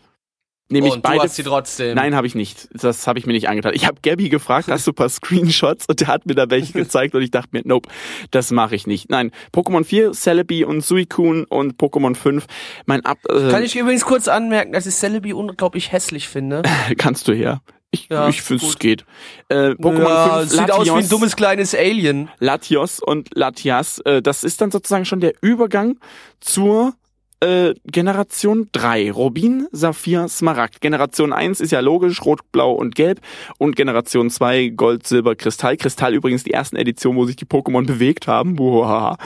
[0.71, 1.17] Nämlich Und beide.
[1.17, 1.95] du hast sie trotzdem.
[1.95, 2.69] Nein, habe ich nicht.
[2.73, 3.73] Das habe ich mir nicht angetan.
[3.73, 5.87] Ich habe Gabby gefragt, hast du ein paar Screenshots?
[5.87, 7.89] Und der hat mir da welche gezeigt und ich dachte mir, nope,
[8.29, 9.09] das mache ich nicht.
[9.09, 12.45] Nein, Pokémon 4, Celebi und Suicune und Pokémon 5,
[12.85, 13.17] mein Ab...
[13.29, 16.61] Äh, Kann ich übrigens kurz anmerken, dass ich Celebi unglaublich hässlich finde.
[16.97, 17.61] Kannst du her.
[17.91, 19.05] Ich, Ja, ich finde es geht.
[19.47, 22.29] Äh, Pokémon ja, 5, sieht aus wie ein Latios, dummes kleines Alien.
[22.37, 23.97] Latios und Latias.
[24.05, 25.97] Äh, das ist dann sozusagen schon der Übergang
[26.39, 26.93] zur
[27.41, 29.11] äh, Generation 3.
[29.11, 30.81] Rubin, Saphir, Smaragd.
[30.81, 33.21] Generation 1 ist ja logisch, Rot, Blau und Gelb.
[33.57, 35.77] Und Generation 2 Gold, Silber, Kristall.
[35.77, 38.55] Kristall übrigens die ersten Edition, wo sich die Pokémon bewegt haben.
[38.55, 39.17] Buhaha.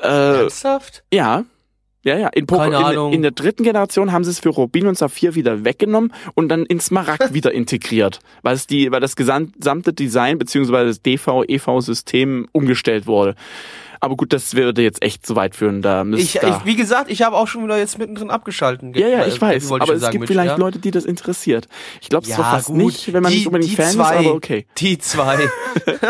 [0.00, 1.04] Äh, Ernsthaft?
[1.12, 1.44] ja,
[2.04, 2.28] Ja, ja.
[2.28, 3.12] In, Keine in, Ahnung.
[3.12, 6.66] in der dritten Generation haben sie es für Rubin und Saphir wieder weggenommen und dann
[6.66, 13.06] in Smaragd wieder integriert, weil es die, weil das gesamte Design beziehungsweise das DV-EV-System umgestellt
[13.06, 13.36] wurde.
[14.04, 15.80] Aber gut, das würde jetzt echt zu weit führen.
[15.80, 18.92] Da Ich, müsste ich, wie gesagt, ich habe auch schon wieder jetzt mittendrin abgeschalten.
[18.94, 19.68] ja, ja, Äh, ich weiß.
[19.68, 20.56] wollte Aber schon es sagen, gibt vielleicht ja?
[20.56, 21.68] Leute, die das interessiert.
[22.00, 22.78] Ich glaube es ja, fast gut.
[22.78, 24.66] nicht, wenn man die, nicht unbedingt Fan zwei, ist, aber okay.
[24.78, 25.48] Die zwei.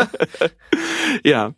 [1.23, 1.53] Ja.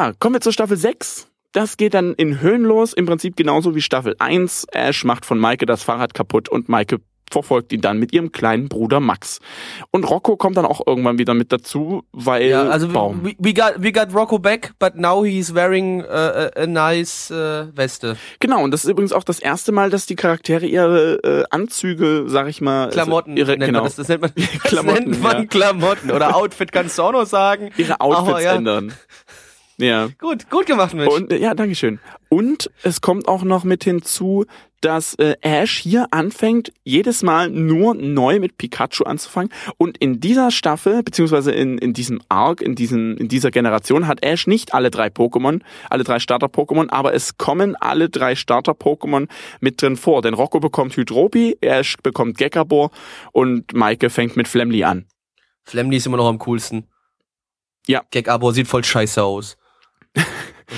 [0.00, 1.28] Ja, kommen wir zur Staffel 6.
[1.52, 4.68] Das geht dann in Höhen los, im Prinzip genauso wie Staffel 1.
[4.72, 8.68] Ash macht von Maike das Fahrrad kaputt und Maike verfolgt ihn dann mit ihrem kleinen
[8.68, 9.40] Bruder Max.
[9.90, 13.24] Und Rocco kommt dann auch irgendwann wieder mit dazu, weil Ja, also Baum.
[13.24, 17.66] we, we got we got Rocco back, but now he's wearing uh, a, nice uh,
[17.74, 18.16] Weste.
[18.40, 22.24] Genau, und das ist übrigens auch das erste Mal, dass die Charaktere ihre äh, Anzüge,
[22.26, 25.10] sag ich mal, also Klamotten ihre, nennt genau, man das, das nennt man, das Klamotten,
[25.10, 25.44] nennt man ja.
[25.44, 27.70] Klamotten oder Outfit kannst du auch noch sagen.
[27.76, 28.94] ihre Outfits Aber ja, ändern.
[29.80, 30.08] Ja.
[30.18, 31.10] Gut, gut gemacht, Mitch.
[31.10, 31.98] Und ja, Dankeschön.
[32.28, 34.44] Und es kommt auch noch mit hinzu,
[34.80, 39.50] dass äh, Ash hier anfängt, jedes Mal nur neu mit Pikachu anzufangen.
[39.76, 44.22] Und in dieser Staffel, beziehungsweise in, in diesem Arc, in, diesem, in dieser Generation, hat
[44.22, 49.28] Ash nicht alle drei Pokémon, alle drei Starter-Pokémon, aber es kommen alle drei Starter-Pokémon
[49.60, 50.22] mit drin vor.
[50.22, 52.90] Denn Rocco bekommt Hydropi, Ash bekommt Gekabor
[53.32, 55.06] und Maike fängt mit Flemly an.
[55.64, 56.86] Flemly ist immer noch am coolsten.
[57.86, 58.02] Ja.
[58.10, 59.56] Gag Abo sieht voll scheiße aus.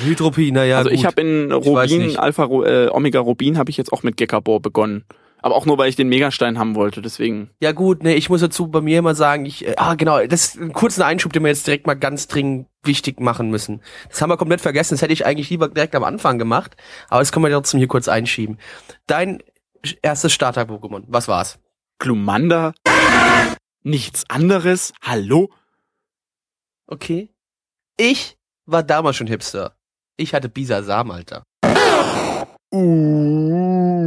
[0.04, 0.98] Hydropie, naja, also gut.
[0.98, 2.16] ich habe in Rubin.
[2.16, 5.04] Alpha äh, Omega Rubin habe ich jetzt auch mit Gekabor begonnen.
[5.44, 7.50] Aber auch nur, weil ich den Megastein haben wollte, deswegen.
[7.60, 10.44] Ja gut, nee, ich muss dazu bei mir immer sagen, ich, äh, ah genau, das
[10.44, 13.80] ist ein kurzer Einschub, den wir jetzt direkt mal ganz dringend wichtig machen müssen.
[14.08, 16.76] Das haben wir komplett vergessen, das hätte ich eigentlich lieber direkt am Anfang gemacht,
[17.08, 18.58] aber das können wir trotzdem hier kurz einschieben.
[19.08, 19.42] Dein
[20.00, 21.58] erstes Starter-Pokémon, was war's?
[21.98, 22.72] Glumanda?
[23.82, 24.92] Nichts anderes?
[25.02, 25.50] Hallo?
[26.86, 27.30] Okay.
[27.96, 29.76] Ich war damals schon Hipster.
[30.16, 31.42] Ich hatte Bisasam, Alter.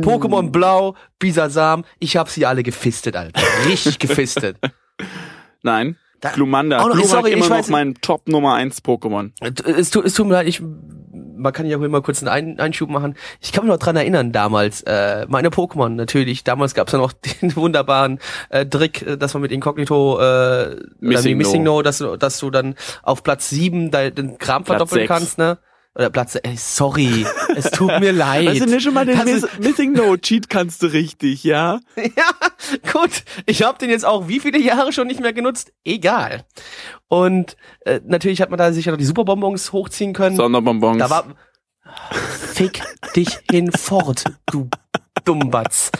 [0.01, 3.41] Pokémon Blau, Bisasam, ich hab sie alle gefistet, Alter.
[3.65, 4.57] Richtig gefistet.
[5.61, 5.97] Nein.
[6.21, 6.79] Da- Glumanda.
[6.79, 9.31] Auch noch- Glurak sorry, immer ich noch weiß- mein Top Nummer 1 Pokémon.
[9.65, 10.61] Es, tu- es tut mir leid, ich
[11.37, 13.15] man kann ja wohl mal kurz einen Ein Einschub machen.
[13.41, 16.43] Ich kann mich noch dran erinnern damals, äh, meine Pokémon natürlich.
[16.45, 17.11] Damals gab's ja noch
[17.41, 21.75] den wunderbaren äh, Trick, äh, dass man mit Inkognito äh, Missing Missing, No.
[21.77, 25.07] no, dass, du- dass du dann auf Platz sieben de, den Kram Platz verdoppeln sechs.
[25.09, 25.57] kannst, ne?
[25.95, 27.25] Oder Platz, ey, sorry,
[27.55, 28.47] es tut mir leid.
[28.47, 31.79] Weißt du nicht schon mal den Miss Missing No Cheat kannst du richtig, ja?
[31.95, 33.23] Ja, gut.
[33.45, 35.71] Ich habe den jetzt auch wie viele Jahre schon nicht mehr genutzt?
[35.85, 36.43] Egal.
[37.07, 40.35] Und äh, natürlich hat man da sicher noch die Superbonbons hochziehen können.
[40.35, 40.97] Sonderbonbons.
[40.99, 41.25] Da war
[42.53, 42.81] Fick
[43.15, 44.69] dich hinfort, du
[45.23, 45.91] Dummbatz.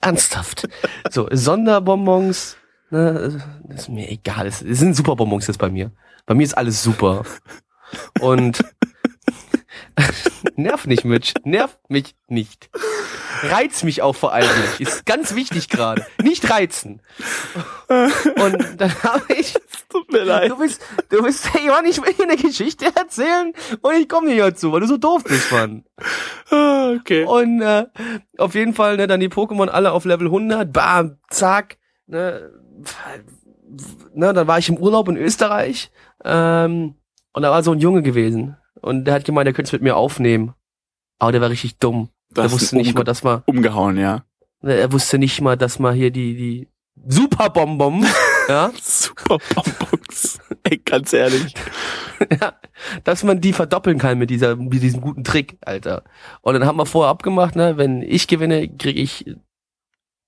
[0.00, 0.68] Ernsthaft.
[1.10, 2.56] So, Sonderbonbons,
[2.90, 4.46] ne, ist mir egal.
[4.46, 5.90] Es sind Superbonbons jetzt bei mir.
[6.26, 7.24] Bei mir ist alles super.
[8.20, 8.62] Und
[10.56, 11.34] nerv nicht, Mitch.
[11.44, 12.70] Nerv mich nicht.
[13.42, 14.80] Reiz mich auch vor allem nicht.
[14.80, 16.06] Ist ganz wichtig gerade.
[16.22, 17.00] Nicht reizen.
[17.88, 19.54] Und dann habe ich
[19.90, 20.50] Tut mir leid.
[20.50, 24.28] Du bist, du bist, hey Mann, ich will dir eine Geschichte erzählen und ich komme
[24.28, 25.84] nicht dazu, weil du so doof bist, Mann.
[26.50, 27.24] Ah, okay.
[27.24, 27.86] Und äh,
[28.38, 32.52] auf jeden Fall, ne, dann die Pokémon alle auf Level 100, bam, zack, ne,
[34.14, 35.90] ne, dann war ich im Urlaub in Österreich
[36.24, 36.94] ähm,
[37.32, 39.82] und da war so ein Junge gewesen und der hat gemeint, der könnte es mit
[39.82, 40.54] mir aufnehmen.
[41.18, 42.08] Aber der war richtig dumm.
[42.30, 44.24] Du Der wusste nicht mal, dass man, Umgehauen, ja.
[44.62, 46.68] ne, er wusste nicht mal, dass man hier die, die
[47.06, 48.06] Superbonbon,
[48.48, 50.38] ja, Super Bonbons.
[50.62, 51.54] Ey, ganz ehrlich.
[52.40, 52.54] ja,
[53.04, 56.04] dass man die verdoppeln kann mit dieser, mit diesem guten Trick, Alter.
[56.42, 59.24] Und dann haben wir vorher abgemacht, ne, wenn ich gewinne, kriege ich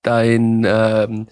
[0.01, 1.27] dein, ähm,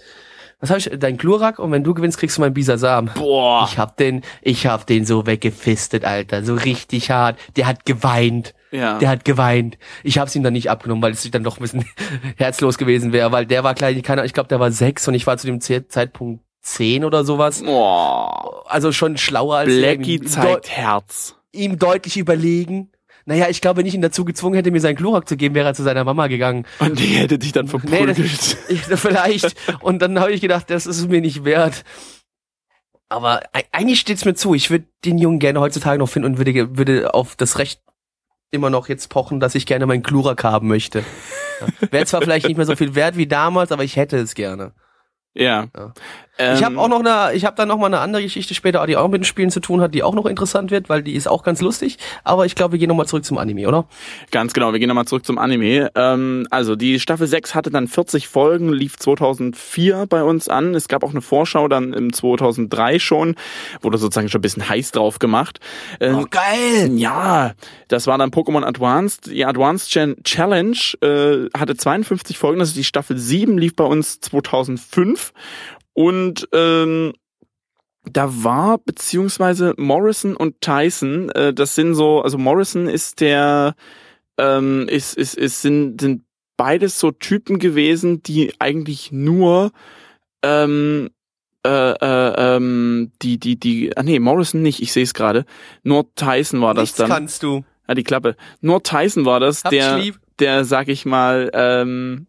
[0.61, 3.09] was habe ich, dein Glurak und wenn du gewinnst, kriegst du meinen Bisasam.
[3.15, 3.67] Boah.
[3.69, 7.37] Ich hab den, ich hab den so weggefistet, Alter, so richtig hart.
[7.57, 8.97] Der hat geweint, Ja.
[8.99, 9.77] der hat geweint.
[10.03, 11.85] Ich hab's ihm dann nicht abgenommen, weil es dann doch ein bisschen
[12.37, 15.25] herzlos gewesen wäre, weil der war klein, Ahnung, ich glaube, der war sechs und ich
[15.27, 17.63] war zu dem Ze- Zeitpunkt zehn oder sowas.
[17.63, 18.63] Boah.
[18.69, 21.35] Also schon schlauer als Blackie zeigt Herz.
[21.51, 22.90] ihm deutlich überlegen.
[23.25, 25.67] Naja, ich glaube, wenn ich ihn dazu gezwungen hätte, mir seinen Glurak zu geben, wäre
[25.67, 26.65] er zu seiner Mama gegangen.
[26.79, 28.17] Und die hätte dich dann Nee, verprügelt.
[28.19, 29.55] das, ich, vielleicht.
[29.81, 31.83] Und dann habe ich gedacht, das ist mir nicht wert.
[33.09, 33.41] Aber
[33.71, 34.53] eigentlich steht's mir zu.
[34.55, 37.81] Ich würde den Jungen gerne heutzutage noch finden und würde, würde auf das Recht
[38.51, 41.03] immer noch jetzt pochen, dass ich gerne meinen Glurak haben möchte.
[41.61, 41.91] Ja.
[41.91, 44.73] Wäre zwar vielleicht nicht mehr so viel wert wie damals, aber ich hätte es gerne.
[45.33, 45.67] ja.
[45.75, 45.93] Ja.
[46.37, 48.85] Ähm, ich habe auch noch eine, ich habe dann noch mal eine andere Geschichte später,
[48.87, 51.13] die auch mit den Spielen zu tun hat, die auch noch interessant wird, weil die
[51.13, 51.97] ist auch ganz lustig.
[52.23, 53.85] Aber ich glaube, wir gehen noch mal zurück zum Anime, oder?
[54.31, 55.91] Ganz genau, wir gehen nochmal zurück zum Anime.
[55.95, 60.73] Ähm, also die Staffel 6 hatte dann 40 Folgen, lief 2004 bei uns an.
[60.73, 63.35] Es gab auch eine Vorschau dann im 2003 schon,
[63.81, 65.59] wurde sozusagen schon ein bisschen heiß drauf gemacht.
[65.99, 66.91] Ähm, geil!
[66.95, 67.53] ja,
[67.87, 69.27] das war dann Pokémon Advanced.
[69.27, 69.89] Die Advanced
[70.23, 75.33] Challenge äh, hatte 52 Folgen, das ist die Staffel 7, lief bei uns 2005.
[75.93, 77.13] Und ähm,
[78.03, 83.75] da war beziehungsweise Morrison und Tyson, äh, das sind so, also Morrison ist der,
[84.37, 86.23] ähm, ist, ist, ist, sind, sind
[86.57, 89.71] beides so Typen gewesen, die eigentlich nur
[90.43, 91.09] ähm,
[91.65, 95.45] äh, äh, ähm, die, die, die, ah nee, Morrison nicht, ich sehe es gerade.
[95.83, 97.09] Nur Tyson war das Nichts dann.
[97.09, 97.63] kannst du.
[97.85, 98.35] Ah, die Klappe.
[98.61, 100.19] Nur Tyson war das, Hab dich der, lieb.
[100.39, 102.25] der, sag ich mal, ähm,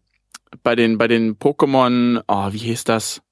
[0.61, 3.22] bei den, bei den Pokémon, oh, wie hieß das?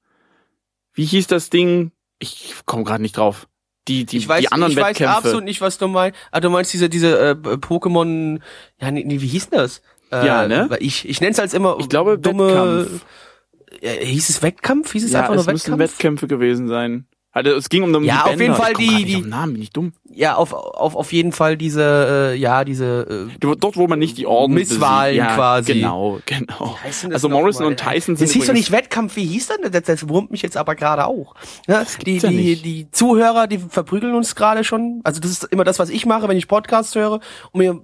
[0.94, 1.92] Wie hieß das Ding?
[2.18, 3.48] Ich komme gerade nicht drauf.
[3.88, 5.16] Die, die, Ich weiß, die anderen ich weiß Wettkämpfe.
[5.16, 6.18] absolut nicht, was du meinst.
[6.30, 8.40] Ah, du meinst diese, diese äh, Pokémon,
[8.80, 9.82] ja, nee, nee, wie hieß denn das?
[10.12, 10.68] Äh, Ja, ne?
[10.78, 12.46] Ich, ich nenn's als immer Ich glaube, dumme,
[12.86, 13.04] Wettkampf.
[13.80, 14.92] Äh, hieß es Wettkampf?
[14.92, 15.92] Hieß es ja, einfach es nur müssen Wettkampf?
[15.94, 17.06] Wettkämpfe gewesen sein.
[17.34, 19.70] Also es ging um, um Ja, die auf jeden Fall die- die- Namen, bin ich
[19.70, 19.94] dumm.
[20.10, 24.18] ja, auf, auf, auf jeden Fall diese, äh, ja, diese, äh, Dort, wo man nicht
[24.18, 25.72] die Orden Misswahlen ja, quasi.
[25.74, 26.76] Genau, genau.
[27.10, 29.82] Also Morrison und Tyson sind Das hieß doch nicht Wettkampf, wie hieß denn das?
[29.84, 31.34] Das wurmt mich jetzt aber gerade auch.
[31.66, 32.64] Ja, die, ja die, nicht.
[32.66, 35.00] die Zuhörer, die verprügeln uns gerade schon.
[35.04, 37.20] Also das ist immer das, was ich mache, wenn ich Podcast höre
[37.52, 37.80] und mir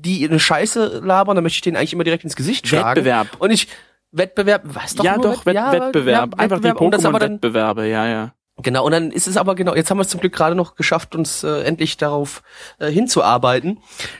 [0.00, 2.96] die eine Scheiße labern, dann möchte ich denen eigentlich immer direkt ins Gesicht schlagen.
[2.96, 3.26] Wettbewerb.
[3.38, 3.68] Und ich,
[4.12, 6.30] Wettbewerb, was doch ja, nur doch, Wett ja, Wettbewerb.
[6.32, 7.04] ja, Einfach die Wettbewerb.
[7.04, 8.32] Aber dann, Pokémon-Wettbewerbe, ja, ja.
[8.62, 10.74] Genau, und dann ist es aber genau, jetzt haben wir es zum Glück gerade noch
[10.74, 12.42] geschafft, uns äh, endlich darauf
[12.78, 13.78] äh, hinzuarbeiten.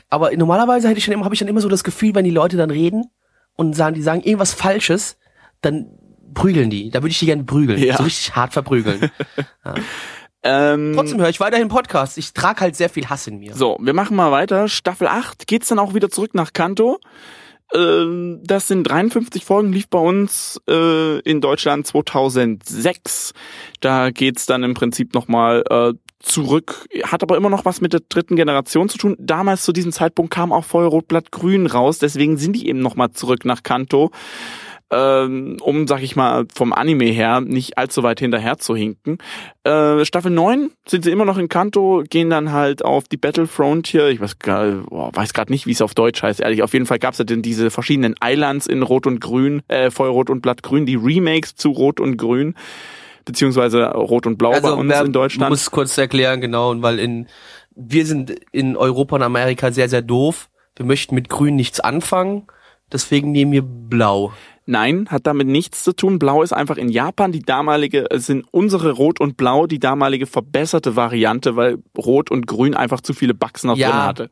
[0.09, 2.31] Aber normalerweise hätte ich schon immer, habe ich dann immer so das Gefühl, wenn die
[2.31, 3.05] Leute dann reden
[3.55, 5.17] und sagen, die sagen irgendwas Falsches,
[5.61, 5.87] dann
[6.33, 6.89] prügeln die.
[6.89, 7.81] Da würde ich die gerne prügeln.
[7.83, 7.97] Ja.
[7.97, 9.11] So richtig hart verprügeln.
[10.41, 12.15] Ähm, Trotzdem höre ich weiterhin Podcasts.
[12.15, 13.53] Ich trage halt sehr viel Hass in mir.
[13.55, 14.69] So, wir machen mal weiter.
[14.69, 16.99] Staffel 8 geht's dann auch wieder zurück nach Kanto.
[17.73, 23.33] Ähm, das sind 53 Folgen, lief bei uns äh, in Deutschland 2006.
[23.79, 28.01] Da geht's dann im Prinzip nochmal äh, zurück, hat aber immer noch was mit der
[28.09, 29.15] dritten Generation zu tun.
[29.19, 32.79] Damals zu diesem Zeitpunkt kam auch Feuer Rot Blatt Grün raus, deswegen sind die eben
[32.79, 34.11] nochmal zurück nach Kanto.
[34.91, 39.17] Ähm, um, sag ich mal, vom Anime her nicht allzu weit hinterher zu hinken.
[39.63, 43.47] Äh, Staffel 9 sind sie immer noch in Kanto, gehen dann halt auf die Battle
[43.47, 44.07] Frontier.
[44.09, 46.63] Ich weiß gar boah, weiß gerade nicht, wie es auf Deutsch heißt, ehrlich.
[46.63, 49.91] Auf jeden Fall gab es ja denn diese verschiedenen Islands in Rot und Grün, äh,
[49.91, 52.55] Feuerrot und Blattgrün, die Remakes zu Rot und Grün
[53.25, 55.51] beziehungsweise Rot und Blau bei uns in Deutschland.
[55.51, 57.27] muss kurz erklären, genau, weil in
[57.75, 60.49] wir sind in Europa und Amerika sehr, sehr doof.
[60.75, 62.47] Wir möchten mit Grün nichts anfangen,
[62.91, 64.33] deswegen nehmen wir Blau.
[64.69, 66.19] Nein, hat damit nichts zu tun.
[66.19, 70.27] Blau ist einfach in Japan die damalige, es sind unsere Rot und Blau die damalige
[70.27, 73.89] verbesserte Variante, weil Rot und Grün einfach zu viele Bugs noch Ja.
[73.89, 74.29] drin hatte.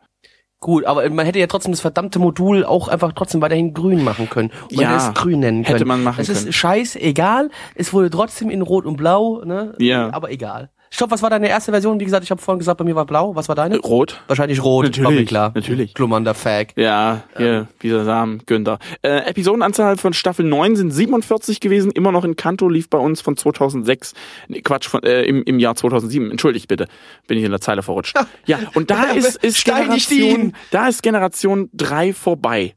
[0.60, 4.30] Gut, aber man hätte ja trotzdem das verdammte Modul auch einfach trotzdem weiterhin grün machen
[4.30, 4.52] können.
[4.72, 5.76] Man Ja, hätte es grün nennen können.
[5.76, 6.54] hätte man machen Es ist können.
[6.54, 7.50] scheißegal.
[7.76, 9.74] Es wurde trotzdem in Rot und Blau, ne?
[9.80, 10.12] Ja.
[10.14, 10.70] Aber egal.
[10.90, 12.00] Stopp, was war deine erste Version?
[12.00, 13.36] Wie gesagt, ich habe vorhin gesagt, bei mir war blau.
[13.36, 13.78] Was war deine?
[13.80, 14.22] Rot?
[14.28, 14.86] Wahrscheinlich rot.
[14.86, 15.52] Natürlich, klar.
[15.54, 15.94] natürlich.
[15.94, 16.78] Klummernder Fag.
[16.78, 18.80] Ja, hier, dieser Samen, Günther.
[19.02, 23.22] Äh, Episodenanzahl von Staffel 9 sind 47 gewesen, immer noch in Kanto, lief bei uns
[23.22, 24.14] von 2006,
[24.48, 26.88] nee, Quatsch, von, äh, im, im Jahr 2007, entschuldigt bitte,
[27.28, 28.18] bin ich in der Zeile verrutscht.
[28.46, 32.76] Ja, und da ist, ist Generation, da ist Generation 3 vorbei.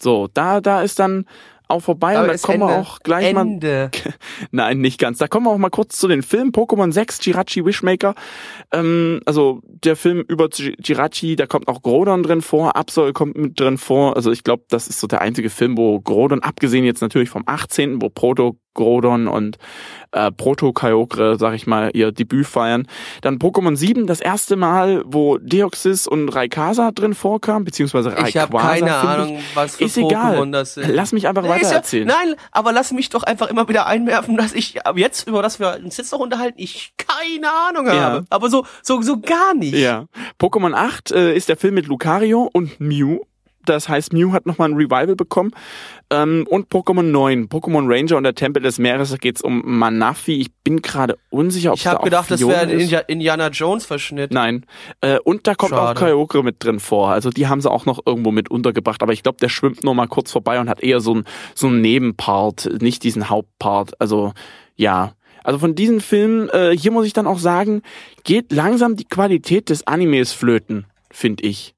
[0.00, 1.24] So, da, da ist dann
[1.68, 2.78] auch vorbei und Aber da ist kommen wir Ende.
[2.80, 3.90] auch gleich mal Ende.
[4.50, 5.18] Nein, nicht ganz.
[5.18, 6.50] Da kommen wir auch mal kurz zu den Filmen.
[6.52, 8.14] Pokémon 6, Jirachi Wishmaker.
[8.72, 13.36] Ähm, also der Film über Ji- Jirachi, da kommt auch Groudon drin vor, Absol kommt
[13.36, 14.16] mit drin vor.
[14.16, 17.42] Also ich glaube, das ist so der einzige Film, wo Groudon, abgesehen jetzt natürlich vom
[17.46, 19.58] 18., wo Proto Groudon und
[20.12, 22.86] äh, Proto Kyogre, sag ich mal, ihr Debüt feiern.
[23.22, 28.28] Dann Pokémon 7, das erste Mal, wo Deoxys und Raikasa drin vorkamen, beziehungsweise Rayquaza.
[28.28, 29.08] Ich habe keine finde ich.
[29.08, 30.50] Ahnung, was für Ist Pokémon egal.
[30.52, 30.88] das sind.
[30.94, 32.06] Lass mich einfach Nee, weiter ist ja- erzählen.
[32.06, 35.58] Nein, aber lass mich doch einfach immer wieder einwerfen, dass ich ab jetzt, über das
[35.60, 37.92] wir uns jetzt noch unterhalten, ich keine Ahnung Ja.
[38.00, 38.26] habe.
[38.30, 39.74] Aber so, so, so gar nicht.
[39.74, 40.06] Ja.
[40.40, 43.18] Pokémon 8 äh, ist der Film mit Lucario und Mew.
[43.68, 45.50] Das heißt, Mew hat nochmal ein Revival bekommen.
[46.10, 50.40] Ähm, und Pokémon 9, Pokémon Ranger und der Tempel des Meeres, da geht's um Manafi.
[50.40, 52.70] Ich bin gerade unsicher, ob Ich da habe auch gedacht, das wäre ein.
[52.70, 54.32] Indi- Indiana Jones Verschnitt.
[54.32, 54.64] Nein.
[55.00, 55.98] Äh, und da kommt Schade.
[56.00, 57.10] auch Kyogre mit drin vor.
[57.10, 59.02] Also die haben sie auch noch irgendwo mit untergebracht.
[59.02, 61.24] Aber ich glaube, der schwimmt nur mal kurz vorbei und hat eher so ein
[61.54, 64.00] so einen Nebenpart, nicht diesen Hauptpart.
[64.00, 64.32] Also
[64.76, 65.12] ja.
[65.44, 67.82] Also von diesen Filmen, äh, hier muss ich dann auch sagen,
[68.24, 71.74] geht langsam die Qualität des Animes flöten, finde ich.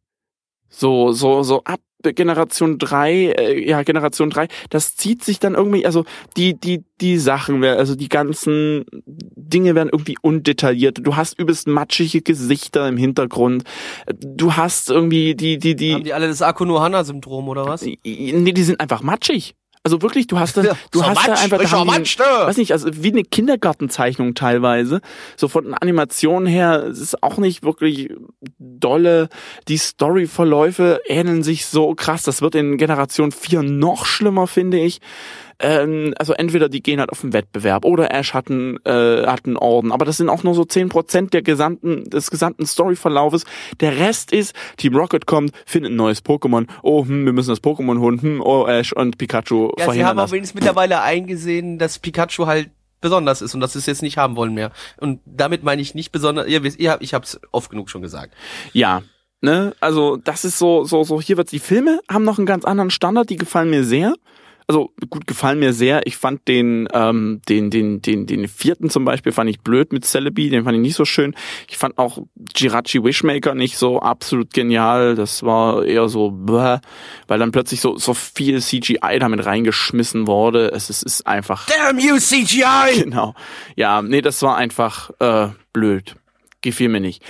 [0.70, 5.84] So, so, so ab Generation 3, äh, ja, Generation 3, das zieht sich dann irgendwie,
[5.84, 6.04] also
[6.36, 10.98] die, die, die Sachen, also die ganzen Dinge werden irgendwie undetailliert.
[11.02, 13.64] Du hast übelst matschige Gesichter im Hintergrund.
[14.08, 17.82] Du hast irgendwie die, die, die, Haben die alle das Akuno-Hana-Syndrom oder was?
[17.82, 17.98] nee,
[18.52, 19.54] die sind einfach matschig.
[19.82, 22.04] Also wirklich, du hast da, du so hast da einfach, da haben ne?
[22.04, 25.00] weiß nicht, also wie eine Kindergartenzeichnung teilweise.
[25.36, 28.12] So von den Animationen her, es ist auch nicht wirklich
[28.58, 29.30] dolle.
[29.68, 32.24] Die Storyverläufe ähneln sich so krass.
[32.24, 35.00] Das wird in Generation 4 noch schlimmer, finde ich.
[35.60, 39.46] Ähm, also entweder die gehen halt auf den Wettbewerb oder Ash hat einen, äh, hat
[39.46, 39.92] einen Orden.
[39.92, 43.44] Aber das sind auch nur so 10% der gesamten, des gesamten Storyverlaufes.
[43.80, 46.66] Der Rest ist, Team Rocket kommt, findet ein neues Pokémon.
[46.82, 48.22] Oh, hm, wir müssen das Pokémon holen.
[48.22, 50.32] Hm, oh, Ash und Pikachu Ja, sie verhindern haben auch das.
[50.32, 52.70] wenigstens mittlerweile eingesehen, dass Pikachu halt
[53.00, 54.72] besonders ist und dass sie es jetzt nicht haben wollen mehr.
[54.98, 58.02] Und damit meine ich nicht besonders, ihr wisst, ihr, ich habe es oft genug schon
[58.02, 58.34] gesagt.
[58.72, 59.02] Ja,
[59.40, 62.64] ne, also das ist so, so, so, hier wird's, die Filme haben noch einen ganz
[62.64, 64.14] anderen Standard, die gefallen mir sehr.
[64.70, 66.06] Also gut, gefallen mir sehr.
[66.06, 70.04] Ich fand den, ähm, den, den, den, den vierten zum Beispiel fand ich blöd mit
[70.04, 71.34] Celebi, den fand ich nicht so schön.
[71.68, 72.18] Ich fand auch
[72.54, 75.16] Jirachi Wishmaker nicht so absolut genial.
[75.16, 76.78] Das war eher so, bäh,
[77.26, 80.70] weil dann plötzlich so, so viel CGI damit reingeschmissen wurde.
[80.70, 81.66] Es ist, ist einfach.
[81.66, 83.00] Damn you, CGI!
[83.10, 83.34] Genau.
[83.74, 86.14] Ja, nee, das war einfach äh, blöd.
[86.60, 87.24] Gefiel mir nicht.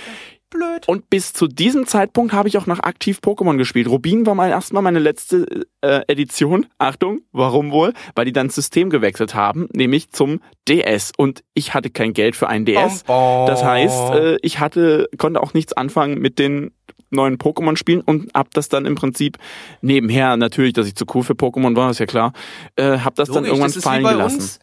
[0.51, 0.87] Blöd.
[0.87, 3.87] Und bis zu diesem Zeitpunkt habe ich auch noch aktiv Pokémon gespielt.
[3.87, 6.67] Rubin war mal erstmal meine letzte äh, Edition.
[6.77, 7.93] Achtung, warum wohl?
[8.13, 11.11] Weil die dann das System gewechselt haben, nämlich zum DS.
[11.17, 13.03] Und ich hatte kein Geld für einen DS.
[13.03, 13.47] Bom, bom.
[13.47, 16.71] Das heißt, äh, ich hatte, konnte auch nichts anfangen mit den
[17.11, 19.37] neuen Pokémon-Spielen und hab das dann im Prinzip
[19.81, 22.33] nebenher, natürlich, dass ich zu cool für Pokémon war, ist ja klar,
[22.75, 24.39] äh, hab das dann Logisch, irgendwann das fallen gelassen.
[24.39, 24.59] Uns,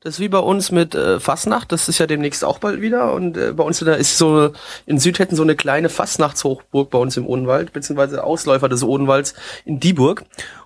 [0.00, 3.12] das ist wie bei uns mit äh, Fastnacht, das ist ja demnächst auch bald wieder.
[3.12, 4.52] Und äh, bei uns der, ist so
[4.86, 9.80] in Südhessen so eine kleine Fastnachtshochburg bei uns im Odenwald, beziehungsweise Ausläufer des Odenwalds in
[9.80, 10.24] Dieburg.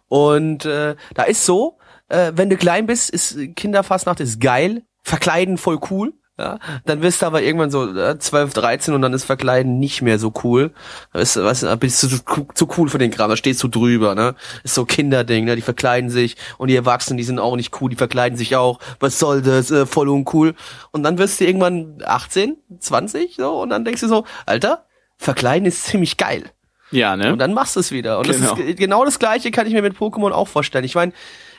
[0.08, 1.78] Und äh, da ist so,
[2.08, 6.12] äh, wenn du klein bist, ist Kinderfastnacht ist geil, verkleiden voll cool.
[6.40, 10.00] Ja, dann wirst du aber irgendwann so äh, 12, 13 und dann ist Verkleiden nicht
[10.00, 10.72] mehr so cool.
[11.12, 14.14] Weißt du, weißt bist du zu, zu cool für den Kram, da stehst du drüber,
[14.14, 14.34] ne?
[14.64, 15.54] Ist so Kinderding, ne?
[15.56, 18.78] Die verkleiden sich und die Erwachsenen, die sind auch nicht cool, die verkleiden sich auch.
[19.00, 19.70] Was soll das?
[19.70, 20.54] Äh, voll uncool.
[20.92, 24.86] Und dann wirst du irgendwann 18, 20, so, und dann denkst du so, Alter,
[25.18, 26.44] Verkleiden ist ziemlich geil.
[26.90, 27.32] Ja, ne?
[27.32, 28.18] Und dann machst du es wieder.
[28.18, 28.38] Und Genau.
[28.38, 30.84] das ist ge- genau das gleiche kann ich mir mit Pokémon auch vorstellen.
[30.84, 31.12] Ich meine,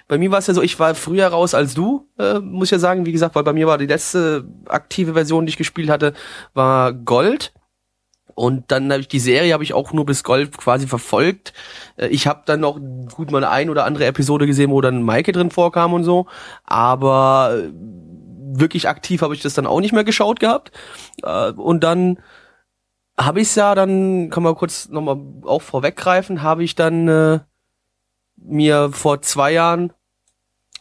[0.08, 2.72] bei mir war es ja so, ich war früher raus als du, äh, muss ich
[2.72, 3.06] ja sagen.
[3.06, 6.14] Wie gesagt, weil bei mir war die letzte aktive Version, die ich gespielt hatte,
[6.54, 7.54] war Gold.
[8.34, 11.54] Und dann habe ich die Serie habe ich auch nur bis Gold quasi verfolgt.
[11.98, 12.80] Äh, Ich habe dann noch
[13.14, 16.28] gut mal eine ein oder andere Episode gesehen, wo dann Maike drin vorkam und so,
[16.64, 17.72] aber äh,
[18.54, 20.72] wirklich aktiv habe ich das dann auch nicht mehr geschaut gehabt.
[21.24, 22.20] Äh, Und dann
[23.18, 27.42] habe ich ja dann, kann man kurz nochmal auch vorweggreifen, habe ich dann
[28.44, 29.94] mir vor zwei Jahren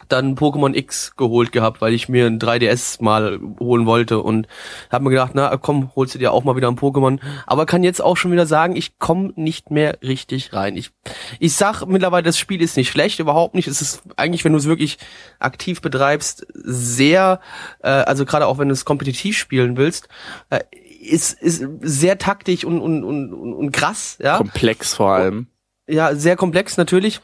[0.08, 4.46] dann Pokémon X geholt gehabt, weil ich mir ein 3DS mal holen wollte und
[4.90, 7.20] habe mir gedacht, na komm, holst du dir auch mal wieder ein Pokémon.
[7.46, 10.76] Aber kann jetzt auch schon wieder sagen, ich komme nicht mehr richtig rein.
[10.76, 10.90] Ich,
[11.38, 13.68] ich sag mittlerweile, das Spiel ist nicht schlecht, überhaupt nicht.
[13.68, 14.98] Es ist eigentlich, wenn du es wirklich
[15.38, 17.40] aktiv betreibst, sehr,
[17.82, 20.08] äh, also gerade auch wenn du es kompetitiv spielen willst,
[20.50, 20.60] äh,
[21.00, 24.36] ist, ist sehr taktisch und, und, und, und, und krass, ja.
[24.36, 25.46] Komplex vor allem.
[25.88, 27.20] Ja, sehr komplex natürlich.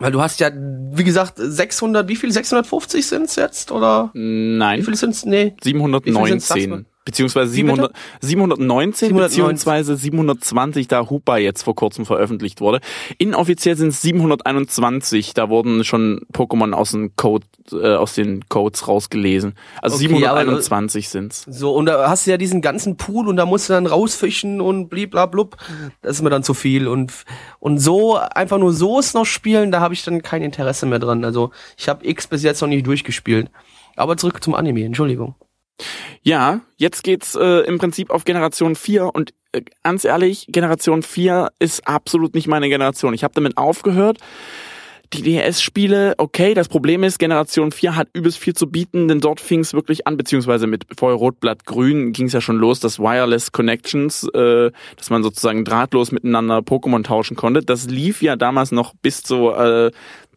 [0.00, 2.32] Weil du hast ja, wie gesagt, 600, wie viel?
[2.32, 3.70] 650 sind's jetzt?
[3.70, 4.80] Oder wie Nein?
[4.80, 4.80] Nee.
[4.80, 6.86] Wie viel sind's, sagst 719.
[7.04, 7.90] Beziehungsweise Wie bitte?
[8.20, 9.16] 700, 719, 719.
[9.16, 12.80] beziehungsweise 720, da Hupa jetzt vor kurzem veröffentlicht wurde.
[13.16, 18.86] Inoffiziell sind es 721, da wurden schon Pokémon aus, den Code, äh, aus den Codes
[18.86, 19.54] rausgelesen.
[19.80, 21.46] Also Okay, 721 sind's.
[21.48, 24.60] So, und da hast du ja diesen ganzen Pool und da musst du dann rausfischen
[24.60, 25.56] und bliblablub.
[26.02, 26.86] Das ist mir dann zu viel.
[26.86, 27.12] Und,
[27.60, 30.98] und so, einfach nur so es noch spielen, da habe ich dann kein Interesse mehr
[30.98, 31.24] dran.
[31.24, 33.50] Also ich habe X bis jetzt noch nicht durchgespielt.
[33.96, 35.34] Aber zurück zum Anime, Entschuldigung.
[36.22, 41.48] Ja, jetzt geht's äh, im Prinzip auf Generation 4 und äh, ganz ehrlich, Generation 4
[41.58, 43.14] ist absolut nicht meine Generation.
[43.14, 44.18] Ich habe damit aufgehört.
[45.12, 49.40] Die DS-Spiele, okay, das Problem ist, Generation 4 hat übelst viel zu bieten, denn dort
[49.40, 53.00] fing es wirklich an, beziehungsweise mit Feuerrot, Blatt, Grün ging es ja schon los, das
[53.00, 57.62] Wireless Connections, äh, dass man sozusagen drahtlos miteinander Pokémon tauschen konnte.
[57.62, 59.90] Das lief ja damals noch bis zu, äh,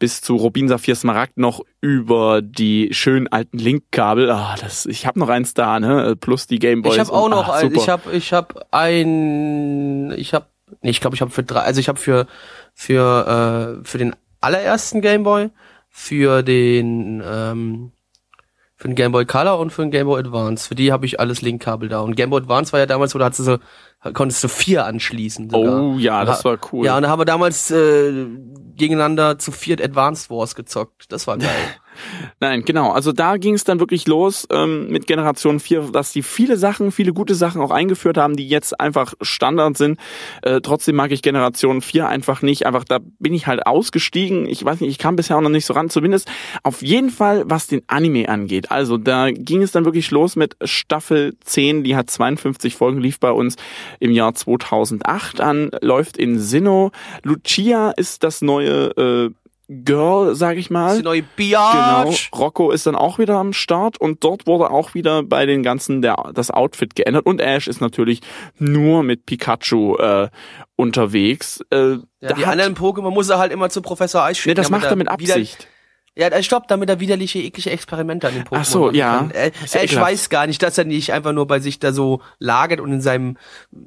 [0.03, 4.30] bis zu Rubin Saphir Smaragd noch über die schönen alten Link-Kabel.
[4.30, 6.17] Ah, das, ich habe noch eins da, ne?
[6.19, 6.95] Plus die Gameboys.
[6.95, 10.47] Ich habe auch und- noch, ah, ein, ich habe, ich habe ein, ich habe,
[10.81, 12.27] nee, ich glaube, ich habe für drei, also ich habe für
[12.73, 15.51] für äh, für den allerersten Gameboy,
[15.88, 17.93] für den ähm,
[18.84, 20.68] für den Game Boy Color und für den Game Boy Advance.
[20.68, 22.01] Für die habe ich alles Linkkabel da.
[22.01, 23.57] Und Game Boy Advance war ja damals, wo da hattest du so,
[24.11, 25.49] konntest du vier anschließen.
[25.49, 25.81] Sogar.
[25.81, 26.85] Oh ja, das war cool.
[26.85, 28.26] Ja, und da haben wir damals äh,
[28.76, 31.14] gegeneinander zu viert Advanced Wars gezockt.
[31.14, 31.47] Das war geil.
[32.40, 32.91] Nein, genau.
[32.91, 36.91] Also da ging es dann wirklich los ähm, mit Generation 4, dass die viele Sachen,
[36.91, 39.99] viele gute Sachen auch eingeführt haben, die jetzt einfach Standard sind.
[40.41, 42.65] Äh, trotzdem mag ich Generation 4 einfach nicht.
[42.65, 44.45] Einfach da bin ich halt ausgestiegen.
[44.48, 45.90] Ich weiß nicht, ich kam bisher auch noch nicht so ran.
[45.90, 46.30] Zumindest
[46.64, 48.72] auf jeden Fall, was den Anime angeht.
[48.72, 51.84] Also da ging es dann wirklich los mit Staffel 10.
[51.84, 53.56] Die hat 52 Folgen, lief bei uns
[53.99, 56.91] im Jahr 2008 an, läuft in Sinnoh.
[57.24, 59.30] Lucia ist das neue äh,
[59.68, 60.98] Girl, sag ich mal.
[60.98, 62.31] Die neue Genau, Biatch.
[62.35, 66.02] Rocco ist dann auch wieder am Start und dort wurde auch wieder bei den ganzen
[66.02, 68.19] der, das Outfit geändert und Ash ist natürlich
[68.60, 70.30] nur mit Pikachu äh,
[70.76, 71.61] unterwegs.
[71.72, 71.77] Äh,
[72.19, 74.56] Ja, die hat- anderen Pokémon muss er halt immer zu Professor Eis nee, schicken.
[74.56, 75.68] das macht er mit Absicht.
[76.15, 79.18] Ja, äh, stopp, damit er widerliche, eklige Experimente an den Pokémon Ach so, ja.
[79.18, 79.31] kann.
[79.31, 80.11] Äh, Ist ja Ash ekelhaft.
[80.11, 83.02] weiß gar nicht, dass er nicht einfach nur bei sich da so lagert und in
[83.02, 83.38] seinem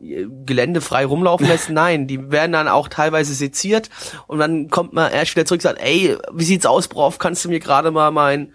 [0.02, 1.70] äh, Gelände frei rumlaufen lässt.
[1.70, 3.90] Nein, die werden dann auch teilweise seziert
[4.26, 7.44] und dann kommt mal Ash wieder zurück und sagt, ey, wie sieht's aus, Prof, kannst
[7.44, 8.52] du mir gerade mal mein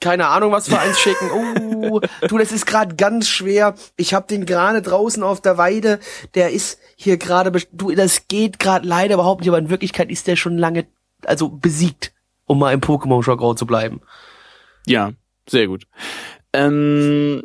[0.00, 1.30] keine Ahnung, was für eins schicken.
[1.30, 3.76] Oh, du, das ist gerade ganz schwer.
[3.96, 6.00] Ich hab den gerade draußen auf der Weide.
[6.34, 10.26] Der ist hier gerade, du, das geht gerade leider überhaupt nicht, aber in Wirklichkeit ist
[10.26, 10.86] der schon lange,
[11.26, 12.12] also besiegt,
[12.46, 14.00] um mal im Pokémon-Jargon zu bleiben.
[14.86, 15.12] Ja,
[15.48, 15.86] sehr gut.
[16.52, 17.42] Ähm,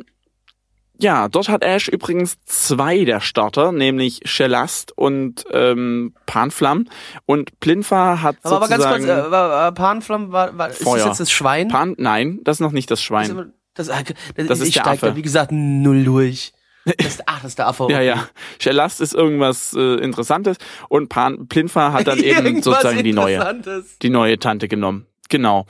[1.00, 6.86] ja, dort hat Ash übrigens zwei der Starter, nämlich Shelast und ähm, Panflam.
[7.24, 9.04] Und Plinfa hat Aber, aber ganz sozusagen...
[9.06, 11.68] kurz, äh, war, äh, Panflam war, war ist das jetzt das Schwein?
[11.68, 13.52] Pan, nein, das ist noch nicht das Schwein.
[13.74, 15.06] das, das, das, Das ist ich der steig Affe.
[15.06, 16.52] da, wie gesagt, null durch.
[16.96, 17.86] Das, ach, das ist der Affe.
[17.90, 18.28] Ja, ja.
[18.58, 20.56] Shelast ist irgendwas äh, Interessantes
[20.88, 23.62] und Pan, Plinfa hat dann eben sozusagen die neue,
[24.02, 25.06] die neue Tante genommen.
[25.28, 25.66] Genau.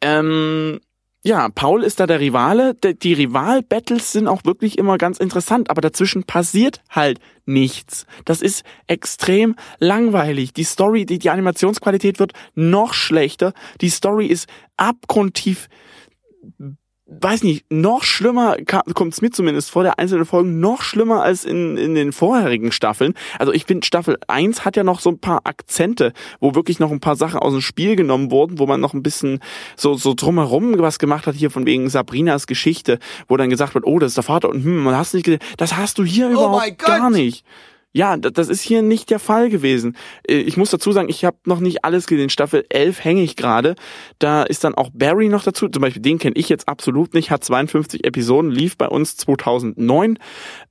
[0.00, 0.80] Ähm,
[1.24, 2.74] ja, Paul ist da der Rivale.
[2.74, 8.06] Die Rival-Battles sind auch wirklich immer ganz interessant, aber dazwischen passiert halt nichts.
[8.24, 10.52] Das ist extrem langweilig.
[10.52, 13.52] Die Story, die, die Animationsqualität wird noch schlechter.
[13.80, 15.68] Die Story ist abgrundtief
[17.20, 18.56] weiß nicht, noch schlimmer
[18.94, 22.72] kommt es mir zumindest vor der einzelnen Folgen, noch schlimmer als in, in den vorherigen
[22.72, 23.14] Staffeln.
[23.38, 26.90] Also ich finde, Staffel 1 hat ja noch so ein paar Akzente, wo wirklich noch
[26.90, 29.40] ein paar Sachen aus dem Spiel genommen wurden, wo man noch ein bisschen
[29.76, 32.98] so, so drumherum was gemacht hat, hier von wegen Sabrinas Geschichte,
[33.28, 35.40] wo dann gesagt wird, oh, das ist der Vater und hm, man hast nicht gesehen,
[35.56, 37.44] das hast du hier Oh überhaupt gar nicht.
[37.94, 39.96] Ja, das ist hier nicht der Fall gewesen.
[40.26, 42.30] Äh, Ich muss dazu sagen, ich habe noch nicht alles gesehen.
[42.30, 43.74] Staffel 11 hänge ich gerade.
[44.18, 45.68] Da ist dann auch Barry noch dazu.
[45.68, 47.30] Zum Beispiel, den kenne ich jetzt absolut nicht.
[47.30, 50.18] Hat 52 Episoden, lief bei uns 2009.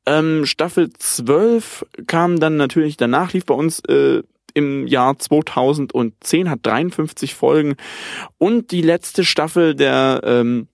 [0.08, 4.24] Ähm, Staffel 12 kam dann natürlich danach, lief bei uns äh,
[4.54, 7.76] im Jahr 2010, hat 53 Folgen.
[8.40, 10.68] Und die letzte Staffel der, ähm,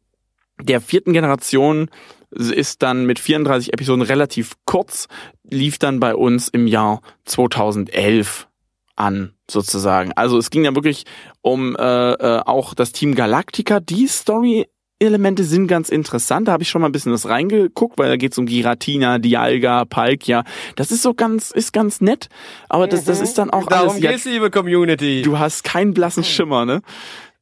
[0.61, 1.89] der vierten Generation
[2.31, 5.07] ist dann mit 34 Episoden relativ kurz,
[5.49, 8.47] lief dann bei uns im Jahr 2011
[8.95, 10.11] an, sozusagen.
[10.13, 11.05] Also es ging ja wirklich
[11.41, 13.79] um äh, äh, auch das Team Galactica.
[13.79, 16.47] Die Story-Elemente sind ganz interessant.
[16.47, 19.85] Da habe ich schon mal ein bisschen das reingeguckt, weil da geht's um Giratina, Dialga,
[19.85, 20.43] Palkia.
[20.75, 22.27] Das ist so ganz, ist ganz nett.
[22.69, 24.01] Aber das, das ist dann auch Darum alles.
[24.01, 25.21] Ja, geht's, liebe Community.
[25.21, 26.81] du hast keinen blassen Schimmer, ne?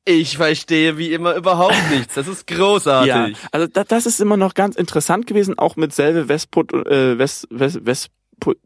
[0.06, 2.14] Ich verstehe wie immer überhaupt nichts.
[2.14, 3.38] Das ist großartig.
[3.38, 7.18] Ja, also da, das ist immer noch ganz interessant gewesen, auch mit Selve, Vesput, äh,
[7.18, 8.10] Ves, Ves, Ves,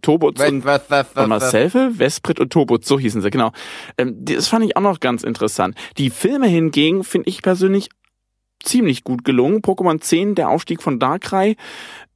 [0.01, 3.51] Tobutz und Was, was, was, was, Selve, Vesprit und Tobutz, so hießen sie, genau.
[3.97, 5.75] Ähm, das fand ich auch noch ganz interessant.
[5.97, 7.89] Die Filme hingegen finde ich persönlich
[8.63, 9.61] ziemlich gut gelungen.
[9.61, 11.55] Pokémon 10, der Aufstieg von Darkrai.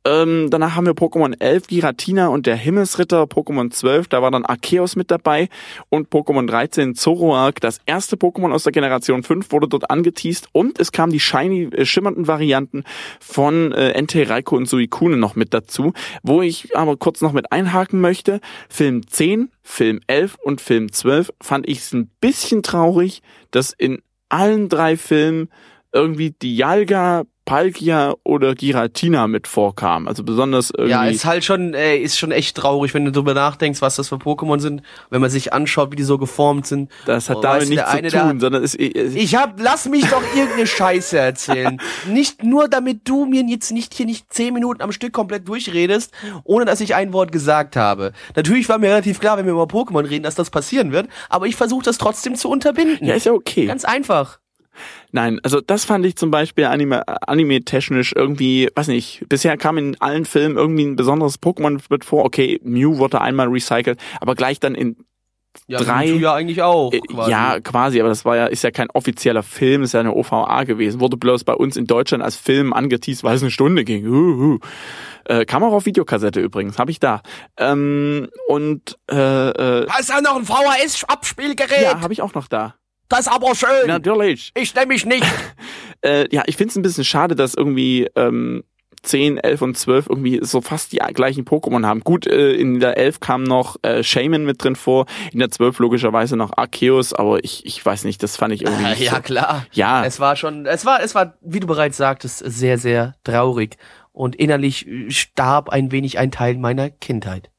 [0.05, 4.43] Ähm, danach haben wir Pokémon 11, Giratina und der Himmelsritter, Pokémon 12, da war dann
[4.43, 5.47] Arceus mit dabei
[5.89, 10.77] und Pokémon 13, Zoroark, das erste Pokémon aus der Generation 5 wurde dort angeteased und
[10.77, 12.83] es kamen die shiny, äh, schimmernden Varianten
[13.21, 17.51] von äh, Entei, Raikou und Suicune noch mit dazu, wo ich aber kurz noch mit
[17.53, 18.41] einhaken möchte.
[18.67, 23.21] Film 10, Film 11 und Film 12 fand ich es ein bisschen traurig,
[23.51, 25.49] dass in allen drei Filmen
[25.93, 30.07] irgendwie Dialga, Palkia oder Giratina mit vorkam.
[30.07, 30.91] Also besonders irgendwie.
[30.91, 34.09] Ja, ist halt schon, ey, ist schon echt traurig, wenn du drüber nachdenkst, was das
[34.09, 36.89] für Pokémon sind, wenn man sich anschaut, wie die so geformt sind.
[37.05, 40.05] das hat Oh, damit nichts zu tun, der- sondern es, es Ich hab, lass mich
[40.05, 41.79] doch irgendeine Scheiße erzählen.
[42.07, 46.11] Nicht nur, damit du mir jetzt nicht hier nicht zehn Minuten am Stück komplett durchredest,
[46.43, 48.13] ohne dass ich ein Wort gesagt habe.
[48.35, 51.45] Natürlich war mir relativ klar, wenn wir über Pokémon reden, dass das passieren wird, aber
[51.47, 53.05] ich versuche das trotzdem zu unterbinden.
[53.05, 53.65] ja, ist ja okay.
[53.65, 54.39] Ganz einfach.
[55.11, 59.99] Nein, also das fand ich zum Beispiel anime, anime-technisch irgendwie, weiß nicht, bisher kam in
[60.01, 62.25] allen Filmen irgendwie ein besonderes Pokémon mit vor.
[62.25, 64.97] Okay, Mew wurde einmal recycelt, aber gleich dann in
[65.67, 66.91] Ja, Drei- Mewtwo ja eigentlich auch.
[66.91, 67.29] Äh, quasi.
[67.29, 70.63] Ja, quasi, aber das war ja, ist ja kein offizieller Film, ist ja eine OVA
[70.63, 70.99] gewesen.
[70.99, 74.07] Wurde bloß bei uns in Deutschland als Film angeteased, weil es eine Stunde ging.
[74.07, 74.59] Uh, uh.
[75.25, 77.21] Äh, kam auch auf Videokassette übrigens, habe ich da.
[77.57, 81.83] Ähm, und äh, äh, Da ist ja noch ein VHS-Abspielgerät.
[81.83, 82.75] ja, habe ich auch noch da.
[83.09, 83.87] Das ist aber schön.
[83.87, 84.51] Natürlich.
[84.55, 85.25] Ich nehme mich nicht.
[86.05, 88.65] Äh, ja, ich finde es ein bisschen schade, dass irgendwie ähm,
[89.03, 92.01] 10, 11 und 12 irgendwie so fast die gleichen Pokémon haben.
[92.01, 95.79] Gut, äh, in der 11 kam noch äh, Shaman mit drin vor, in der 12
[95.79, 99.21] logischerweise noch Arceus, aber ich, ich weiß nicht, das fand ich irgendwie nicht ja, so.
[99.21, 99.65] klar.
[99.73, 103.77] Ja, Es war schon, es war, es war, wie du bereits sagtest, sehr, sehr traurig.
[104.11, 107.49] Und innerlich äh, starb ein wenig ein Teil meiner Kindheit.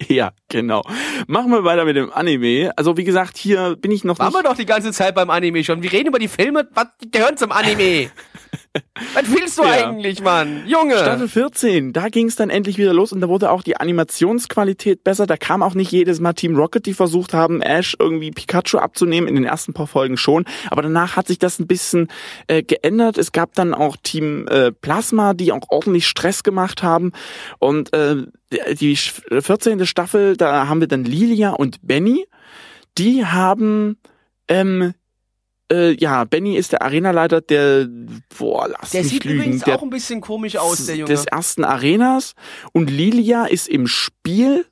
[0.08, 0.82] Ja, genau.
[1.26, 2.72] Machen wir weiter mit dem Anime.
[2.76, 4.50] Also wie gesagt, hier bin ich noch Waren wir nicht.
[4.50, 5.82] doch die ganze Zeit beim Anime schon.
[5.82, 8.10] Wir reden über die Filme, was gehören zum Anime.
[9.14, 9.70] was willst du Ja.
[9.88, 10.64] eigentlich, Mann?
[10.66, 10.96] Junge.
[10.96, 15.04] Staffel 14, da ging es dann endlich wieder los und da wurde auch die Animationsqualität
[15.04, 15.26] besser.
[15.26, 19.28] Da kam auch nicht jedes Mal Team Rocket, die versucht haben, Ash irgendwie Pikachu abzunehmen.
[19.28, 20.44] In den ersten paar Folgen schon.
[20.70, 22.08] Aber danach hat sich das ein bisschen
[22.46, 23.18] äh, geändert.
[23.18, 27.12] Es gab dann auch Team äh, Plasma, die auch ordentlich Stress gemacht haben.
[27.58, 28.16] Und äh,
[28.74, 29.86] die 14.
[29.86, 32.26] Staffel, da haben wir dann Lilia und Benny.
[32.98, 33.96] Die haben
[34.48, 34.92] ähm,
[35.72, 37.88] äh, ja, Benny ist der Arenaleiter der,
[38.38, 41.08] boah, lass der mich sieht lügen, übrigens der auch ein bisschen komisch aus, der Junge.
[41.08, 42.34] des ersten Arenas
[42.72, 44.66] und Lilia ist im Spiel.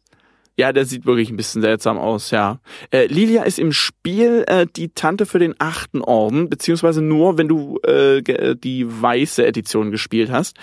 [0.56, 2.60] Ja, der sieht wirklich ein bisschen seltsam aus, ja.
[2.90, 7.48] Äh, Lilia ist im Spiel äh, die Tante für den achten Orden, beziehungsweise nur, wenn
[7.48, 8.22] du äh,
[8.55, 10.59] die weiße Edition gespielt hast.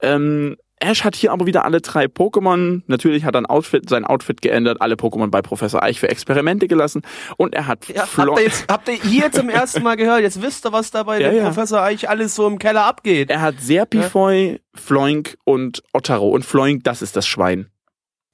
[0.00, 2.82] Ähm, Ash hat hier aber wieder alle drei Pokémon.
[2.86, 6.68] Natürlich hat er ein Outfit, sein Outfit geändert, alle Pokémon bei Professor Eich für Experimente
[6.68, 7.02] gelassen
[7.36, 10.22] und er hat ja, Flo- habt, ihr jetzt, habt ihr hier zum ersten Mal gehört?
[10.22, 11.44] Jetzt wisst ihr, was da bei Ja, ja.
[11.44, 13.30] Professor eigentlich alles so im Keller abgeht.
[13.30, 16.30] er hat Serpifoy, Floink und Ottaro.
[16.30, 17.70] Und Floink, das ist das Schwein.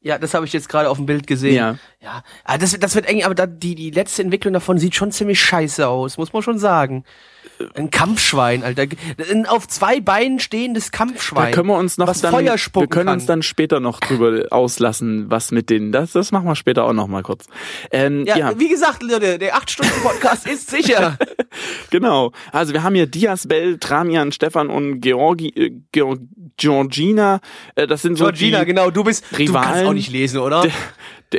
[0.00, 1.54] Ja, das habe ich jetzt gerade auf dem Bild gesehen.
[1.56, 1.78] Ja.
[2.00, 5.10] Ja, ah, das, das wird eng, aber da, die, die letzte Entwicklung davon sieht schon
[5.10, 7.02] ziemlich scheiße aus, muss man schon sagen.
[7.74, 8.86] Ein Kampfschwein, Alter.
[9.30, 11.46] Ein auf zwei Beinen stehendes Kampfschwein.
[11.46, 13.08] Da können wir uns noch was dann, Feuer wir können kann.
[13.08, 16.92] uns dann später noch drüber auslassen, was mit denen, das, das machen wir später auch
[16.92, 17.46] noch mal kurz.
[17.90, 21.18] Ähm, ja, ja, wie gesagt, Leute, der 8-Stunden-Podcast ist sicher.
[21.90, 22.32] genau.
[22.52, 26.20] Also wir haben hier Diaz, Bell, Tramian, Stefan und Georgi, äh, Georg,
[26.56, 27.40] Georgina.
[27.74, 29.86] Äh, das sind so Georgina, genau, du bist, du kannst Rivalen.
[29.86, 30.66] auch nicht lesen, oder?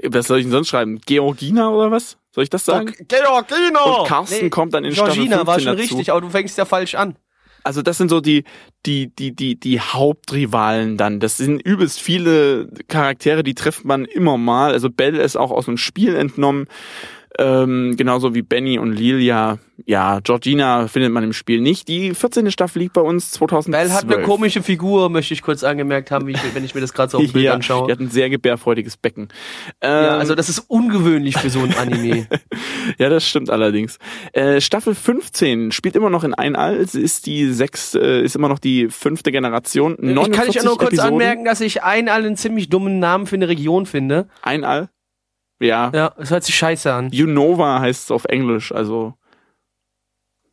[0.05, 0.99] Was soll ich denn sonst schreiben?
[1.05, 2.18] Georgina oder was?
[2.31, 2.93] Soll ich das sagen?
[3.07, 3.81] Georgina!
[3.81, 5.95] Und Carsten kommt dann in Staffel Georgina war 15 schon dazu.
[5.95, 7.18] richtig, aber du fängst ja falsch an.
[7.64, 8.45] Also das sind so die,
[8.85, 11.19] die, die, die, die Hauptrivalen dann.
[11.19, 14.72] Das sind übelst viele Charaktere, die trifft man immer mal.
[14.72, 16.68] Also Bell ist auch aus einem Spiel entnommen.
[17.39, 19.59] Ähm, genauso wie Benny und Lilia.
[19.85, 21.88] Ja, Georgina findet man im Spiel nicht.
[21.88, 22.49] Die 14.
[22.49, 23.88] Staffel liegt bei uns 2012.
[23.88, 26.93] Bell hat eine komische Figur, möchte ich kurz angemerkt haben, ich, wenn ich mir das
[26.93, 27.85] gerade so auf Bild ja, anschaue.
[27.85, 29.27] Die hat ein sehr gebärfreudiges Becken.
[29.84, 32.27] Ja, Ähm, also das ist ungewöhnlich für so ein Anime.
[32.97, 33.99] Ja, das stimmt allerdings.
[34.31, 36.77] Äh, Staffel 15 spielt immer noch in Einall.
[36.77, 39.91] Es ist die sechste, äh, ist immer noch die fünfte Generation.
[39.93, 41.14] ich kann 49 ich auch nur kurz Episoden.
[41.14, 44.27] anmerken, dass ich einen einen ziemlich dummen Namen für eine Region finde.
[44.41, 44.89] Einall.
[45.59, 45.91] Ja.
[45.93, 47.11] Ja, es hört sich scheiße an.
[47.13, 49.15] Unova heißt es auf Englisch, also.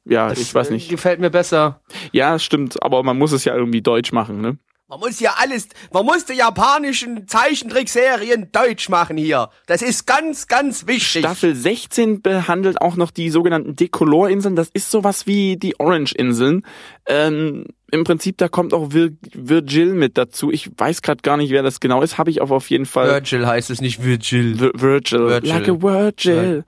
[0.05, 0.90] Ja, Das, ich weiß äh, nicht.
[0.90, 1.81] Gefällt mir besser.
[2.12, 4.59] Ja, stimmt, aber man muss es ja irgendwie deutsch machen, ne?
[4.86, 9.48] Man muss ja alles, man muss die japanischen Zeichentrickserien deutsch machen hier.
[9.66, 11.23] Das ist ganz, ganz wichtig.
[11.23, 14.56] Staffel 16 behandelt auch noch die sogenannten Decolor-Inseln.
[14.56, 16.66] Das ist sowas wie die Orange-Inseln.
[17.06, 20.51] Ähm, Im Prinzip, da kommt auch Vir Virgil mit dazu.
[20.51, 22.19] Ich weiß gerade gar nicht, wer das genau ist.
[22.19, 23.09] Habe ich aber auf jeden Fall.
[23.09, 24.59] Virgil heißt es nicht Virgil.
[24.59, 25.20] Vir Virgil.
[25.20, 25.48] Virgil.
[25.48, 26.65] Like a Virgil.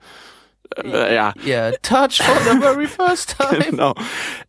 [0.75, 1.33] Äh, ja.
[1.45, 3.63] Yeah, touch for the very first time.
[3.69, 3.93] Genau.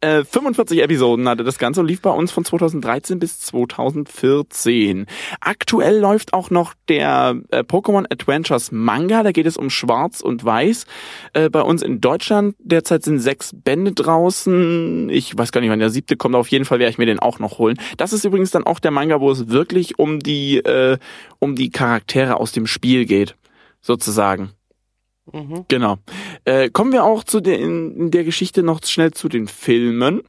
[0.00, 5.06] Äh, 45 Episoden hatte das Ganze und lief bei uns von 2013 bis 2014.
[5.40, 9.22] Aktuell läuft auch noch der äh, Pokémon Adventures Manga.
[9.22, 10.86] Da geht es um Schwarz und Weiß.
[11.32, 15.08] Äh, bei uns in Deutschland derzeit sind sechs Bände draußen.
[15.10, 16.34] Ich weiß gar nicht, wann der siebte kommt.
[16.34, 17.78] Auf jeden Fall werde ich mir den auch noch holen.
[17.96, 20.98] Das ist übrigens dann auch der Manga, wo es wirklich um die äh,
[21.38, 23.36] um die Charaktere aus dem Spiel geht,
[23.80, 24.50] sozusagen.
[25.32, 25.64] Mhm.
[25.68, 25.98] Genau.
[26.44, 30.22] Äh, kommen wir auch zu der, in, in der Geschichte noch schnell zu den Filmen.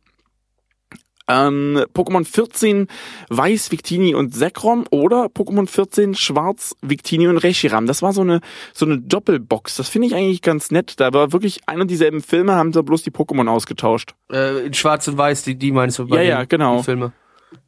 [1.29, 2.87] Ähm, Pokémon 14
[3.29, 7.85] Weiß, Victini und Zekrom oder Pokémon 14 Schwarz, Victini und Reshiram.
[7.85, 8.41] Das war so eine,
[8.73, 9.75] so eine Doppelbox.
[9.75, 10.99] Das finde ich eigentlich ganz nett.
[10.99, 14.15] Da war wirklich ein und dieselben Filme, haben da bloß die Pokémon ausgetauscht.
[14.31, 16.77] Äh, in Schwarz und Weiß, die, die meinst du bei Ja, den, ja, genau.
[16.77, 17.13] Die Filme.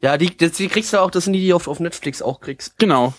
[0.00, 2.20] Ja, die, das, die kriegst du auch, das sind die, die du auf, auf Netflix
[2.20, 2.78] auch kriegst.
[2.78, 3.14] Genau.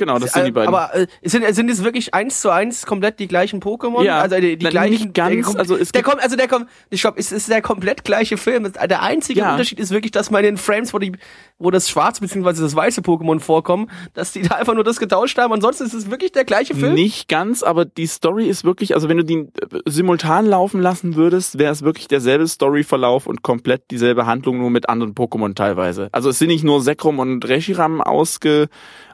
[0.00, 0.74] Genau, das sind die Äh, beiden.
[0.74, 4.02] Aber äh, sind, sind es wirklich eins zu eins komplett die gleichen Pokémon?
[4.02, 4.90] Ja, also die, die na, gleichen.
[4.92, 7.48] nicht ganz, Der, kommt- also es der kommt, also der kommt, ich glaube, es ist
[7.50, 8.72] der komplett gleiche Film.
[8.72, 9.52] Der einzige Ja.
[9.52, 11.12] Unterschied ist wirklich, dass man in den Frames, wo die,
[11.58, 12.62] wo das schwarze bzw.
[12.62, 15.52] das weiße Pokémon vorkommen, dass die da einfach nur das getauscht haben.
[15.52, 16.94] Ansonsten ist es wirklich der gleiche Film.
[16.94, 19.46] Nicht ganz, aber die Story ist wirklich, also wenn du die äh,
[19.84, 24.88] simultan laufen lassen würdest, wäre es wirklich derselbe Storyverlauf und komplett dieselbe Handlung, nur mit
[24.88, 26.08] anderen Pokémon teilweise.
[26.12, 28.68] Also es sind nicht nur Zekrom und Reshiram ausge,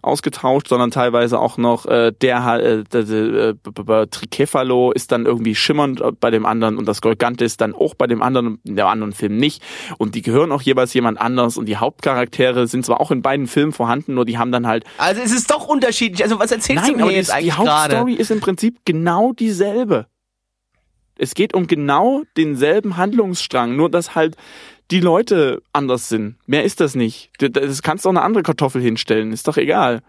[0.06, 6.12] ausgetauscht, sondern teilweise auch noch äh, der, äh, äh, Trikefalo ist dann irgendwie schimmernd äh,
[6.12, 9.36] bei dem anderen und das Golgantis dann auch bei dem anderen, in der anderen Film
[9.36, 9.62] nicht.
[9.98, 13.46] Und die gehören auch jeweils jemand anders und die Hauptcharaktere sind zwar auch in beiden
[13.46, 16.22] Filmen vorhanden, nur die haben dann halt Also es ist doch unterschiedlich.
[16.22, 17.96] Also was erzählst du Nein, mir aber jetzt die, die eigentlich gerade?
[17.96, 20.06] Hauptstory ist im Prinzip genau dieselbe.
[21.18, 24.36] Es geht um genau denselben Handlungsstrang, nur dass halt
[24.90, 26.36] die Leute anders sind.
[26.46, 27.30] Mehr ist das nicht.
[27.38, 30.02] Das kannst du auch eine andere Kartoffel hinstellen, ist doch egal.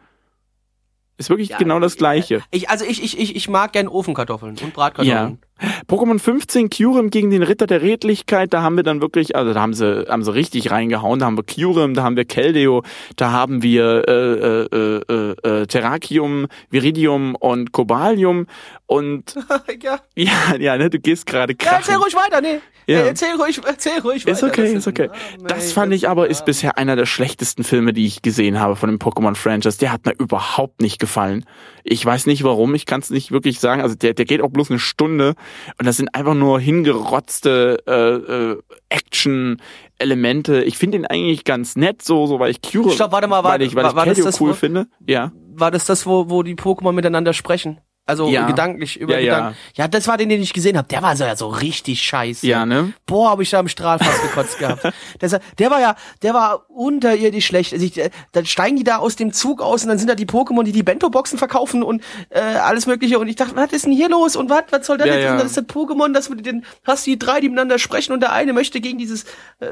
[1.17, 2.43] Ist wirklich Ja, genau das gleiche.
[2.51, 5.39] Ich, also ich, ich, ich, ich mag gern Ofenkartoffeln und Bratkartoffeln.
[5.87, 9.61] Pokémon 15 Kyurem gegen den Ritter der Redlichkeit, da haben wir dann wirklich, also da
[9.61, 11.19] haben sie, haben sie richtig reingehauen.
[11.19, 12.83] Da haben wir Kyurem, da haben wir Keldeo,
[13.15, 18.47] da haben wir äh, äh, äh, äh, Terrakium, Viridium und Cobalium
[18.85, 19.35] und
[19.81, 19.99] ja.
[20.15, 22.59] ja, ja, ne, du gehst gerade ja, erzähl ruhig weiter, nee.
[22.87, 22.99] Ja.
[22.99, 24.37] Äh, Erzähl ruhig, erzähl ruhig weiter.
[24.37, 25.09] Ist okay, Das ist okay.
[25.11, 28.77] Ah, Das fand ich aber, ist bisher einer der schlechtesten Filme, die ich gesehen habe
[28.77, 29.77] von dem Pokémon-Franchise.
[29.79, 31.43] Der hat mir überhaupt nicht gefallen.
[31.83, 33.81] Ich weiß nicht warum, ich kann es nicht wirklich sagen.
[33.81, 35.35] Also der, der geht auch bloß eine Stunde
[35.79, 38.57] und das sind einfach nur hingerotzte äh, äh,
[38.89, 40.63] Action-Elemente.
[40.63, 43.53] Ich finde ihn eigentlich ganz nett, so, so weil ich Cure, Stopp, warte mal, war-
[43.53, 44.87] weil ich, weil war- ich war das Keldeo das, cool wo- finde.
[45.05, 45.31] Ja.
[45.53, 47.79] War das das, wo, wo die Pokémon miteinander sprechen?
[48.07, 48.47] Also Ja.
[48.47, 49.35] gedanklich über Ja, ja.
[49.35, 49.57] Gedanken.
[49.75, 50.87] Ja, das war den, den ich gesehen habe.
[50.87, 52.47] Der war so ja so richtig scheiße.
[52.47, 52.93] Ja, ne?
[53.05, 54.83] Boah, habe ich da im Strahl fast gekotzt gehabt.
[55.21, 57.73] Der, der war ja, der war unterirdisch schlecht.
[57.73, 60.15] Also ich, äh, dann steigen die da aus dem Zug aus und dann sind da
[60.15, 63.19] die Pokémon, die die Bento-Boxen verkaufen und äh, alles mögliche.
[63.19, 64.35] Und ich dachte, was ist denn hier los?
[64.35, 65.23] Und was, was soll das Ja, jetzt?
[65.25, 65.31] ja.
[65.33, 68.21] Und das ist das Pokémon, das mit den, hast die drei, die miteinander sprechen und
[68.21, 69.25] der eine möchte gegen dieses
[69.59, 69.67] äh,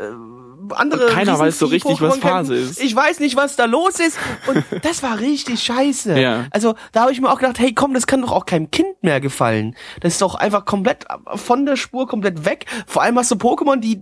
[0.73, 2.17] andere Und keiner weiß so richtig, was.
[2.17, 2.81] Phase ist.
[2.81, 4.17] Ich weiß nicht, was da los ist.
[4.47, 6.19] Und das war richtig scheiße.
[6.19, 6.47] Ja.
[6.51, 9.01] Also da habe ich mir auch gedacht, hey komm, das kann doch auch keinem Kind
[9.03, 9.75] mehr gefallen.
[10.01, 11.05] Das ist doch einfach komplett
[11.35, 12.65] von der Spur komplett weg.
[12.87, 13.99] Vor allem hast du Pokémon, die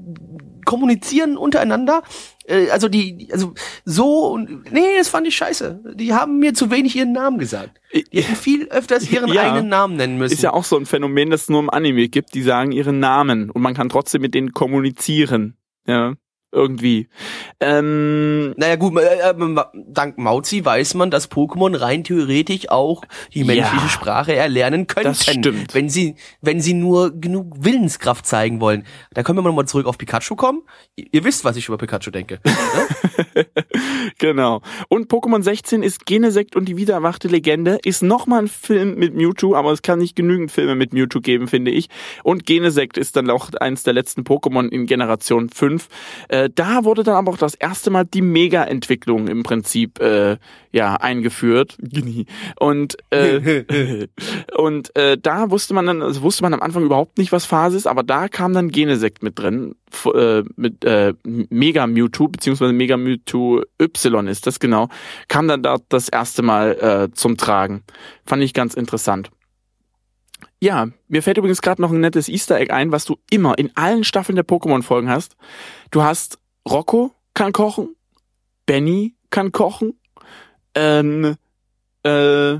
[0.65, 2.03] kommunizieren untereinander.
[2.45, 3.53] Äh, Also die, die- also
[3.83, 5.93] so und nee, das fand ich scheiße.
[5.95, 7.81] Die haben mir zu wenig ihren Namen gesagt.
[7.93, 9.41] Die hätten viel öfters ihren Ja.
[9.43, 10.33] eigenen Namen nennen müssen.
[10.33, 12.33] Ist ja auch so ein Phänomen, das es nur im Anime gibt.
[12.33, 15.57] Die sagen ihren Namen und man kann trotzdem mit denen kommunizieren.
[15.85, 16.13] Ja.
[16.53, 17.09] Irgendwie.
[17.59, 19.55] Ähm, Naja gut, äh, äh,
[19.87, 23.03] dank Mauzi weiß man, dass Pokémon rein theoretisch auch
[23.33, 23.89] die menschliche Ja.
[23.89, 25.09] Sprache erlernen könnten.
[25.09, 25.73] Das stimmt.
[25.73, 28.85] Wenn sie, wenn sie nur genug Willenskraft zeigen wollen.
[29.13, 30.61] Da können wir nochmal zurück auf Pikachu kommen.
[30.95, 32.39] Ihr, ihr wisst, was ich über Pikachu denke.
[32.43, 33.45] ne?
[34.19, 34.61] Genau.
[34.89, 37.79] Und Pokémon 16 ist Genesekt und die wiedererwachte Legende.
[37.83, 41.47] Ist nochmal ein Film mit Mewtwo, aber es kann nicht genügend Filme mit Mewtwo geben,
[41.47, 41.89] finde ich.
[42.23, 45.87] Und Genesekt ist dann auch eins der letzten Pokémon in Generation 5.
[46.27, 50.37] Äh, da wurde dann aber auch das erste Mal die Mega-Entwicklung im Prinzip äh,
[50.71, 51.77] ja eingeführt.
[52.59, 54.07] Und äh,
[54.57, 57.77] und äh, da wusste man dann, also wusste man am Anfang überhaupt nicht, was Phase
[57.77, 59.75] ist, aber da kam dann Genesekt mit drin,
[60.13, 64.89] äh, mit äh, Mega Mewtwo, beziehungsweise Mega Mewtwo Y ist das genau,
[65.27, 67.83] kam dann dort das erste Mal äh, zum Tragen.
[68.25, 69.29] Fand ich ganz interessant.
[70.59, 73.75] Ja, mir fällt übrigens gerade noch ein nettes Easter Egg ein, was du immer in
[73.75, 75.35] allen Staffeln der Pokémon-Folgen hast.
[75.91, 77.95] Du hast Rocco kann kochen,
[78.65, 79.99] Benny kann kochen,
[80.75, 81.35] ähm,
[82.05, 82.53] äh,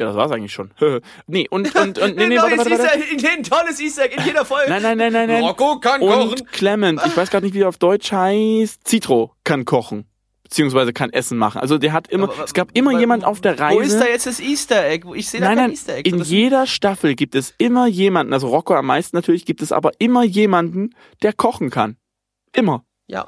[0.00, 0.70] ja, das war's eigentlich schon.
[1.26, 3.28] nee, und, und, und, nee, nee, warte, warte, warte.
[3.28, 4.70] ein tolles Easter Egg in jeder Folge.
[4.70, 5.44] Nein, nein, nein, nein, nein.
[5.44, 6.30] Rocco kann kochen.
[6.30, 8.88] Und Clement, ich weiß gerade nicht, wie er auf Deutsch heißt.
[8.88, 10.06] Citro kann kochen.
[10.50, 11.60] Beziehungsweise kann Essen machen.
[11.60, 13.76] Also der hat immer, Aber- es gab immer aber- jemand auf der Reise.
[13.76, 15.06] Wo ist da jetzt das Easter Egg?
[15.14, 16.08] Ich sehe da Nein, kein nein, Easter Egg.
[16.10, 19.92] in jeder Staffel gibt es immer jemanden, also Rocco am meisten natürlich, gibt es aber
[20.00, 20.90] immer jemanden,
[21.22, 21.96] der kochen kann.
[22.52, 22.84] Immer.
[23.06, 23.26] Ja,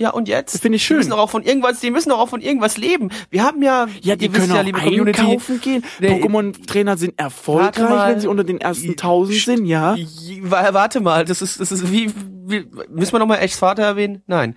[0.00, 0.54] ja, und jetzt?
[0.54, 0.96] Das finde ich Die schön.
[0.96, 3.10] müssen doch auch von irgendwas, die müssen doch auch von irgendwas leben.
[3.28, 5.84] Wir haben ja, Ja, die können ja, liebe Community, einkaufen gehen.
[6.00, 8.12] Nee, Pokémon-Trainer sind erfolgreich, mal.
[8.12, 9.96] wenn sie unter den ersten tausend sind, ja.
[10.40, 12.10] Wa- Warte mal, das ist, das ist wie,
[12.46, 14.22] wie müssen wir nochmal Echs Vater erwähnen?
[14.26, 14.56] Nein.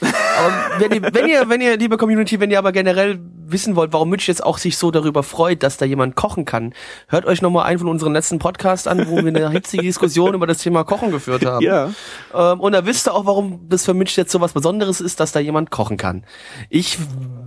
[0.00, 3.92] Aber wenn ihr, wenn ihr, wenn ihr, liebe Community, wenn ihr aber generell wissen wollt,
[3.92, 6.74] warum Mitch jetzt auch sich so darüber freut, dass da jemand kochen kann,
[7.08, 10.46] hört euch nochmal einen von unseren letzten Podcasts an, wo wir eine hitzige Diskussion über
[10.46, 11.64] das Thema Kochen geführt haben.
[11.64, 11.90] Ja.
[12.34, 15.20] Ähm, und da wisst ihr auch, warum das für Mitch jetzt so was Besonderes ist,
[15.20, 16.24] dass da jemand kochen kann.
[16.68, 16.98] Ich,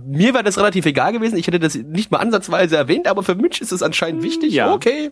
[0.06, 1.36] mir wäre das relativ egal gewesen.
[1.36, 4.52] Ich hätte das nicht mal ansatzweise erwähnt, aber für Mitch ist es anscheinend wichtig.
[4.52, 4.72] Ja.
[4.72, 5.10] Okay.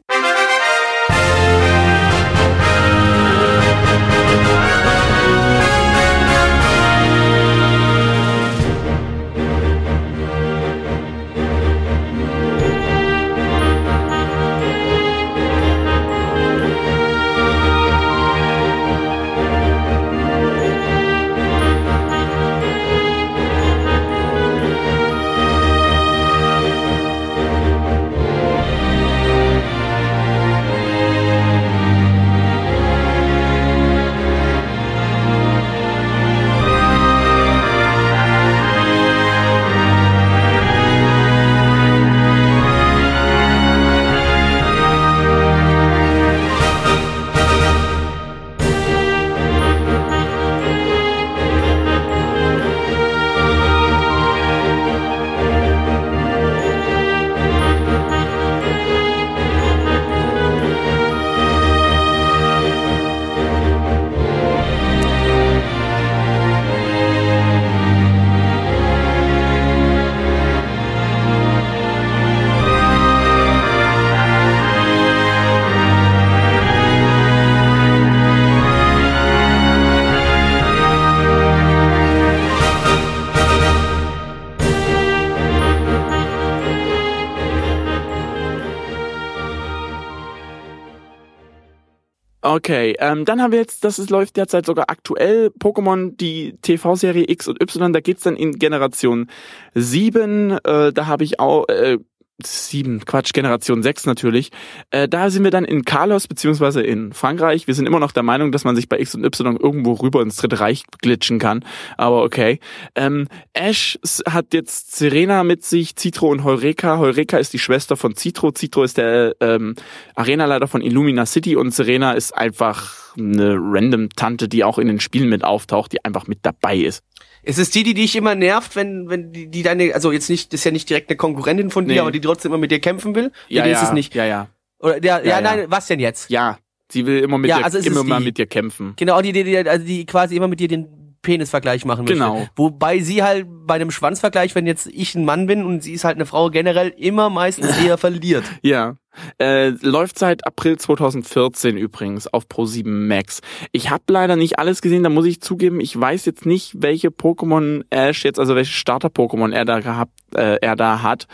[92.57, 97.29] Okay, ähm, dann haben wir jetzt, das ist, läuft derzeit sogar aktuell, Pokémon, die TV-Serie
[97.29, 99.29] X und Y, da geht's dann in Generation
[99.75, 101.99] 7, äh, da habe ich auch, äh,
[102.43, 104.51] 7, Quatsch, Generation 6 natürlich.
[104.91, 107.67] Äh, da sind wir dann in Carlos beziehungsweise in Frankreich.
[107.67, 110.21] Wir sind immer noch der Meinung, dass man sich bei X und Y irgendwo rüber
[110.21, 111.65] ins Dritte Reich glitschen kann.
[111.97, 112.61] Aber okay.
[112.95, 113.99] Ähm, Ash
[114.29, 116.99] hat jetzt Serena mit sich, Citro und Heureka.
[116.99, 118.53] Heureka ist die Schwester von Citro.
[118.53, 119.75] Citro ist der ähm,
[120.15, 125.01] Arenaleiter von Illumina City und Serena ist einfach eine random Tante, die auch in den
[125.01, 127.03] Spielen mit auftaucht, die einfach mit dabei ist.
[127.49, 130.53] Es ist die, die dich immer nervt, wenn, wenn die, die deine, also jetzt nicht,
[130.53, 132.01] das ist ja nicht direkt eine Konkurrentin von dir, Nee.
[132.01, 133.31] aber die trotzdem immer mit dir kämpfen will.
[133.49, 134.15] Ja, ja, ist es nicht.
[134.17, 134.49] ja, ja.
[134.81, 135.41] Oder, ja, ja, Ja, ja.
[135.41, 136.29] nein, was denn jetzt?
[136.29, 136.59] Ja,
[136.91, 138.95] sie will immer mit Ja, dir, also immer mal mit dir kämpfen.
[138.97, 140.89] Genau, die, die, die, also die quasi immer mit dir den
[141.27, 142.15] Penisvergleich machen möchte.
[142.15, 142.47] Genau.
[142.55, 146.05] Wobei sie halt bei einem Schwanzvergleich, wenn jetzt ich ein Mann bin und sie ist
[146.05, 148.45] halt eine Frau, generell immer meistens eher verliert.
[148.63, 148.97] Ja.
[149.39, 153.41] Äh, läuft seit April 2014 übrigens auf Pro7 Max.
[153.73, 157.09] Ich habe leider nicht alles gesehen, da muss ich zugeben, ich weiß jetzt nicht, welche
[157.09, 161.27] Pokémon Ash jetzt, also welche Starter-Pokémon er da gehabt, äh, er da hat.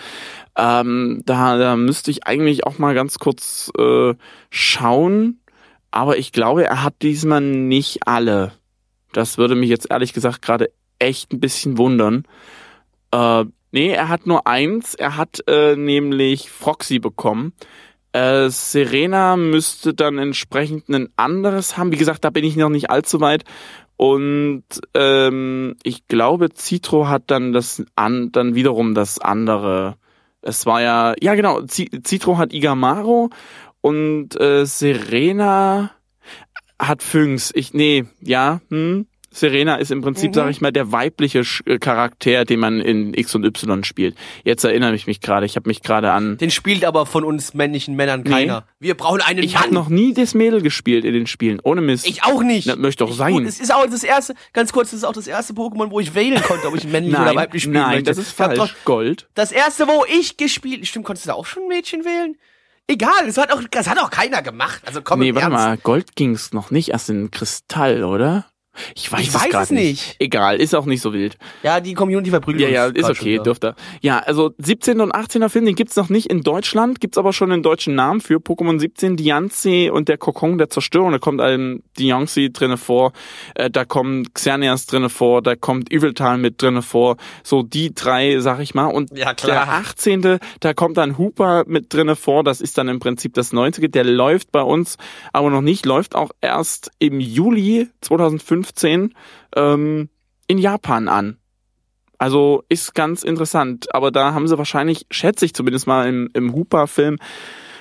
[0.57, 4.15] Ähm, da, da müsste ich eigentlich auch mal ganz kurz äh,
[4.49, 5.41] schauen.
[5.91, 8.53] Aber ich glaube, er hat diesmal nicht alle
[9.13, 12.25] Das würde mich jetzt ehrlich gesagt gerade echt ein bisschen wundern.
[13.11, 14.95] Äh, nee, er hat nur eins.
[14.95, 17.53] Er hat äh, nämlich Froxy bekommen.
[18.13, 21.93] Äh, Serena müsste dann entsprechend ein anderes haben.
[21.93, 23.45] Wie gesagt, da bin ich noch nicht allzu weit.
[23.97, 24.65] Und
[24.95, 29.97] ähm, ich glaube, Citro hat dann das an, dann wiederum das andere.
[30.41, 33.31] Es war ja, ja genau, Citro hat Igamaro
[33.81, 35.93] und äh, Serena
[36.79, 37.53] hat Füngs.
[37.55, 40.35] Ich, nee, ja, hm, Serena ist im Prinzip, mhm.
[40.35, 44.15] sage ich mal, der weibliche äh, Charakter, den man in X und Y spielt.
[44.45, 45.47] Jetzt erinnere ich mich gerade.
[45.47, 46.37] Ich habe mich gerade an.
[46.37, 48.67] Den spielt aber von uns männlichen Männern keiner.
[48.79, 48.87] Nee.
[48.89, 52.07] Wir brauchen einen Ich habe noch nie das Mädel gespielt in den Spielen, ohne Mist.
[52.07, 52.69] Ich auch nicht.
[52.69, 53.33] Das möchte doch ich, sein.
[53.33, 56.01] Gut, es ist auch das erste, ganz kurz, das ist auch das erste Pokémon, wo
[56.01, 58.11] ich wählen konnte, ob ich männlich nein, oder weiblich spielen nein, möchte.
[58.11, 58.59] das ist falsch.
[58.59, 59.29] Doch, Gold.
[59.35, 62.37] Das erste, wo ich gespielt, stimmt, konntest du da auch schon ein Mädchen wählen?
[62.89, 64.83] Egal, das hat auch, das hat auch keiner gemacht.
[64.85, 65.65] Also komm Nee, warte Ernst.
[65.67, 68.47] mal, Gold ging's noch nicht, erst in Kristall, oder?
[68.95, 69.83] Ich weiß, ich es, weiß es nicht.
[69.83, 70.17] nicht.
[70.19, 71.37] Egal, ist auch nicht so wild.
[71.63, 73.75] Ja, die Community verprügelt Ja, ja, ist okay, dürfte.
[74.01, 75.01] Ja, also 17.
[75.01, 78.21] und 18er Film, den gibt's noch nicht in Deutschland, gibt's aber schon einen deutschen Namen
[78.21, 81.13] für Pokémon 17, Diancie und der Kokon der Zerstörung.
[81.13, 83.13] Da kommt ein Diancie drinne vor,
[83.55, 87.19] äh, da kommt Xerneas drinne vor, da kommt Yveltal mit drinne vor.
[87.43, 88.87] So die drei, sag ich mal.
[88.87, 90.39] Und ja, der 18.
[90.61, 93.93] da kommt dann Hooper mit drinne vor, das ist dann im Prinzip das 90.
[93.93, 94.97] Der läuft bei uns
[95.35, 99.15] aber noch nicht, läuft auch erst im Juli 2015 15
[99.57, 100.09] ähm,
[100.47, 101.39] in Japan an.
[102.19, 103.93] Also ist ganz interessant.
[103.95, 107.19] Aber da haben sie wahrscheinlich, schätze ich zumindest mal im, im Hooper-Film,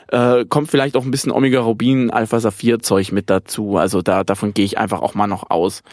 [0.08, 3.78] äh, kommt vielleicht auch ein bisschen Omega Rubin, Alpha Saphir Zeug mit dazu.
[3.78, 5.84] Also da davon gehe ich einfach auch mal noch aus.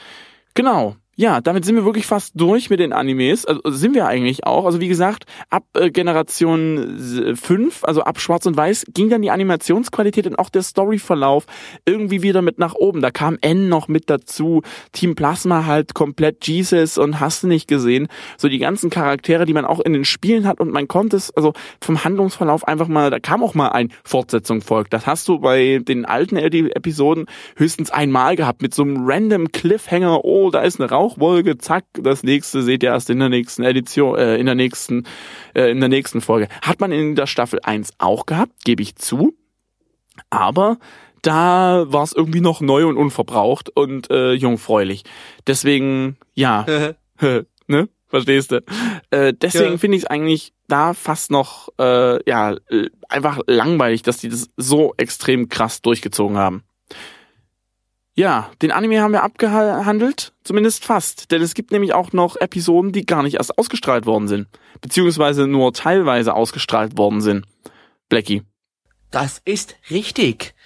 [0.54, 0.96] Genau.
[1.20, 3.44] Ja, damit sind wir wirklich fast durch mit den Animes.
[3.44, 4.64] Also sind wir eigentlich auch.
[4.64, 9.32] Also wie gesagt, ab äh, Generation 5, also ab Schwarz und Weiß, ging dann die
[9.32, 11.46] Animationsqualität und auch der Storyverlauf
[11.84, 13.02] irgendwie wieder mit nach oben.
[13.02, 14.62] Da kam N noch mit dazu,
[14.92, 18.06] Team Plasma halt komplett Jesus und hast du nicht gesehen.
[18.36, 21.36] So die ganzen Charaktere, die man auch in den Spielen hat und man konnte es,
[21.36, 24.92] also vom Handlungsverlauf einfach mal, da kam auch mal ein Fortsetzung folgt.
[24.92, 27.26] Das hast du bei den alten Episoden
[27.56, 31.84] höchstens einmal gehabt mit so einem random Cliffhanger, oh, da ist eine Rauch Rauchwolke, zack,
[31.94, 35.04] das nächste seht ihr erst in der nächsten Edition, äh, in der nächsten,
[35.54, 36.48] äh, in der nächsten Folge.
[36.62, 39.34] Hat man in der Staffel 1 auch gehabt, gebe ich zu.
[40.30, 40.78] Aber
[41.22, 45.04] da war es irgendwie noch neu und unverbraucht und äh, jungfräulich.
[45.46, 46.66] Deswegen, ja,
[47.66, 47.88] ne?
[48.10, 48.62] Verstehst du?
[49.10, 49.76] Äh, deswegen ja.
[49.78, 52.56] finde ich es eigentlich da fast noch äh, ja
[53.06, 56.62] einfach langweilig, dass die das so extrem krass durchgezogen haben.
[58.18, 62.90] Ja, den Anime haben wir abgehandelt, zumindest fast, denn es gibt nämlich auch noch Episoden,
[62.90, 64.48] die gar nicht erst ausgestrahlt worden sind,
[64.80, 67.46] beziehungsweise nur teilweise ausgestrahlt worden sind.
[68.08, 68.42] Blackie.
[69.12, 70.56] Das ist richtig.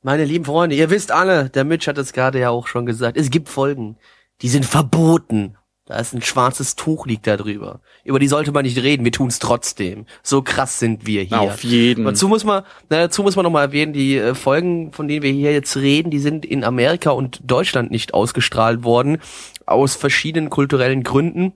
[0.00, 3.18] Meine lieben Freunde, ihr wisst alle, der Mitch hat es gerade ja auch schon gesagt,
[3.18, 3.98] es gibt Folgen,
[4.40, 5.58] die sind verboten
[5.92, 7.80] da ist ein schwarzes Tuch liegt da drüber.
[8.02, 10.06] Über die sollte man nicht reden, wir tun es trotzdem.
[10.22, 11.38] So krass sind wir hier.
[11.38, 12.06] Auf jeden.
[12.06, 15.52] Dazu muss man, dazu muss man nochmal erwähnen, die äh, Folgen, von denen wir hier
[15.52, 19.18] jetzt reden, die sind in Amerika und Deutschland nicht ausgestrahlt worden.
[19.66, 21.52] Aus verschiedenen kulturellen Gründen.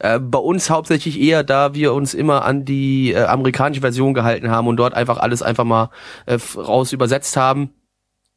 [0.00, 4.50] Äh, bei uns hauptsächlich eher, da wir uns immer an die äh, amerikanische Version gehalten
[4.50, 5.90] haben und dort einfach alles einfach mal
[6.26, 7.70] äh, raus übersetzt haben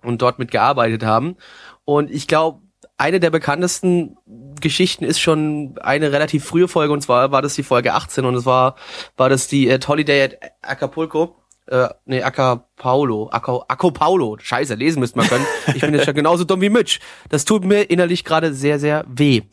[0.03, 1.37] und dort mit gearbeitet haben.
[1.85, 2.61] Und ich glaube,
[2.99, 4.17] eine der bekanntesten
[4.59, 8.35] Geschichten ist schon eine relativ frühe Folge und zwar war das die Folge 18 und
[8.35, 8.75] es war
[9.15, 11.35] war das die at Holiday at Acapulco
[11.67, 15.45] äh, nee, Acapaulo, Aco, Acapaulo, scheiße, lesen müsste man können.
[15.75, 16.99] Ich bin jetzt schon genauso dumm wie Mitch.
[17.29, 19.43] Das tut mir innerlich gerade sehr, sehr weh.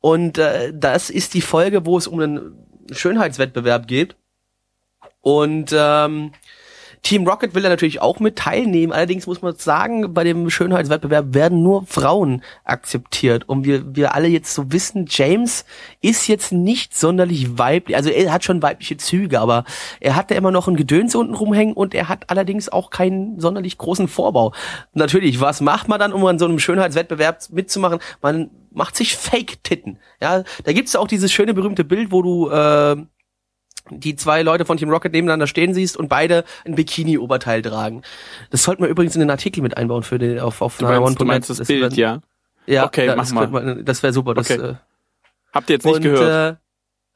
[0.00, 4.16] Und äh, das ist die Folge, wo es um einen Schönheitswettbewerb geht.
[5.20, 6.32] Und ähm,
[7.02, 8.92] Team Rocket will da natürlich auch mit teilnehmen.
[8.92, 13.48] Allerdings muss man sagen, bei dem Schönheitswettbewerb werden nur Frauen akzeptiert.
[13.48, 15.64] Und wir, wir alle jetzt so wissen, James
[16.00, 17.96] ist jetzt nicht sonderlich weiblich.
[17.96, 19.64] Also er hat schon weibliche Züge, aber
[20.00, 23.40] er hat da immer noch ein Gedöns unten rumhängen und er hat allerdings auch keinen
[23.40, 24.52] sonderlich großen Vorbau.
[24.92, 28.00] Natürlich, was macht man dann, um an so einem Schönheitswettbewerb mitzumachen?
[28.22, 29.98] Man macht sich Fake-Titten.
[30.20, 32.96] Ja, da gibt's auch dieses schöne berühmte Bild, wo du äh,
[33.90, 38.02] die zwei Leute von Team Rocket nebeneinander stehen siehst und beide ein Bikini-Oberteil tragen.
[38.50, 41.20] Das sollten wir übrigens in den Artikel mit einbauen für den auf auf du meinst,
[41.20, 42.20] du meinst das Bild, ja?
[42.66, 43.48] Ja, okay, da, mach das mal.
[43.48, 44.34] Man, das wäre super.
[44.34, 44.62] Das, okay.
[44.62, 44.74] äh,
[45.52, 46.56] Habt ihr jetzt nicht und, gehört?
[46.56, 46.67] Äh,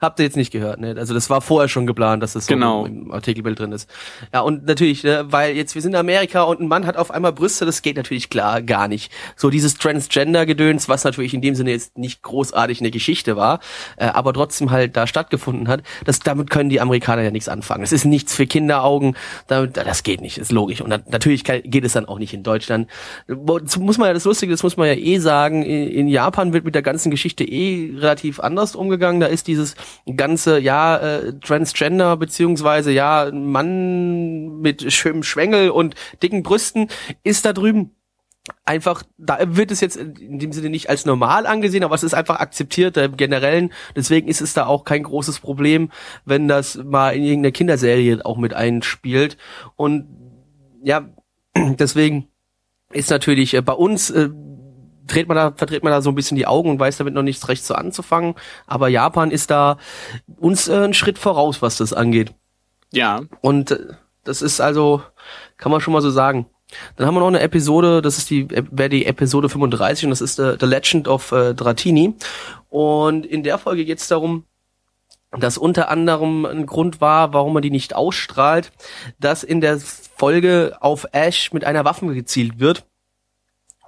[0.02, 0.96] Habt ihr jetzt nicht gehört, ne?
[0.98, 2.84] Also das war vorher schon geplant, dass das so Genau.
[2.86, 3.88] im Artikelbild drin ist.
[4.34, 7.12] Ja, und natürlich, ne, weil jetzt wir sind in Amerika und ein Mann hat auf
[7.12, 9.12] einmal Brüste, das geht natürlich klar gar nicht.
[9.36, 13.60] So dieses Transgender-Gedöns, was natürlich in dem Sinne jetzt nicht großartig eine Geschichte war,
[13.96, 17.82] äh, aber trotzdem halt da stattgefunden hat, das, damit können die Amerikaner ja nichts anfangen.
[17.82, 19.16] Das ist nichts für Kinderaugen,
[19.46, 20.80] damit, das geht nicht, ist logisch.
[20.80, 22.88] Und dann, natürlich kann, geht es dann auch nicht in Deutschland.
[23.28, 26.64] Muss man ja, das Lustige, das muss man ja eh sagen, in, in Japan wird
[26.64, 29.20] mit der ganzen Geschichte eh relativ anders umgegangen.
[29.20, 29.76] Da ist dieses
[30.16, 36.88] ganze, ja, äh, Transgender, beziehungsweise ja, Mann mit schönem Schwengel und dicken Brüsten
[37.22, 37.92] ist da drüben
[38.64, 42.14] einfach, da wird es jetzt in dem Sinne nicht als normal angesehen, aber es ist
[42.14, 43.72] einfach akzeptiert im Generellen.
[43.94, 45.90] Deswegen ist es da auch kein großes Problem,
[46.24, 49.36] wenn das mal in irgendeiner Kinderserie auch mit einspielt.
[49.76, 50.06] Und
[50.82, 51.08] ja,
[51.56, 52.28] deswegen
[52.92, 54.28] ist natürlich äh, bei uns äh,
[55.12, 57.22] dreht man da, verdreht man da so ein bisschen die Augen und weiß damit noch
[57.22, 58.34] nichts recht so anzufangen.
[58.66, 59.76] Aber Japan ist da
[60.38, 62.34] uns äh, einen Schritt voraus, was das angeht.
[62.92, 63.94] Ja, Und äh,
[64.24, 65.02] das ist also,
[65.56, 66.46] kann man schon mal so sagen.
[66.96, 70.20] Dann haben wir noch eine Episode, das ist die, wäre die Episode 35 und das
[70.20, 72.14] ist äh, The Legend of äh, Dratini.
[72.70, 74.44] Und in der Folge geht es darum,
[75.38, 78.72] dass unter anderem ein Grund war, warum man die nicht ausstrahlt,
[79.18, 82.84] dass in der Folge auf Ash mit einer Waffe gezielt wird.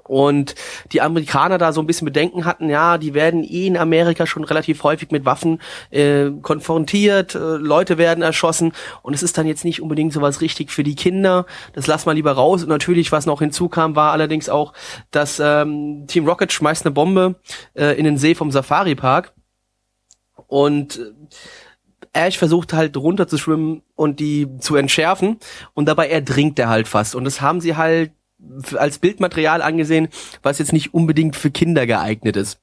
[0.07, 0.55] Und
[0.93, 4.45] die Amerikaner da so ein bisschen Bedenken hatten, ja, die werden eh in Amerika schon
[4.45, 5.61] relativ häufig mit Waffen
[5.91, 8.73] äh, konfrontiert, äh, Leute werden erschossen
[9.03, 11.47] und es ist dann jetzt nicht unbedingt sowas richtig für die Kinder.
[11.73, 12.63] Das lass mal lieber raus.
[12.63, 14.75] Und natürlich, was noch hinzukam, war allerdings auch,
[15.11, 17.37] dass ähm, Team Rocket schmeißt eine Bombe
[17.75, 19.33] äh, in den See vom Safari Park
[20.47, 21.13] und äh,
[22.13, 25.39] Ash versucht halt runter zu schwimmen und die zu entschärfen
[25.75, 27.15] und dabei ertrinkt er halt fast.
[27.15, 28.13] Und das haben sie halt
[28.77, 30.09] als Bildmaterial angesehen,
[30.43, 32.59] was jetzt nicht unbedingt für Kinder geeignet ist.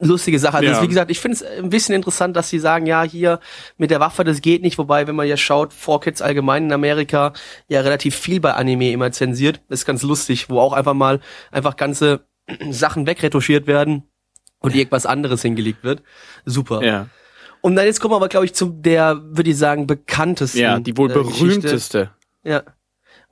[0.00, 0.56] Lustige Sache.
[0.56, 0.72] Also Ja.
[0.74, 3.38] das, wie gesagt, ich finde es ein bisschen interessant, dass sie sagen, ja, hier
[3.76, 4.76] mit der Waffe, das geht nicht.
[4.78, 7.32] Wobei, wenn man ja schaut, 4Kids allgemein in Amerika
[7.68, 9.60] ja relativ viel bei Anime immer zensiert.
[9.68, 11.20] Das ist ganz lustig, wo auch einfach mal
[11.52, 12.26] einfach ganze
[12.70, 14.02] Sachen wegretuschiert werden
[14.58, 16.02] und irgendwas anderes hingelegt wird.
[16.44, 16.82] Super.
[16.82, 17.06] ja.
[17.60, 20.58] Und dann jetzt kommen wir aber, glaube ich, zu der, würde ich sagen, bekanntesten.
[20.58, 21.44] Ja, die wohl äh, Geschichte.
[21.44, 22.10] berühmteste.
[22.42, 22.64] Ja.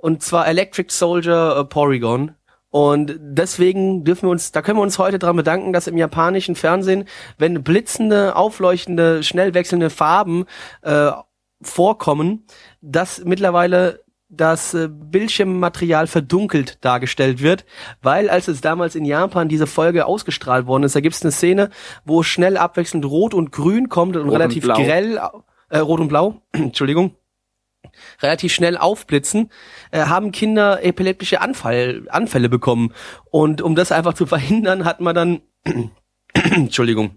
[0.01, 2.35] Und zwar Electric Soldier äh, Porygon.
[2.71, 6.55] Und deswegen dürfen wir uns, da können wir uns heute dran bedanken, dass im japanischen
[6.55, 7.07] Fernsehen,
[7.37, 10.47] wenn blitzende, aufleuchtende, schnell wechselnde Farben
[10.83, 11.11] äh,
[11.61, 12.47] vorkommen,
[12.81, 17.67] dass mittlerweile das äh, Bildschirmmaterial verdunkelt dargestellt wird,
[18.01, 21.33] weil als es damals in Japan diese Folge ausgestrahlt worden ist, da gibt es eine
[21.33, 21.69] Szene,
[22.07, 24.77] wo schnell abwechselnd Rot und Grün kommt und Rot und relativ Blau.
[24.77, 25.21] grell,
[25.69, 27.17] äh, Rot und Blau, Entschuldigung,
[28.23, 29.51] relativ schnell aufblitzen,
[29.91, 32.93] äh, haben Kinder epileptische Anfall, Anfälle bekommen.
[33.31, 35.41] Und um das einfach zu verhindern, hat man dann,
[36.35, 37.17] Entschuldigung,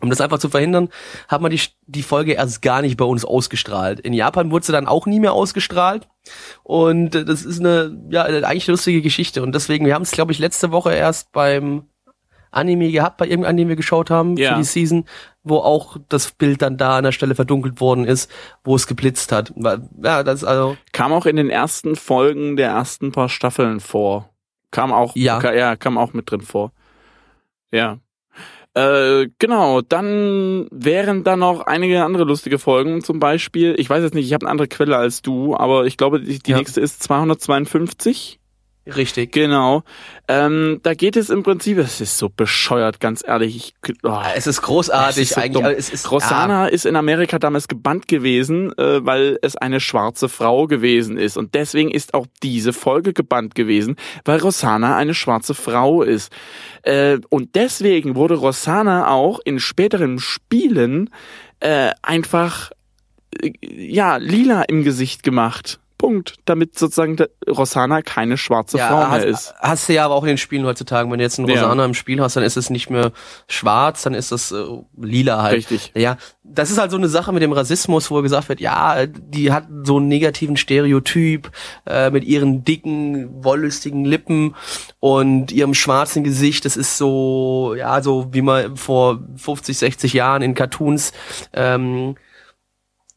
[0.00, 0.90] um das einfach zu verhindern,
[1.26, 3.98] hat man die, die Folge erst gar nicht bei uns ausgestrahlt.
[3.98, 6.08] In Japan wurde sie dann auch nie mehr ausgestrahlt.
[6.62, 9.42] Und äh, das ist eine, ja, eine eigentlich lustige Geschichte.
[9.42, 11.86] Und deswegen, wir haben es, glaube ich, letzte Woche erst beim
[12.50, 14.50] Anime gehabt, bei irgendeinem, den wir geschaut haben Ja.
[14.52, 15.04] für die Season,
[15.42, 18.30] wo auch das Bild dann da an der Stelle verdunkelt worden ist,
[18.64, 19.52] wo es geblitzt hat.
[20.02, 24.30] Ja, das also, Kam auch in den ersten Folgen der ersten paar Staffeln vor.
[24.70, 25.38] Kam auch, Ja.
[25.40, 26.72] ka, ja, kam auch mit drin vor.
[27.72, 27.98] Ja.
[28.74, 34.14] Äh, genau, dann wären da noch einige andere lustige Folgen, zum Beispiel, ich weiß jetzt
[34.14, 36.58] nicht, ich habe eine andere Quelle als du, aber ich glaube, die, die Ja.
[36.58, 38.38] nächste ist 252.
[38.96, 39.32] richtig.
[39.32, 39.82] Genau.
[40.28, 43.56] Ähm, da geht es im Prinzip, es ist so bescheuert, ganz ehrlich.
[43.56, 45.64] Ich, oh, Es ist großartig es ist so eigentlich.
[45.64, 50.28] aber Es ist, Rosanna ist in Amerika damals gebannt gewesen, äh, weil es eine schwarze
[50.28, 51.36] Frau gewesen ist.
[51.36, 56.32] Und deswegen ist auch diese Folge gebannt gewesen, weil Rosanna eine schwarze Frau ist.
[56.82, 61.10] Äh, und deswegen wurde Rosanna auch in späteren Spielen
[61.60, 62.70] äh, einfach
[63.40, 65.80] äh, ja lila im Gesicht gemacht.
[65.98, 66.36] Punkt.
[66.44, 69.54] Damit sozusagen der Rosanna keine schwarze ja, Frau mehr hast, ist.
[69.58, 71.10] hast du ja aber auch in den Spielen heutzutage.
[71.10, 71.62] Wenn du jetzt einen Ja.
[71.62, 73.12] Rosanna im Spiel hast, dann ist es nicht mehr
[73.48, 74.64] schwarz, dann ist es äh,
[74.96, 75.56] lila halt.
[75.56, 75.92] Richtig.
[75.94, 79.52] Ja, das ist halt so eine Sache mit dem Rassismus, wo gesagt wird, ja, die
[79.52, 81.50] hat so einen negativen Stereotyp
[81.86, 84.54] äh, mit ihren dicken, wollüstigen Lippen
[85.00, 86.64] und ihrem schwarzen Gesicht.
[86.64, 91.12] Das ist so, ja, so wie man vor 50, 60 Jahren in Cartoons
[91.52, 92.16] ähm,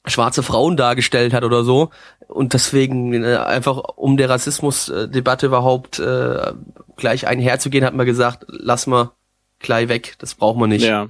[0.06, 1.90] schwarze Frauen dargestellt hat oder so.
[2.28, 6.54] Und deswegen äh, einfach, um der Rassismusdebatte überhaupt äh,
[6.96, 9.12] gleich einherzugehen, hat man gesagt, lass mal
[9.60, 10.86] gleich weg, das braucht man nicht.
[10.86, 11.08] Ja.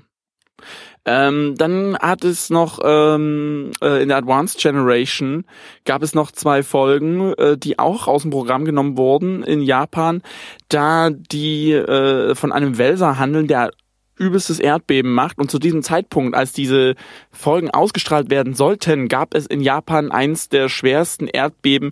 [1.03, 5.45] Ähm, dann hat es noch ähm, äh, in der Advanced Generation
[5.83, 10.21] gab es noch zwei Folgen, äh, die auch aus dem Programm genommen wurden in Japan,
[10.69, 13.71] da die äh, von einem Welser handeln, der
[14.21, 15.39] übelstes Erdbeben macht.
[15.39, 16.95] Und zu diesem Zeitpunkt, als diese
[17.31, 21.91] Folgen ausgestrahlt werden sollten, gab es in Japan eins der schwersten Erdbeben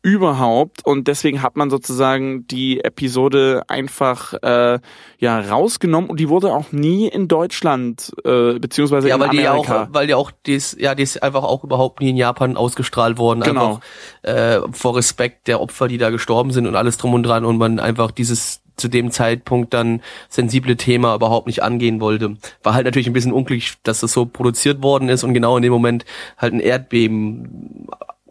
[0.00, 4.78] überhaupt und deswegen hat man sozusagen die Episode einfach äh,
[5.18, 9.46] ja rausgenommen und die wurde auch nie in Deutschland äh, beziehungsweise Ja, in weil die
[9.46, 9.82] Amerika.
[9.82, 13.18] auch, weil die auch dies, ja, die ist einfach auch überhaupt nie in Japan ausgestrahlt
[13.18, 13.40] worden.
[13.40, 13.80] Genau.
[14.22, 17.44] Einfach äh, vor Respekt der Opfer, die da gestorben sind und alles drum und dran
[17.44, 22.36] und man einfach dieses zu dem Zeitpunkt dann sensible Thema überhaupt nicht angehen wollte.
[22.62, 25.62] War halt natürlich ein bisschen unglücklich, dass das so produziert worden ist und genau in
[25.62, 26.04] dem Moment
[26.36, 27.88] halt ein Erdbeben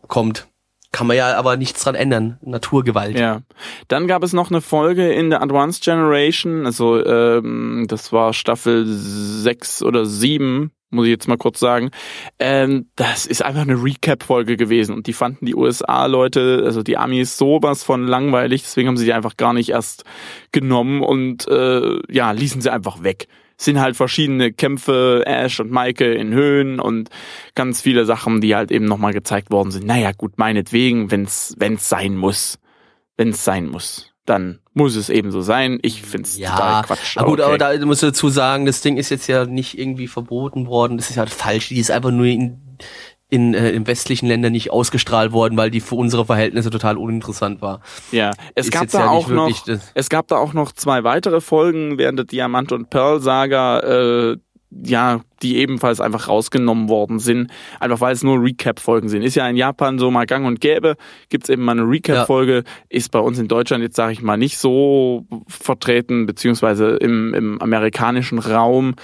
[0.08, 0.48] kommt.
[0.92, 2.38] Kann man ja aber nichts dran ändern.
[2.42, 3.20] Naturgewalt.
[3.20, 3.42] Ja.
[3.88, 8.86] Dann gab es noch eine Folge in der Advanced Generation, also ähm, das war Staffel
[8.88, 11.92] 6 oder 7, muss ich jetzt mal kurz sagen.
[12.40, 17.38] Ähm, das ist einfach eine Recap-Folge gewesen und die fanden die USA-Leute, also die Amis,
[17.38, 20.04] sowas von langweilig, deswegen haben sie die einfach gar nicht erst
[20.52, 23.28] genommen und äh, ja, ließen sie einfach weg
[23.60, 27.10] sind halt verschiedene Kämpfe, Ash und Maike in Höhen und
[27.56, 29.86] ganz viele Sachen, die halt eben nochmal gezeigt worden sind.
[29.86, 32.60] Naja, gut, meinetwegen, wenn's, wenn's sein muss.
[33.18, 34.14] Wenn's sein muss.
[34.28, 35.80] Dann muss es eben so sein.
[35.82, 37.18] Ich find's Ja, total Quatsch.
[37.18, 37.48] aber gut, okay.
[37.48, 40.98] aber da musst du dazu sagen, das Ding ist jetzt ja nicht irgendwie verboten worden.
[40.98, 41.70] Das ist halt falsch.
[41.70, 42.60] Die ist einfach nur in,
[43.30, 47.62] in, äh, in westlichen Ländern nicht ausgestrahlt worden, weil die für unsere Verhältnisse total uninteressant
[47.62, 47.80] war.
[48.12, 49.52] Ja, es Ist gab da ja auch noch,
[49.94, 54.38] es gab da auch noch zwei weitere Folgen während der Diamant und Pearl Saga, äh,
[54.84, 59.22] ja, die ebenfalls einfach rausgenommen worden sind, einfach weil es nur Recap-Folgen sind.
[59.22, 60.96] Ist ja in Japan so mal gang und gäbe,
[61.30, 64.58] gibt's eben mal eine Recap-Folge, ist bei uns in Deutschland jetzt sage ich mal nicht
[64.58, 68.96] so vertreten, beziehungsweise im, im amerikanischen Raum.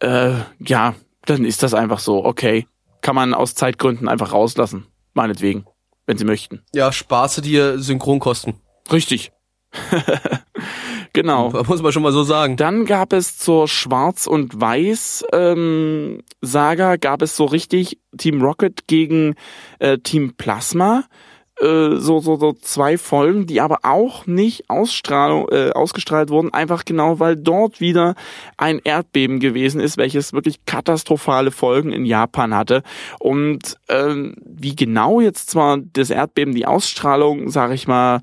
[0.00, 0.94] Äh, ja,
[1.24, 2.66] dann ist das einfach so, okay.
[3.02, 5.66] Kann man aus Zeitgründen einfach rauslassen, meinetwegen,
[6.06, 6.62] wenn sie möchten.
[6.74, 8.54] Ja, Spaße dir Synchronkosten.
[8.90, 9.32] Richtig.
[11.16, 11.50] genau.
[11.66, 12.56] Muss man schon mal so sagen.
[12.56, 18.86] Dann gab es zur Schwarz und Weiß ähm, Saga gab es so richtig Team Rocket
[18.86, 19.34] gegen
[19.80, 21.04] äh, Team Plasma.
[21.58, 26.84] Äh, so, so, so zwei Folgen, die aber auch nicht Ausstrahlung, äh, ausgestrahlt wurden, einfach
[26.84, 28.14] genau, weil dort wieder
[28.58, 32.82] ein Erdbeben gewesen ist, welches wirklich katastrophale Folgen in Japan hatte.
[33.18, 38.20] Und ähm, wie genau jetzt zwar das Erdbeben die Ausstrahlung, sag ich mal,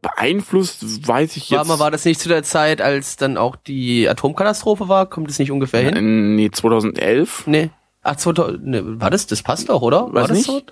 [0.00, 1.68] beeinflusst, weiß ich War, jetzt.
[1.68, 5.06] mal, war das nicht zu der Zeit, als dann auch die Atomkatastrophe war?
[5.10, 5.96] Kommt es nicht ungefähr hin?
[5.96, 7.46] Äh, Nee, 2011.
[7.46, 7.70] Nee.
[8.02, 9.26] Ach, 2000, nee, war das?
[9.26, 10.12] Das passt doch, oder?
[10.12, 10.46] war Weiß das nicht.
[10.46, 10.62] so?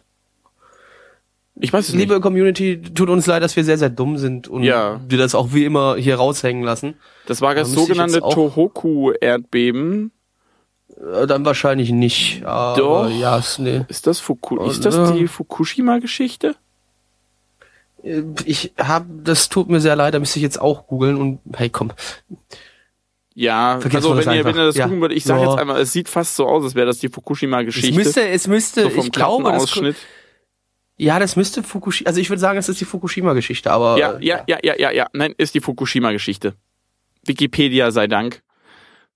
[1.61, 2.01] Ich weiß es nicht.
[2.09, 5.01] Liebe Community, tut uns leid, dass wir sehr, sehr dumm sind und Ja.
[5.07, 6.95] wir das auch wie immer hier raushängen lassen.
[7.27, 10.13] Das war das sogenannte Tohoku-Erdbeben.
[10.97, 12.45] Äh, Dann wahrscheinlich nicht.
[12.45, 13.11] Aber Doch.
[13.11, 13.83] Ja, ist, nee.
[13.89, 15.13] Ist das, Fuku Oh, ist das ne.
[15.19, 16.57] die Fukushima-Geschichte?
[18.05, 21.41] Äh, Ich hab, das tut mir sehr leid, da müsste ich jetzt auch googeln und
[21.57, 21.93] hey, komm.
[23.35, 24.85] Ja, Vergessen also wenn ihr, wenn ihr das Ja.
[24.85, 25.49] gucken würdet, ich sag Ja.
[25.51, 27.95] jetzt einmal, es sieht fast so aus, als wäre das die Es Fukushima-Geschichte.
[27.95, 29.97] müsste, es müsste, so vom ich glaube, das, Klappenausschnitt.
[30.99, 33.97] ja, das müsste Fukushima, also ich würde sagen, es ist die Fukushima-Geschichte, aber.
[33.99, 35.07] Ja, äh, ja, ja, ja, ja, ja.
[35.15, 36.55] Nein, ist die Fukushima-Geschichte.
[37.25, 38.43] Wikipedia sei Dank.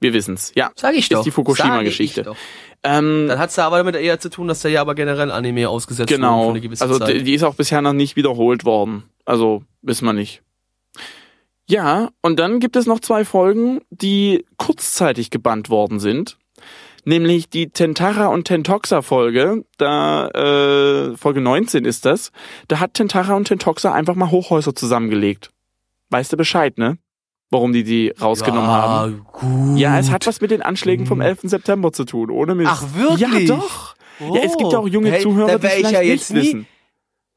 [0.01, 0.53] Wir wissen's.
[0.55, 1.23] Ja, Sag ich ist doch.
[1.25, 2.33] die Fukushima-Geschichte.
[2.83, 5.69] Ähm, Dann hat's da aber damit eher zu tun, dass da ja aber generell Anime
[5.69, 6.51] ausgesetzt genau.
[6.51, 9.05] eine gewisse Also die, die ist auch bisher noch nicht wiederholt worden.
[9.25, 10.43] Also wissen wir nicht.
[11.69, 16.39] Ja, und dann gibt es noch zwei Folgen, die kurzzeitig gebannt worden sind.
[17.05, 22.33] Nämlich die Tentara und Tentoxa Folge, da äh, Folge 19 ist das.
[22.67, 25.51] Da hat Tentara und Tentoxa einfach mal Hochhäuser zusammengelegt.
[26.11, 26.99] Weißt du Bescheid, ne?
[27.51, 29.27] Warum die die rausgenommen haben.
[29.33, 29.79] Gut.
[29.79, 31.41] Ja, es hat was mit den Anschlägen vom 11.
[31.45, 32.71] September zu tun, ohne Mist.
[32.73, 33.49] Ach, wirklich?
[33.49, 33.95] Ja, doch.
[34.19, 36.67] Ja, es gibt auch junge Hey, Zuhörer, da die vielleicht ja jetzt nie, wissen.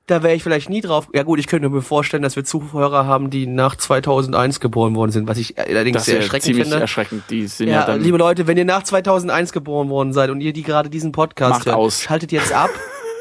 [0.07, 1.07] Da wäre ich vielleicht nie drauf.
[1.13, 5.11] Ja gut, ich könnte mir vorstellen, dass wir Zuhörer haben, die nach 2001 geboren worden
[5.11, 6.81] sind, was ich allerdings Das sehr ist erschreckend ziemlich finde.
[6.81, 7.23] erschreckend.
[7.29, 10.41] Die sind ja, Ja, dann liebe Leute, wenn ihr nach 2001 geboren worden seid und
[10.41, 12.01] ihr die gerade diesen Podcast Macht hört, aus.
[12.01, 12.71] schaltet jetzt ab.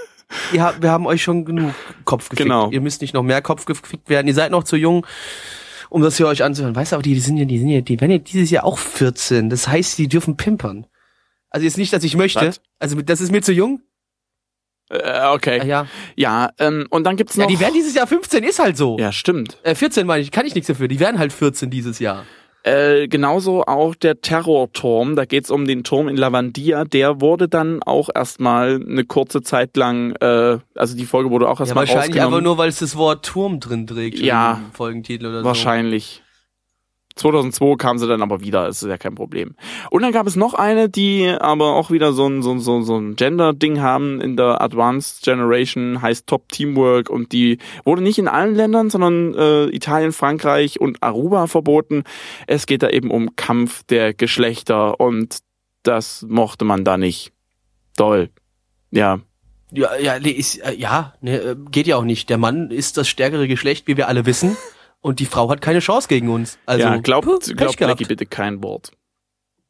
[0.54, 1.74] ihr habt, wir haben euch schon genug
[2.06, 2.44] Kopf gefickt.
[2.48, 2.70] Genau.
[2.70, 4.26] Ihr müsst nicht noch mehr Kopf gefickt werden.
[4.26, 5.04] Ihr seid noch zu jung,
[5.90, 6.76] um das hier euch anzuhören.
[6.76, 8.64] Weißt du, aber die, die sind ja, die sind ja, die werden ja dieses Jahr
[8.64, 9.50] auch 14.
[9.50, 10.86] Das heißt, die dürfen pimpern.
[11.50, 12.48] Also jetzt nicht, dass ich möchte.
[12.48, 12.60] Was?
[12.78, 13.80] Also das ist mir zu jung.
[14.90, 15.60] Äh, okay.
[15.60, 15.86] Ah, ja.
[16.16, 17.44] Ja, ähm, und dann gibt's noch.
[17.44, 18.98] Ja, die werden dieses Jahr 15, ist halt so.
[18.98, 19.58] ja, stimmt.
[19.62, 20.88] Äh, 14 meine ich, kann ich nichts dafür.
[20.88, 22.24] Die werden halt 14 dieses Jahr.
[22.64, 25.16] Äh, genauso auch der Terrorturm.
[25.16, 26.84] Da geht's um den Turm in Lavandia.
[26.84, 30.12] Der wurde dann auch erstmal eine kurze Zeit lang.
[30.20, 32.34] Äh, also die Folge wurde auch Ja, erstmal wahrscheinlich rausgenommen.
[32.34, 34.18] einfach nur, weil es das Wort Turm drin trägt.
[34.18, 34.60] Ja.
[34.66, 36.22] im Folgentitel oder Wahrscheinlich.
[37.18, 39.54] 2002 kam sie dann aber wieder, das ist ja kein Problem.
[39.90, 42.96] Und dann gab es noch eine, die aber auch wieder so ein, so, ein- so,
[42.96, 48.28] ein Gender-Ding haben in der Advanced Generation, heißt Top Teamwork und die wurde nicht in
[48.28, 52.04] allen Ländern, sondern äh, Italien, Frankreich und Aruba verboten.
[52.46, 55.38] Es geht da eben um Kampf der Geschlechter und
[55.82, 57.32] das mochte man da nicht.
[57.96, 58.30] Toll.
[58.90, 59.20] Ja,
[59.72, 62.30] Ja, ja, nee, ist, äh, ja, nee, äh, geht ja auch nicht.
[62.30, 64.56] Der Mann ist das stärkere Geschlecht, wie wir alle wissen.
[65.00, 66.58] Und die Frau hat keine Chance gegen uns.
[66.66, 67.76] Also, ja glaubt, gehabt.
[67.76, 68.90] Blackie bitte kein Wort.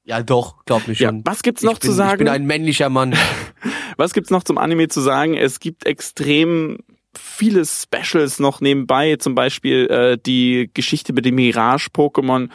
[0.04, 1.22] Ja, doch, glaub Ja, schon.
[1.26, 2.12] was gibt's ich noch bin, zu sagen?
[2.12, 3.14] Ich bin ein männlicher Mann.
[3.98, 5.34] Was gibt's noch zum Anime zu sagen?
[5.34, 6.78] Es gibt extrem
[7.18, 12.48] viele Specials noch nebenbei, zum Beispiel äh, die Geschichte mit dem Mirage-Pokémon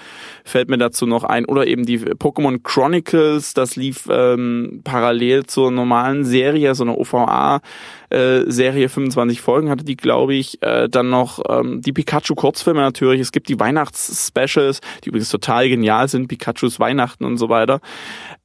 [0.44, 5.72] fällt mir dazu noch ein oder eben die Pokémon Chronicles, das lief ähm, parallel zur
[5.72, 7.62] normalen Serie, so eine OVA
[8.10, 13.22] äh, Serie, 25 Folgen hatte die, glaube ich, äh, dann noch ähm, die Pikachu-Kurzfilme natürlich,
[13.22, 17.80] es gibt die Weihnachts-Specials, die übrigens total genial sind, Pikachus Weihnachten und so weiter.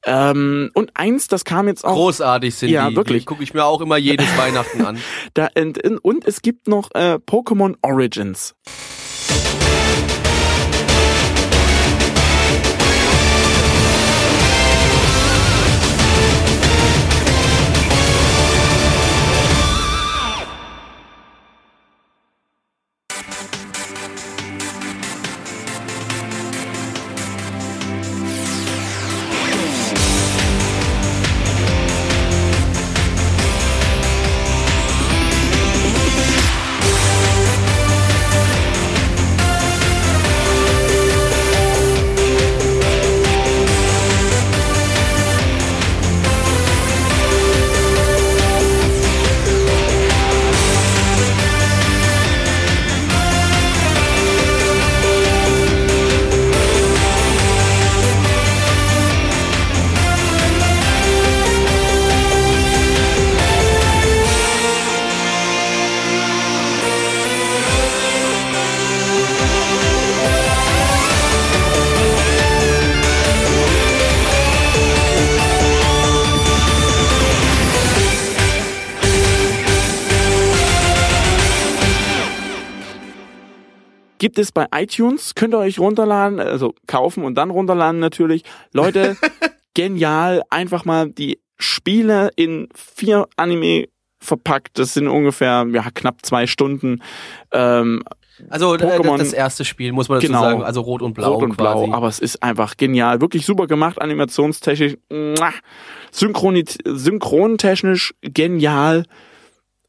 [0.05, 2.95] Ähm, und eins, das kam jetzt auch Großartig sind Ja, die.
[2.95, 3.23] wirklich.
[3.23, 4.97] Die gucke ich mir auch immer jedes Weihnachten an.
[5.33, 8.55] Da, und, und es gibt noch äh, Pokémon Origins.
[84.29, 88.43] Gibt es bei iTunes, könnt ihr euch runterladen, also kaufen und dann runterladen natürlich.
[88.73, 89.17] Leute,
[89.73, 93.87] genial, einfach mal die Spiele in vier Anime
[94.19, 94.77] verpackt.
[94.77, 97.01] Das sind ungefähr ja, knapp zwei Stunden.
[97.51, 98.03] Ähm,
[98.49, 100.41] Also äh, Pokémon- das erste Spiel, muss man dazu Genau.
[100.43, 100.61] sagen.
[100.61, 101.85] Also Rot und Blau Rot und quasi.
[101.87, 103.19] Blau, aber es ist einfach genial.
[103.21, 105.53] Wirklich super gemacht, animationstechnisch, muah.
[106.13, 109.05] Synchroni- synchrontechnisch genial.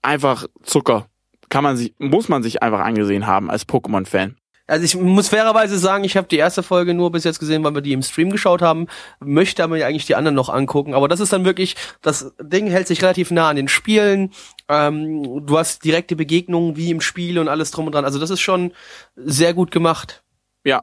[0.00, 1.08] Einfach Zucker.
[1.50, 4.36] Kann man sich, muss man sich einfach angesehen haben als Pokémon-Fan.
[4.70, 7.74] Also ich muss fairerweise sagen, ich habe die erste Folge nur bis jetzt gesehen, weil
[7.74, 8.86] wir die im Stream geschaut haben,
[9.18, 10.94] möchte aber eigentlich die anderen noch angucken.
[10.94, 14.30] Aber das ist dann wirklich, das Ding hält sich relativ nah an den Spielen.
[14.68, 18.04] Ähm, du hast direkte Begegnungen wie im Spiel und alles drum und dran.
[18.04, 18.72] Also das ist schon
[19.16, 20.22] sehr gut gemacht.
[20.64, 20.82] Ja,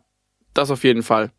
[0.53, 1.31] das auf jeden Fall.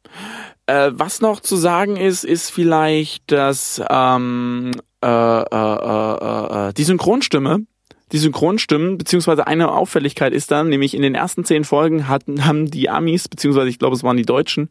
[0.64, 4.72] Äh, was noch zu sagen ist, ist vielleicht, dass ähm,
[5.02, 7.66] äh, äh, äh, äh, die Synchronstimme,
[8.12, 12.70] die Synchronstimmen, beziehungsweise eine Auffälligkeit ist dann, nämlich in den ersten zehn Folgen hatten, haben
[12.70, 14.70] die Amis, beziehungsweise ich glaube es waren die Deutschen,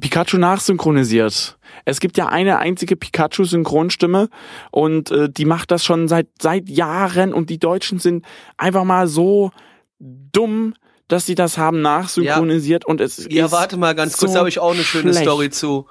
[0.00, 1.58] Pikachu nachsynchronisiert.
[1.84, 4.28] Es gibt ja eine einzige Pikachu-Synchronstimme
[4.70, 8.24] und äh, die macht das schon seit seit Jahren und die Deutschen sind
[8.56, 9.50] einfach mal so
[9.98, 10.74] dumm,
[11.08, 14.38] dass sie das haben nachsynchronisiert und es Ja, ist warte mal ganz kurz, so da
[14.40, 15.24] habe ich auch eine schöne schlecht.
[15.24, 15.86] Story zu.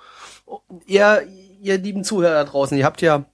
[0.85, 1.27] Ihr,
[1.61, 3.25] ihr lieben Zuhörer da draußen, ihr habt ja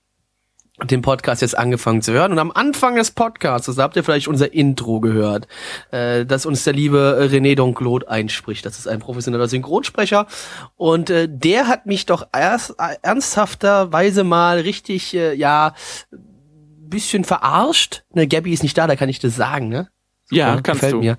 [0.84, 4.28] den Podcast jetzt angefangen zu hören und am Anfang des Podcasts, da habt ihr vielleicht
[4.28, 5.48] unser Intro gehört,
[5.92, 8.66] äh, dass uns der liebe René Donclot einspricht.
[8.66, 10.28] Das ist ein professioneller Synchronsprecher
[10.76, 15.74] und äh, der hat mich doch erst äh, ernsthafterweise mal richtig, äh, ja,
[16.90, 18.04] bisschen verarscht.
[18.14, 19.90] Ne, Gabby ist nicht da, da kann ich das sagen, ne?
[20.30, 21.00] Ja, Super, kannst gefällt du.
[21.00, 21.18] Mir.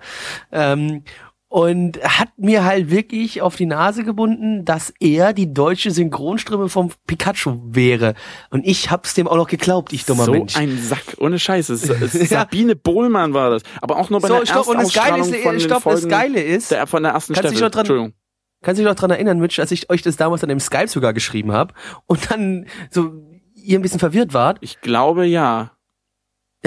[0.52, 1.02] Ähm,
[1.48, 6.90] und hat mir halt wirklich auf die Nase gebunden, dass er die deutsche Synchronstimme vom
[7.06, 8.14] Pikachu wäre.
[8.50, 10.56] Und ich hab's dem auch noch geglaubt, ich dummer so Mensch.
[10.56, 11.76] ein Sack, ohne Scheiße.
[12.26, 13.62] Sabine Bohlmann war das.
[13.80, 16.08] Aber auch nur bei So, der stopp, und das Geile ist, von stopp, das Folgen
[16.08, 17.54] Geile ist, der, von der ersten Kannst Staffel.
[17.54, 18.12] dich noch dran- Entschuldigung.
[18.60, 20.88] Kannst du dich noch dran erinnern, Mitch, als ich euch das damals dann im Skype
[20.88, 21.72] sogar geschrieben habe
[22.06, 23.12] und dann so
[23.54, 24.58] ihr ein bisschen verwirrt wart?
[24.60, 25.70] Ich glaube ja.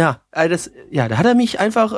[0.02, 1.95] Ja, äh, das, ja, da hat er mich einfach, äh,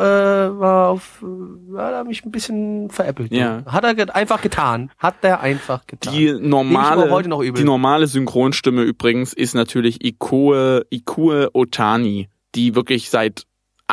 [0.60, 3.32] war auf, äh, hat er mich ein bisschen veräppelt.
[3.32, 3.64] Ja.
[3.66, 4.92] Hat er get einfach getan.
[4.98, 6.14] Hat er einfach getan.
[6.14, 7.24] Die normale,
[7.54, 13.44] die normale Synchronstimme übrigens ist natürlich Ikue, Ikue Otani, die wirklich seit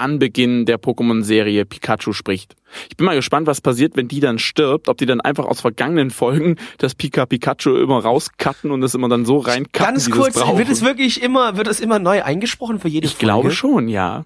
[0.00, 2.56] Anbeginn der Pokémon-Serie Pikachu spricht.
[2.88, 5.60] Ich bin mal gespannt, was passiert, wenn die dann stirbt, ob die dann einfach aus
[5.60, 10.36] vergangenen Folgen das Pika Pikachu immer rauscutten und das immer dann so reincutten, Ganz kurz,
[10.36, 13.24] wird es wirklich immer, wird es immer neu eingesprochen für jede Ich Folge?
[13.26, 14.24] glaube schon, ja.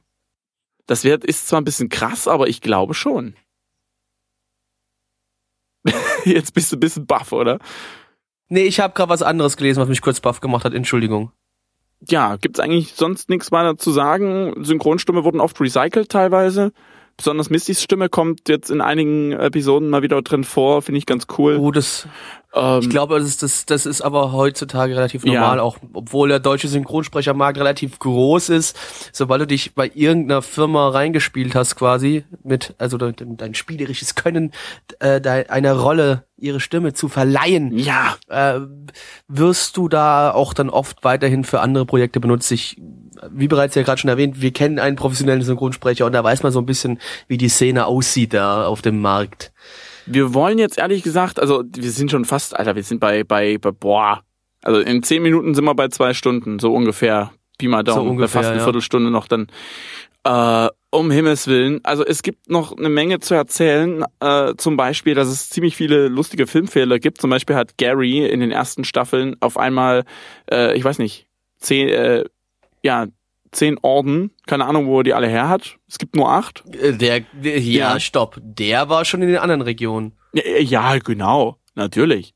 [0.87, 3.35] Das wird, ist zwar ein bisschen krass, aber ich glaube schon.
[6.25, 7.59] Jetzt bist du ein bisschen baff, oder?
[8.49, 10.75] Nee, ich habe gerade was anderes gelesen, was mich kurz baff gemacht hat.
[10.75, 11.33] Entschuldigung.
[12.09, 14.55] Ja, gibt's eigentlich sonst nichts weiter zu sagen.
[14.65, 16.73] Synchronstimme wurden oft recycelt teilweise.
[17.17, 21.27] Besonders Mistys Stimme kommt jetzt in einigen Episoden mal wieder drin vor, finde ich ganz
[21.39, 21.57] cool.
[21.61, 22.09] Oh, das,
[22.55, 25.63] Ähm, ich glaube, das ist, das, das ist aber heutzutage relativ normal, Ja.
[25.63, 28.77] auch obwohl der deutsche Synchronsprechermarkt relativ groß ist.
[29.13, 34.53] Sobald du dich bei irgendeiner Firma reingespielt hast, quasi, mit, also dein, dein spielerisches Können,
[34.99, 38.61] äh, dein, einer Rolle ihre Stimme zu verleihen, ja, äh,
[39.29, 42.51] wirst du da auch dann oft weiterhin für andere Projekte benutzt.
[42.53, 42.77] Ich,
[43.31, 46.53] wie bereits ja gerade schon erwähnt, wir kennen einen professionellen Synchronsprecher und da weiß man
[46.53, 46.99] so ein bisschen,
[47.29, 49.53] wie die Szene aussieht da auf dem Markt.
[50.07, 53.59] wir wollen jetzt ehrlich gesagt, also wir sind schon fast, Alter, wir sind bei, bei,
[53.59, 54.23] bei boah,
[54.63, 57.33] also in zehn Minuten sind wir bei zwei Stunden, so ungefähr.
[57.59, 58.65] Pi mal Daumen, So ungefähr, fast eine ja.
[58.65, 59.47] Viertelstunde noch dann.
[60.25, 61.81] Äh, um Himmels Willen.
[61.85, 64.05] Also es gibt noch eine Menge zu erzählen.
[64.21, 67.21] Äh, zum Beispiel, dass es ziemlich viele lustige Filmfehler gibt.
[67.21, 70.05] Zum Beispiel hat Gary in den ersten Staffeln auf einmal,
[70.51, 71.27] äh, ich weiß nicht,
[71.59, 72.25] zehn, äh,
[72.85, 73.07] ja,
[73.51, 74.31] zehn Orden.
[74.47, 75.77] Keine Ahnung, wo er die alle her hat.
[75.89, 76.63] Es gibt nur acht.
[76.75, 78.01] Äh, Der, der ja, Ja.
[78.01, 78.39] stopp.
[78.43, 80.13] Der war schon in den anderen Regionen.
[80.33, 82.35] Ja, Ja, genau, natürlich.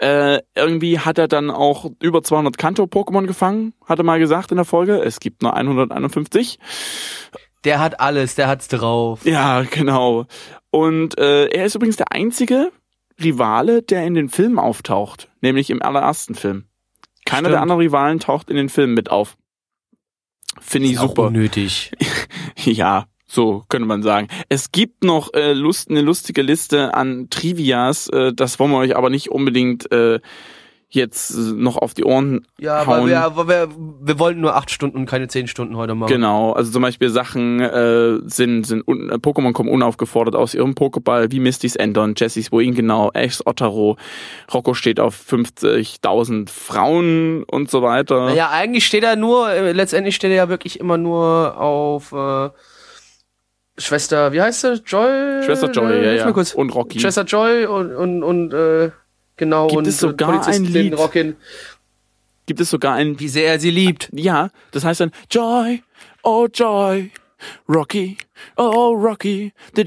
[0.00, 4.56] Äh, irgendwie hat er dann auch über 200 Kanto-Pokémon gefangen, hat er mal gesagt in
[4.56, 4.98] der Folge.
[5.02, 6.58] Es gibt nur 151.
[7.64, 9.24] Der hat alles, der hat's drauf.
[9.24, 10.26] Ja, genau.
[10.70, 12.70] Und äh, er ist übrigens der einzige
[13.20, 16.66] Rivale, der in den Filmen auftaucht, nämlich im allerersten Film.
[17.24, 17.54] Keiner Stimmt.
[17.54, 19.36] der anderen Rivalen taucht in den Filmen mit auf.
[20.60, 21.26] Finde ich Ist auch super.
[21.26, 21.92] unnötig.
[22.64, 24.28] Ja, so könnte man sagen.
[24.48, 28.96] Es gibt noch äh, Lust, eine lustige Liste an Trivias, äh, das wollen wir euch
[28.96, 30.18] aber nicht unbedingt äh,
[30.90, 33.10] jetzt äh, noch auf die Ohren Ja, hauen.
[33.10, 33.68] weil wir, wir,
[34.00, 36.08] wir wollten nur acht Stunden und keine zehn Stunden heute machen.
[36.10, 40.72] Genau, also zum Beispiel Sachen äh, sind, sind un, äh, Pokémon kommen unaufgefordert aus ihrem
[40.74, 43.96] Pokéball, wie Mistys Endon, Jessys Wohin genau, Ashs Ottero,
[44.52, 48.26] Rocco steht auf 50.000 Frauen und so weiter.
[48.26, 52.48] Naja, eigentlich steht er nur, äh, letztendlich steht er ja wirklich immer nur auf äh,
[53.76, 54.82] Schwester, wie heißt sie?
[54.86, 55.42] Joy?
[55.44, 56.44] Schwester Joy, Äh, ja, ja.
[56.56, 56.98] Und Rocky.
[56.98, 58.90] Schwester Joy und, und, und äh,
[59.38, 60.98] genau, Gibt und es sogar und Polizistin ein Lied?
[60.98, 61.36] Rockin,
[62.46, 64.08] Gibt es sogar ein, wie sehr er sie liebt.
[64.12, 65.82] ja, das heißt dann Joy,
[66.22, 67.10] oh Joy,
[67.68, 68.16] Rocky,
[68.56, 69.84] oh Rocky, weil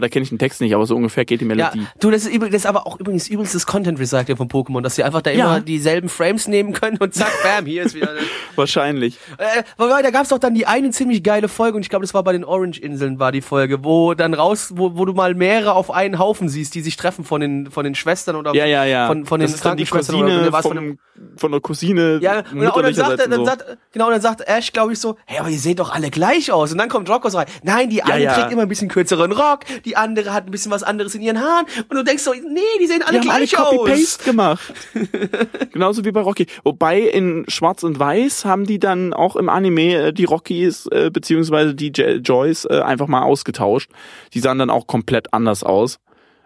[0.00, 1.86] da kenne ich den Text nicht, aber so ungefähr geht die Ja, Melodie.
[2.00, 4.96] du, das ist, übrigens, das ist aber auch übrigens übelstes Content Recycling von Pokémon, dass
[4.96, 5.56] sie einfach da Ja.
[5.56, 8.10] immer dieselben Frames nehmen können und zack, bam, hier ist wieder.
[8.56, 9.18] Wahrscheinlich.
[9.38, 12.14] Äh, wobei, da gab's doch dann die eine ziemlich geile Folge und ich glaube, das
[12.14, 15.74] war bei den Orange-Inseln war die Folge, wo dann raus, wo, wo du mal mehrere
[15.74, 18.84] auf einen Haufen siehst, die sich treffen von den von den Schwestern oder Ja, ja,
[18.84, 19.06] ja.
[19.08, 20.98] von, von den das Krankenschwestern Cousine oder was vom, von dem,
[21.36, 22.18] von der Cousine.
[22.22, 23.44] ja, und, und dann sagt er, dann so.
[23.44, 26.50] sagt, genau, dann sagt Ash, glaube ich, so, hey, aber ihr seht doch alle gleich
[26.52, 26.65] aus.
[26.72, 27.46] Und dann kommt Rocco so rein.
[27.62, 28.34] Nein, die eine ja.
[28.34, 31.40] trägt immer ein bisschen kürzeren Rock, die andere hat ein bisschen was anderes in ihren
[31.40, 31.66] Haaren.
[31.88, 33.70] Und du denkst so, nee, die sehen alle Die haben alle gleich aus.
[33.70, 34.74] Copy-Paste gemacht.
[35.72, 36.46] Genauso wie bei Rocky.
[36.64, 41.10] Wobei in Schwarz und Weiß haben die dann auch im Anime äh, die Rockies äh,
[41.10, 43.90] beziehungsweise die J Joys äh, einfach mal ausgetauscht.
[44.34, 45.98] Die sahen dann auch komplett anders aus.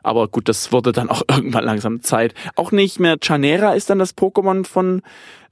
[0.02, 2.35] Aber gut, das wurde dann auch irgendwann langsam Zeit.
[2.56, 5.02] Auch nicht mehr Chanera ist dann das Pokémon von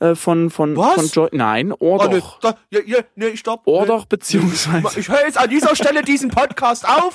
[0.00, 0.94] äh, von von Was?
[0.94, 1.28] von Joy.
[1.32, 2.38] Nein, Oh, nee, Ordoch.
[2.40, 3.62] da, ja, ja, nee, stopp.
[3.66, 7.12] Ordoch beziehungsweise Ich höre jetzt an dieser Stelle diesen Podcast auf.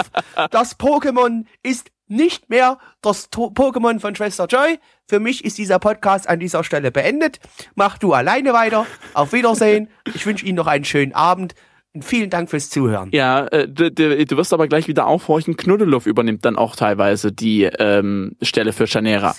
[0.52, 4.78] Das Pokémon ist nicht mehr das To Pokémon von Schwester Joy.
[5.08, 7.40] Für mich ist dieser Podcast an dieser Stelle beendet.
[7.76, 8.86] Mach du alleine weiter.
[9.14, 9.90] Auf Wiedersehen.
[10.14, 11.56] Ich wünsche Ihnen noch einen schönen Abend.
[12.02, 13.10] Vielen Dank fürs Zuhören.
[13.14, 15.56] Ja, äh, du, du, du wirst aber gleich wieder aufhorchen.
[15.58, 19.36] Knuddeluff übernimmt dann auch teilweise die ähm, Stelle für Chanera.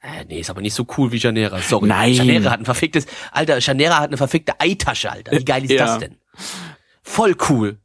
[0.00, 1.58] Äh, nee, ist aber nicht so cool wie Janera.
[1.58, 1.88] Sorry.
[1.88, 2.12] Nein.
[2.12, 5.32] Janera hat ein verficktes, Alter, Janera hat eine verfickte Eitasche, Alter.
[5.32, 5.86] Wie geil ist Ja.
[5.86, 6.16] das denn?
[7.02, 7.78] Voll cool.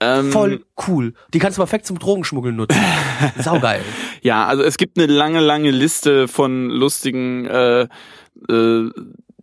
[0.00, 1.14] Ähm, Voll cool.
[1.32, 2.80] Die kannst du perfekt zum Drogenschmuggeln nutzen.
[3.38, 3.80] Saugeil.
[4.20, 7.82] Ja, also es gibt eine lange, lange Liste von lustigen, äh,
[8.50, 8.90] äh,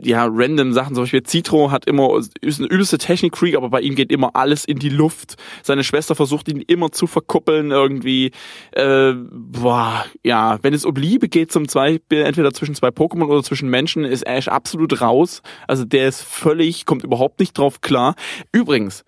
[0.02, 0.96] ja, random Sachen.
[0.96, 4.66] Zum Beispiel Citro hat immer, ist ein übelste Technik-Freak, aber bei ihm geht immer alles
[4.66, 5.36] in die Luft.
[5.62, 8.32] Seine Schwester versucht ihn immer zu verkuppeln irgendwie.
[8.72, 13.44] Äh, boah, ja, wenn es um Liebe geht zum Beispiel, entweder zwischen zwei Pokémon oder
[13.44, 15.42] zwischen Menschen, ist Ash absolut raus.
[15.68, 18.16] Also der ist völlig, kommt überhaupt nicht drauf klar.
[18.54, 19.04] Übrigens,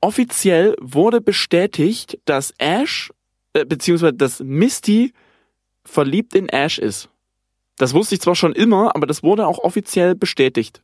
[0.00, 3.12] offiziell wurde bestätigt, dass Ash,
[3.52, 5.12] äh, beziehungsweise dass Misty
[5.84, 7.10] verliebt in Ash ist.
[7.78, 10.82] Das wusste ich zwar schon immer, aber das wurde auch offiziell bestätigt.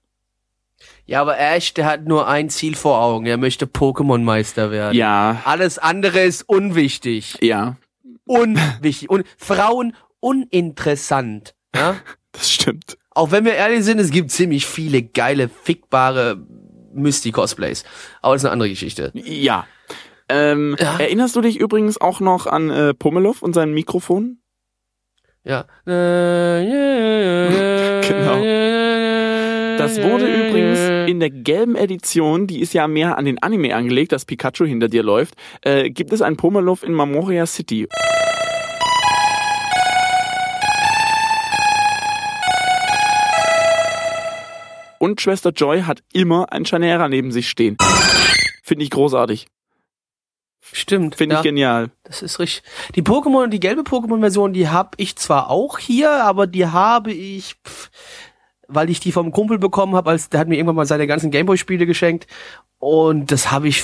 [1.06, 3.26] Ja, aber Ash, der hat nur ein Ziel vor Augen.
[3.26, 4.94] Er möchte Pokémon-Meister werden.
[4.96, 7.36] Ja, Alles andere ist unwichtig.
[7.40, 7.76] ja,
[8.26, 9.08] Unwichtig.
[9.10, 11.54] Und Frauen uninteressant.
[11.74, 11.96] Ja?
[12.32, 12.98] das stimmt.
[13.10, 16.36] Auch wenn wir ehrlich sind, es gibt ziemlich viele geile, fickbare
[16.94, 17.84] Misty-Cosplays.
[18.22, 19.10] Aber das ist eine andere Geschichte.
[19.14, 19.66] Ja.
[20.28, 20.98] Ähm, Ja.
[20.98, 24.38] Erinnerst du dich übrigens auch noch an äh, Pomelow und sein Mikrofon?
[25.48, 25.64] Ja.
[28.08, 28.42] Genau.
[29.76, 34.12] Das wurde übrigens in der gelben Edition, die ist ja mehr an den Anime angelegt,
[34.12, 37.86] dass Pikachu hinter dir läuft, äh, gibt es ein Pomelow in Mamoria City.
[44.98, 47.76] Und Schwester Joy hat immer ein Chanera neben sich stehen.
[48.62, 49.46] Finde ich großartig.
[50.72, 51.16] Stimmt.
[51.16, 51.40] Finde ja.
[51.40, 51.90] ich genial.
[52.04, 52.62] Das ist richtig.
[52.94, 57.54] Die Pokémon, die gelbe Pokémon-Version, die habe ich zwar auch hier, aber die habe ich,
[57.66, 57.90] pff,
[58.68, 61.30] weil ich die vom Kumpel bekommen habe, als der hat mir irgendwann mal seine ganzen
[61.30, 62.26] Gameboy-Spiele geschenkt.
[62.78, 63.82] Und das habe ich,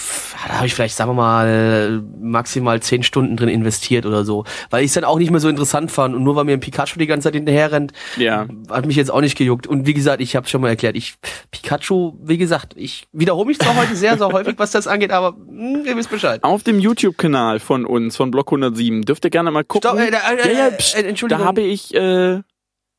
[0.48, 4.44] da habe ich vielleicht, sagen wir mal, maximal zehn Stunden drin investiert oder so.
[4.70, 6.14] Weil ich es dann auch nicht mehr so interessant fand.
[6.14, 8.46] Und nur weil mir ein Pikachu die ganze Zeit hinterher rennt, Ja.
[8.70, 9.66] hat mich jetzt auch nicht gejuckt.
[9.66, 11.14] Und wie gesagt, ich habe schon mal erklärt, ich
[11.50, 15.32] Pikachu, wie gesagt, ich wiederhole mich zwar heute sehr, sehr häufig, was das angeht, aber
[15.36, 16.42] mh, ihr wisst Bescheid.
[16.44, 19.90] Auf dem YouTube-Kanal von uns, von Block 107, dürft ihr gerne mal gucken.
[19.90, 21.14] Stopp, äh, da- äh, ja, ja, äh, pst, äh.
[21.28, 22.40] Da habe ich äh,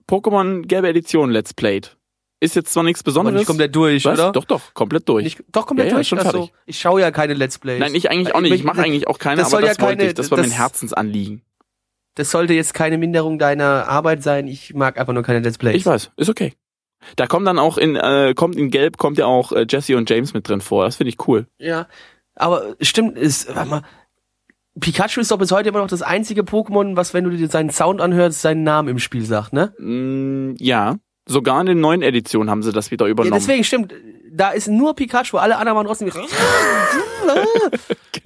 [0.10, 1.95] Pokémon gelbe Edition Let's Played.
[2.42, 3.40] Ist jetzt zwar nichts Aber Besonderes.
[3.40, 4.20] nicht komplett durch, Was?
[4.20, 4.32] oder?
[4.32, 5.24] Doch, doch, komplett durch.
[5.24, 6.08] Nicht, doch komplett Ja, ja, durch.
[6.08, 6.32] schon Ach so.
[6.32, 6.54] fertig.
[6.66, 7.80] Ich schaue ja keine Let's Plays.
[7.80, 8.54] Nein, ich eigentlich auch nicht.
[8.54, 10.14] Ich mache eigentlich auch keine, das aber ja das wollte keine- ich.
[10.16, 11.42] Das war mein das- Herzensanliegen.
[12.16, 14.48] Das sollte jetzt keine Minderung deiner Arbeit sein.
[14.48, 15.76] Ich mag einfach nur keine Let's Plays.
[15.76, 16.54] Ich weiß, ist okay.
[17.18, 20.10] Da kommt dann auch in, äh, kommt in Gelb, kommt ja auch äh, Jesse und
[20.10, 20.86] James mit drin vor.
[20.86, 21.46] Das finde ich cool.
[21.60, 21.88] Ja,
[22.36, 23.82] aber stimmt, ist, warte mal,
[24.80, 27.70] Pikachu ist doch bis heute immer noch das einzige Pokémon, was, wenn du dir seinen
[27.70, 29.74] Sound anhörst, seinen Namen im Spiel sagt, ne?
[29.80, 33.34] Mm, ja, sogar in den neuen Editionen haben sie das wieder Ja, übernommen.
[33.36, 33.94] deswegen stimmt,
[34.32, 36.10] da ist nur Pikachu, alle anderen waren trotzdem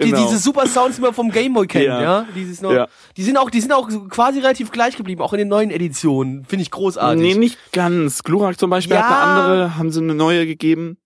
[0.02, 0.22] die, Genau.
[0.28, 2.00] diese super Sounds, die man vom Gameboy kennt, Ja.
[2.02, 2.26] ja.
[2.34, 2.88] Dieses noch, Ja.
[3.16, 6.44] Die sind auch, die sind auch quasi relativ gleich geblieben, auch in den neuen Editionen.
[6.44, 7.20] Finde ich großartig.
[7.22, 8.22] Nee, nicht ganz.
[8.22, 9.02] Glurak zum Beispiel Ja.
[9.02, 10.96] hat eine andere, haben sie eine neue gegeben.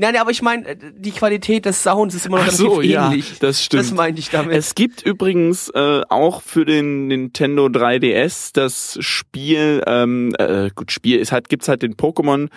[0.00, 3.08] Nein, aber ich meine, die Qualität des Sounds ist immer noch Ach relativ so, ja,
[3.08, 3.40] ähnlich.
[3.40, 3.82] das stimmt.
[3.82, 4.54] Das meinte ich damit.
[4.54, 11.18] Es gibt übrigens äh, auch für den Nintendo 3DS das Spiel, ähm, äh, gut, Spiel
[11.18, 12.48] ist halt, gibt's halt den Pokémon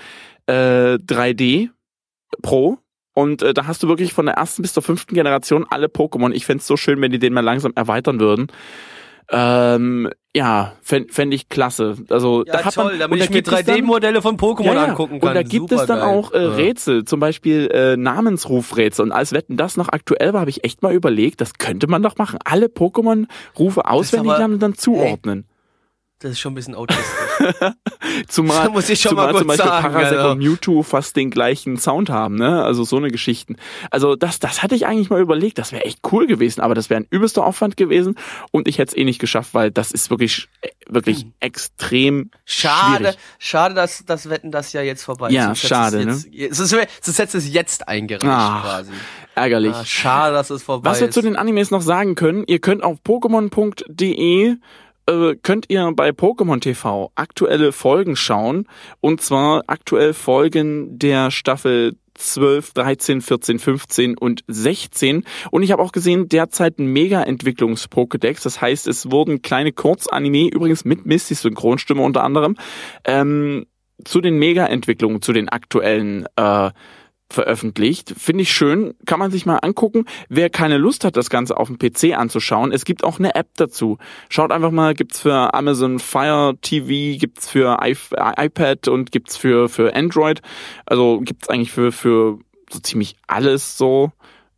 [0.45, 1.69] äh, 3D
[2.43, 2.77] Pro.
[3.15, 6.31] Und äh, da hast du wirklich von der ersten bis zur fünften Generation alle Pokémon.
[6.33, 8.51] Ich fänd's so schön, wenn die den mal langsam erweitern würden.
[9.31, 11.95] Ähm, ja, fänd, fänd ich klasse.
[12.09, 14.21] Also ja, da hat toll, man, damit und da ich mir gibt es dann- 3D-Modelle
[14.21, 14.85] von Pokémon ja, ja.
[14.85, 15.29] angucken kann.
[15.29, 16.37] Und da gibt es dann auch äh.
[16.37, 19.03] Rätsel, zum Beispiel äh, Namensrufrätsel.
[19.03, 22.01] Und als Wetten das noch aktuell war, habe ich echt mal überlegt, das könnte man
[22.01, 22.39] doch machen.
[22.45, 25.45] Alle Pokémon-Rufe auswendig aber- lernen und dann zuordnen.
[26.21, 27.03] Das ist schon ein bisschen autistisch.
[28.27, 30.31] Zumal, muss ich schon zumal mal zum kurz Beispiel sagen, Parasec also.
[30.31, 32.63] und Mewtwo fast den gleichen Sound haben, ne?
[32.63, 33.55] Also so eine Geschichten.
[33.89, 35.57] Also das, das hatte ich eigentlich mal überlegt.
[35.57, 38.19] Das wäre echt cool gewesen, aber das wäre ein übelster Aufwand gewesen
[38.51, 42.97] und ich hätte es eh nicht geschafft, weil das ist wirklich, äh, wirklich extrem Schade,
[42.97, 43.17] schwierig.
[43.39, 45.33] schade, dass das Wetten das ja jetzt vorbei ist.
[45.33, 46.13] Ja, schade, ne?
[46.51, 48.91] Sonst, hättest du es jetzt eingereicht Ach, quasi.
[49.33, 49.73] Ärgerlich.
[49.73, 51.15] Ah, schade, dass es vorbei Was wir ist.
[51.15, 54.57] zu den Animes noch sagen können, ihr könnt auf pokémon.de
[55.07, 58.67] äh, könnt ihr bei Pokémon TV aktuelle Folgen schauen?
[58.99, 65.81] Und zwar aktuell Folgen der Staffel 12, 13, 14, 15 und 16 und ich habe
[65.81, 72.01] auch gesehen derzeit ein Mega-Entwicklungs-Pokédex, das heißt es wurden kleine Kurzanime, übrigens mit Mistys Synchronstimme
[72.01, 72.57] unter anderem,
[73.05, 73.65] ähm,
[74.03, 76.71] zu den Mega-Entwicklungen, zu den aktuellen äh,
[77.31, 78.13] veröffentlicht.
[78.17, 80.05] Finde ich schön, kann man sich mal angucken.
[80.29, 83.49] Wer keine Lust hat, das Ganze auf dem PC anzuschauen, es gibt auch eine App
[83.55, 83.97] dazu.
[84.29, 87.95] Schaut einfach mal, gibt's für Amazon Fire TV, gibt's für I
[88.37, 90.41] iPad und gibt's für für Android.
[90.85, 92.39] Also gibt's eigentlich für für
[92.69, 94.11] so ziemlich alles so.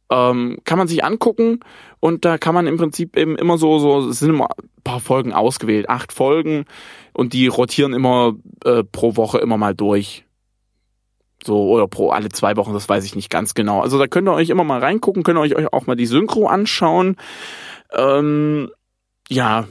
[0.10, 1.62] Ähm, kann man sich angucken
[2.00, 5.00] und da kann man im Prinzip eben immer so, so es sind immer ein paar
[5.00, 6.66] Folgen ausgewählt, acht Folgen
[7.14, 8.34] und die rotieren immer
[8.66, 10.26] äh, pro Woche immer mal durch.
[11.46, 13.82] So, oder pro alle zwei Wochen, das weiß ich nicht ganz genau.
[13.82, 16.48] Also da könnt ihr euch immer mal reingucken, könnt ihr euch auch mal die Synchro
[16.48, 17.18] anschauen.
[17.94, 18.72] Ähm,
[19.30, 19.68] ja,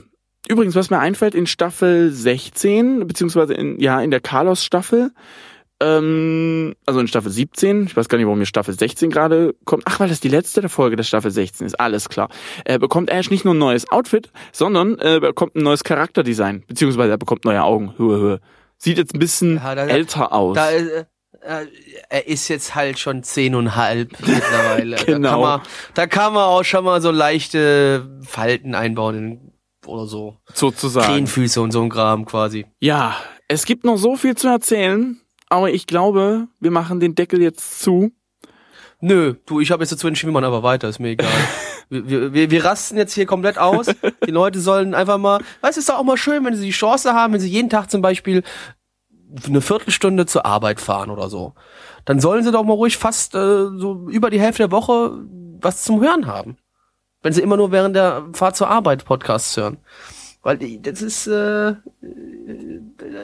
[0.47, 5.11] übrigens, was mir einfällt, in Staffel 16, beziehungsweise in, ja, in der Carlos-Staffel,
[5.81, 9.83] ähm, also in Staffel 17, ich weiß gar nicht, warum mir Staffel 16 gerade kommt.
[9.85, 12.29] Ach, weil das die letzte der Folge der Staffel 16 ist, alles klar.
[12.65, 16.63] Er bekommt Ash nicht nur ein neues Outfit, sondern äh, er bekommt ein neues Charakterdesign,
[16.67, 17.93] beziehungsweise er bekommt neue Augen.
[17.97, 18.39] Höhe, Höhe.
[18.77, 20.55] Sieht jetzt ein bisschen Ja, da- älter aus.
[20.55, 21.05] Da, äh,
[22.09, 24.95] er ist jetzt halt schon zehn und halb mittlerweile.
[24.95, 25.29] Da Genau.
[25.29, 25.61] kann, man,
[25.93, 29.51] da kann man auch schon mal so leichte Falten einbauen in,
[29.85, 30.37] oder so.
[30.53, 31.07] sozusagen.
[31.07, 32.65] Krähenfüße und so ein Kram quasi.
[32.79, 33.15] Ja,
[33.47, 37.81] es gibt noch so viel zu erzählen, aber ich glaube, wir machen den Deckel jetzt
[37.81, 38.11] zu.
[39.01, 41.27] Nö, du, ich habe jetzt dazu entschieden, wir machen aber weiter, ist mir egal.
[41.89, 43.87] wir, wir, wir, wir rasten jetzt hier komplett aus.
[44.25, 46.71] Die Leute sollen einfach mal, weißt du, ist doch auch mal schön, wenn sie die
[46.71, 48.43] Chance haben, wenn sie jeden Tag zum Beispiel
[49.45, 51.53] eine Viertelstunde zur Arbeit fahren oder so.
[52.05, 55.19] Dann sollen sie doch mal ruhig fast äh, so über die Hälfte der Woche
[55.61, 56.57] was zum Hören haben.
[57.21, 59.77] Wenn sie immer nur während der Fahrt zur Arbeit Podcasts hören.
[60.45, 61.75] Weil das ist, äh, äh,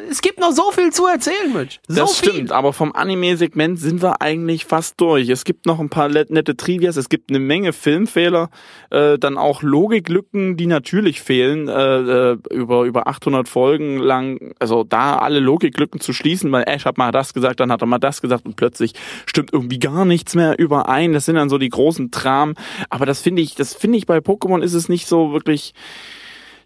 [0.10, 1.80] es gibt noch so viel zu erzählen, Mitch.
[1.90, 2.30] So Das viel.
[2.32, 5.28] stimmt, aber vom Anime-Segment sind wir eigentlich fast durch.
[5.28, 8.50] Es gibt noch ein paar nette Trivias, es gibt eine Menge Filmfehler,
[8.90, 14.86] äh, dann auch Logiklücken, die natürlich fehlen, äh, äh, über, über 800 Folgen lang, also
[14.86, 18.00] da alle Logiklücken zu schließen, weil Ash hat mal das gesagt, dann hat er mal
[18.00, 18.94] das gesagt und plötzlich
[19.26, 21.12] stimmt irgendwie gar nichts mehr überein.
[21.12, 22.54] Das sind dann so die großen Dramen,
[22.90, 25.74] aber das finde ich, das finde ich bei Pokémon ist es nicht so wirklich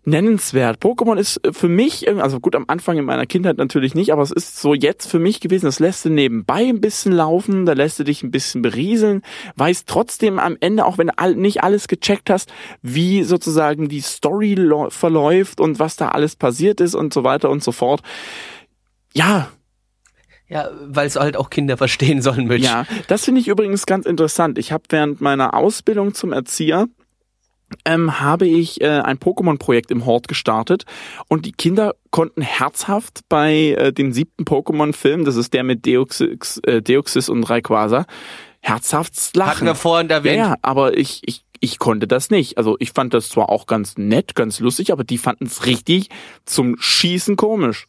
[0.06, 0.82] nennenswert.
[0.82, 4.12] Pokémon ist äh, für mich, irgendwie- also gut am Anfang in meiner Kindheit natürlich nicht,
[4.12, 7.66] aber es ist so jetzt für mich gewesen, das lässt du nebenbei ein bisschen laufen,
[7.66, 9.22] da lässt du dich ein bisschen berieseln,
[9.56, 12.52] weißt trotzdem am Ende, auch wenn du nicht alles gecheckt hast,
[12.82, 14.58] wie sozusagen die Story
[14.90, 18.02] verläuft und was da alles passiert ist und so weiter und so fort.
[19.14, 19.50] Ja,
[20.50, 22.64] Ja, weil es halt auch Kinder verstehen sollen, Mitch.
[22.66, 24.58] ja, das finde ich übrigens ganz interessant.
[24.60, 26.88] Ich habe während meiner Ausbildung zum Erzieher
[27.86, 30.86] ähm, habe ich äh, ein Pokémon-Projekt im Hort gestartet
[31.28, 36.60] und die Kinder konnten herzhaft bei äh, dem siebten Pokémon-Film, das ist der mit Deoxys,
[36.66, 38.06] äh, Deoxys und Rayquaza,
[38.62, 39.68] herzhaft Hatten lachen.
[39.68, 40.38] wir vorhin ja, erwähnt.
[40.38, 42.58] ja, aber ich, ich, ich konnte das nicht.
[42.58, 46.10] Also ich fand das zwar auch ganz nett, ganz lustig, aber die fanden es richtig
[46.46, 47.88] zum Schießen komisch.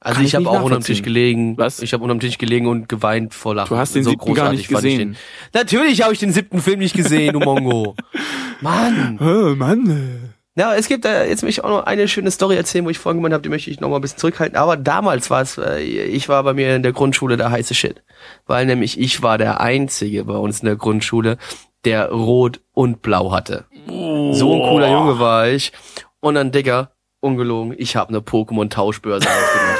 [0.00, 0.82] Also Kann ich ich habe auch unterm.
[0.82, 1.58] Tisch gelegen.
[1.58, 1.80] Was?
[1.80, 3.70] Ich habe unterm Tisch gelegen und geweint vor Lachen.
[3.70, 4.98] Du hast den siebten gar nicht gesehen.
[4.98, 5.16] Den.
[5.54, 7.96] Natürlich habe ich den siebten Film nicht gesehen, du Mongo.
[8.60, 9.18] Mann.
[9.20, 10.34] Oh, Mann.
[10.54, 12.98] Ja, es gibt äh, jetzt möchte ich auch noch eine schöne Story erzählen, wo ich
[12.98, 14.56] vorhin gemeint habe, die möchte ich noch mal ein bisschen zurückhalten.
[14.56, 18.02] Aber damals war es, äh, ich war bei mir in der Grundschule der heiße Shit,
[18.46, 21.38] weil nämlich ich war der einzige bei uns in der Grundschule,
[21.84, 23.66] der Rot und Blau hatte.
[23.86, 25.72] So ein cooler Junge war ich.
[26.18, 29.77] Und dann Digga, ungelogen, ich habe eine Pokémon-Tauschbörse aufgemacht.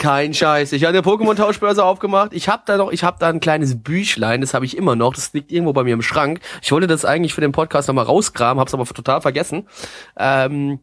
[0.00, 0.72] Kein Scheiß.
[0.72, 2.32] Ich hatte eine Pokémon-Tauschbörse aufgemacht.
[2.32, 5.12] Ich habe da noch, ich habe da ein kleines Büchlein, das habe ich immer noch.
[5.12, 6.40] Das liegt irgendwo bei mir im Schrank.
[6.62, 9.68] Ich wollte das eigentlich für den Podcast nochmal rausgraben, hab's aber total vergessen.
[10.16, 10.80] Ähm,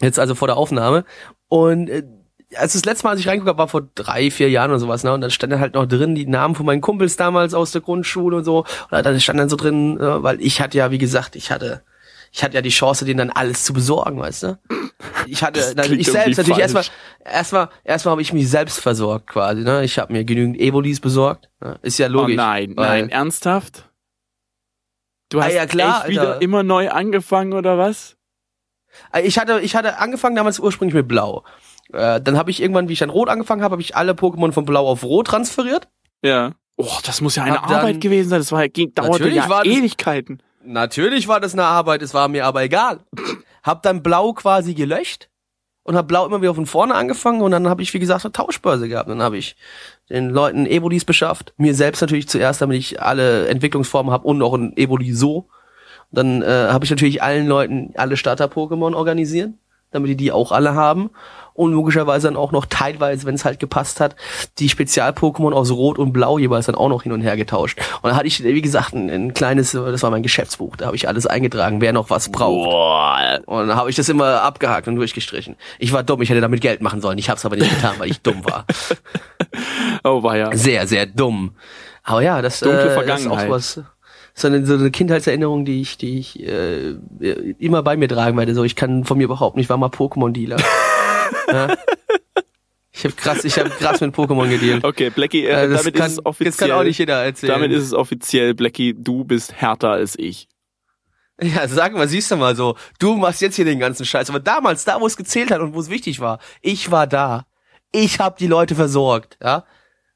[0.00, 1.04] jetzt also vor der Aufnahme.
[1.48, 2.04] Und äh,
[2.54, 5.02] als das letzte Mal, als ich reingeguckt habe, war vor drei, vier Jahren oder sowas,
[5.02, 5.12] ne?
[5.12, 8.36] Und dann stand halt noch drin die Namen von meinen Kumpels damals aus der Grundschule
[8.36, 8.58] und so.
[8.58, 11.82] Und dann stand dann so drin, äh, weil ich hatte ja, wie gesagt, ich hatte,
[12.32, 14.58] ich hatte ja die Chance, denen dann alles zu besorgen, weißt du?
[15.26, 16.96] Ich hatte, klingt ich selbst natürlich erstmal, falsch.
[17.24, 19.84] erstmal, erstmal habe ich mich selbst versorgt quasi, ne?
[19.84, 21.78] Ich habe mir genügend Evolis besorgt, ne?
[21.82, 22.36] ist ja Oh logisch.
[22.36, 23.88] nein, weil- nein, ernsthaft?
[25.28, 26.42] Du Ah, hast ja, klar, echt wieder Alter.
[26.42, 28.16] immer neu angefangen oder was?
[29.12, 31.44] Äh, Ich hatte, ich hatte angefangen damals ursprünglich mit Blau.
[31.92, 34.52] Äh, dann habe ich irgendwann, wie ich dann Rot angefangen habe, habe ich alle Pokémon
[34.52, 35.88] von Blau auf Rot transferiert.
[36.22, 36.52] Ja.
[36.76, 38.40] Oh, das muss ja eine Hab dann- Arbeit gewesen sein.
[38.40, 40.42] Das war, ging, dauerte ja Ewigkeiten.
[40.64, 43.00] Natürlich war das eine Arbeit, es war mir aber egal.
[43.62, 45.28] Hab dann Blau quasi gelöscht
[45.84, 48.32] und hab Blau immer wieder von vorne angefangen und dann habe ich, wie gesagt, eine
[48.32, 49.08] Tauschbörse gehabt.
[49.08, 49.56] Dann habe ich
[50.10, 54.54] den Leuten Evolis beschafft, mir selbst natürlich zuerst, damit ich alle Entwicklungsformen habe und auch
[54.54, 55.48] ein Evoli so.
[56.10, 59.58] Dann äh, habe ich natürlich allen Leuten alle Starter-Pokémon organisieren,
[59.92, 61.10] damit die die auch alle haben.
[61.54, 64.16] Und logischerweise dann auch noch teilweise, wenn es halt gepasst hat,
[64.58, 67.78] die Spezial-Pokémon aus Rot und Blau jeweils dann auch noch hin und her getauscht.
[68.00, 70.96] Und dann hatte ich, wie gesagt, ein, ein kleines, das war mein Geschäftsbuch, da habe
[70.96, 72.70] ich alles eingetragen, wer noch was braucht.
[72.70, 73.40] Boah.
[73.44, 75.56] Und dann habe ich das immer abgehakt und durchgestrichen.
[75.78, 77.18] Ich war dumm, ich hätte damit Geld machen sollen.
[77.18, 78.66] Ich habe es aber nicht getan, weil ich dumm war.
[80.04, 80.56] Oh, war ja.
[80.56, 81.52] Sehr, sehr dumm.
[82.02, 83.46] Aber ja, das, Dunkle äh, das ist Vergangenheit.
[83.46, 83.80] auch was.
[84.34, 86.92] So eine, so eine Kindheitserinnerung, die ich, die ich äh,
[87.58, 88.54] immer bei mir tragen werde.
[88.54, 90.56] So, ich kann von mir behaupten, ich war mal Pokémon-Dealer.
[91.52, 91.76] ja?
[92.94, 94.84] Ich habe krass, ich habe krass mit Pokémon gedealt.
[94.84, 96.50] Okay, Blackie, äh, das, damit kann, ist es offiziell.
[96.50, 97.52] das kann auch nicht jeder erzählen.
[97.52, 100.48] damit ist es offiziell, Blackie, du bist härter als ich.
[101.40, 104.40] Ja, sag mal, siehst du mal so, du machst jetzt hier den ganzen Scheiß, aber
[104.40, 107.46] damals, da wo es gezählt hat und wo es wichtig war, ich war da.
[107.90, 109.64] Ich habe die Leute versorgt, ja?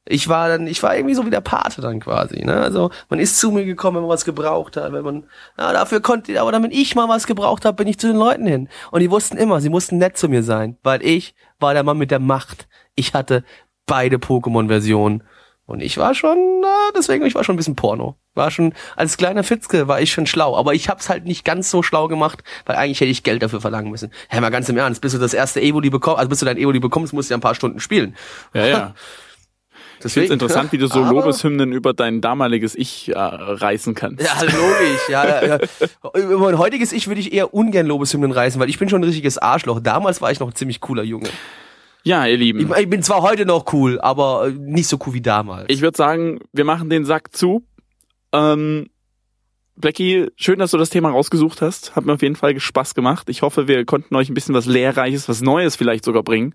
[0.09, 2.61] Ich war dann, ich war irgendwie so wie der Pate dann quasi, ne?
[2.61, 5.25] Also, man ist zu mir gekommen, wenn man was gebraucht hat, wenn man,
[5.57, 8.47] na, dafür konnte, aber damit ich mal was gebraucht habe, bin ich zu den Leuten
[8.47, 8.69] hin.
[8.93, 11.99] Und die wussten immer, sie mussten nett zu mir sein, weil ich war der Mann
[11.99, 12.69] mit der Macht.
[12.95, 13.45] Ich hatte
[13.87, 15.23] beide Pokémon-Versionen.
[15.67, 18.17] Und ich war schon, na, deswegen, ich war schon ein bisschen Porno.
[18.35, 20.57] War schon, als kleiner Fitzke war ich schon schlau.
[20.57, 23.61] Aber ich hab's halt nicht ganz so schlau gemacht, weil eigentlich hätte ich Geld dafür
[23.61, 24.13] verlangen müssen.
[24.29, 26.57] Hä, mal ganz im Ernst, bis du das erste Evoli bekommst, also bis du dein
[26.57, 28.15] Evoli bekommst, musst du ja ein paar Stunden spielen.
[28.55, 28.95] Ja, ja.
[29.99, 34.23] Ich finde Deswegen, interessant, wie du so Lobeshymnen über dein damaliges Ich äh, reißen kannst.
[34.23, 35.09] Ja, logisch.
[35.09, 36.21] Ja, ja, ja.
[36.21, 39.05] Über mein heutiges Ich würde ich eher ungern Lobeshymnen reißen, weil ich bin schon ein
[39.05, 39.81] richtiges Arschloch.
[39.81, 41.29] Damals war ich noch ein ziemlich cooler Junge.
[42.05, 42.61] Ja, ihr Lieben.
[42.61, 45.67] Ich, ich bin zwar heute noch cool, aber äh, nicht so cool wie damals.
[45.69, 47.65] Ich würde sagen, wir machen den Sack zu.
[48.33, 48.89] Ähm,
[49.77, 51.97] Blackie, schön, dass du das Thema rausgesucht hast.
[51.97, 53.29] Hat mir auf jeden Fall Spaß gemacht.
[53.29, 56.55] Ich hoffe, wir konnten euch ein bisschen was Lehrreiches, was Neues vielleicht sogar bringen.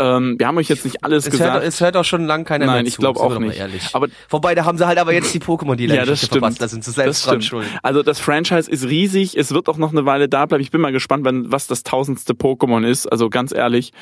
[0.00, 1.52] Ähm, wir haben euch jetzt nicht alles es, gesagt.
[1.54, 3.34] hört, es hört auch schon lang keiner Nein, mehr ich zu, glaub sind auch wir
[3.34, 3.58] doch mal nicht.
[3.58, 3.82] Ehrlich.
[3.94, 6.32] Aber- Wobei, da haben sie halt aber jetzt die Pokémon, die Ja, das stimmt.
[6.34, 6.62] verpasst.
[6.62, 7.66] Da sind sie selbst dran schuld.
[7.82, 9.36] Also das Franchise ist riesig.
[9.36, 10.62] Es wird auch noch eine Weile da bleiben.
[10.62, 13.06] Ich bin mal gespannt, wann, was das tausendste Pokémon ist.
[13.06, 13.92] Also ganz ehrlich.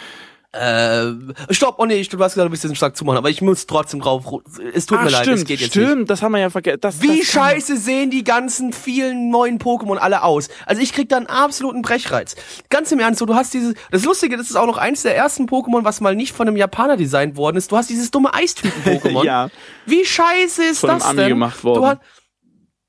[0.57, 3.67] Äh, stopp, oh nee, du hast gesagt, du willst diesen Schlag zumachen, aber ich muss
[3.67, 4.25] trotzdem drauf.
[4.73, 5.87] Es tut mir leid, stimmt, es geht jetzt nicht.
[5.87, 6.11] stimmt.
[6.11, 6.79] Das haben wir ja vergessen.
[6.81, 10.49] Das, Wie das scheiße sehen die ganzen vielen neuen Pokémon alle aus?
[10.65, 12.37] Also ich krieg da einen absoluten Brechreiz.
[12.71, 15.17] Ganz im Ernst, so, du hast dieses, das Lustige, das ist auch noch eins der
[15.17, 17.71] ersten Pokémon, was mal nicht von einem Japaner designt worden ist.
[17.71, 19.25] Du hast dieses dumme Eistypen-Pokémon.
[19.25, 19.49] Ja.
[19.85, 21.29] Wie scheiße ist Von einem das Ami denn?
[21.29, 21.81] gemacht worden.
[21.81, 22.01] Du hast,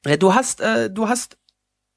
[0.06, 1.38] ja, du hast, äh, du hast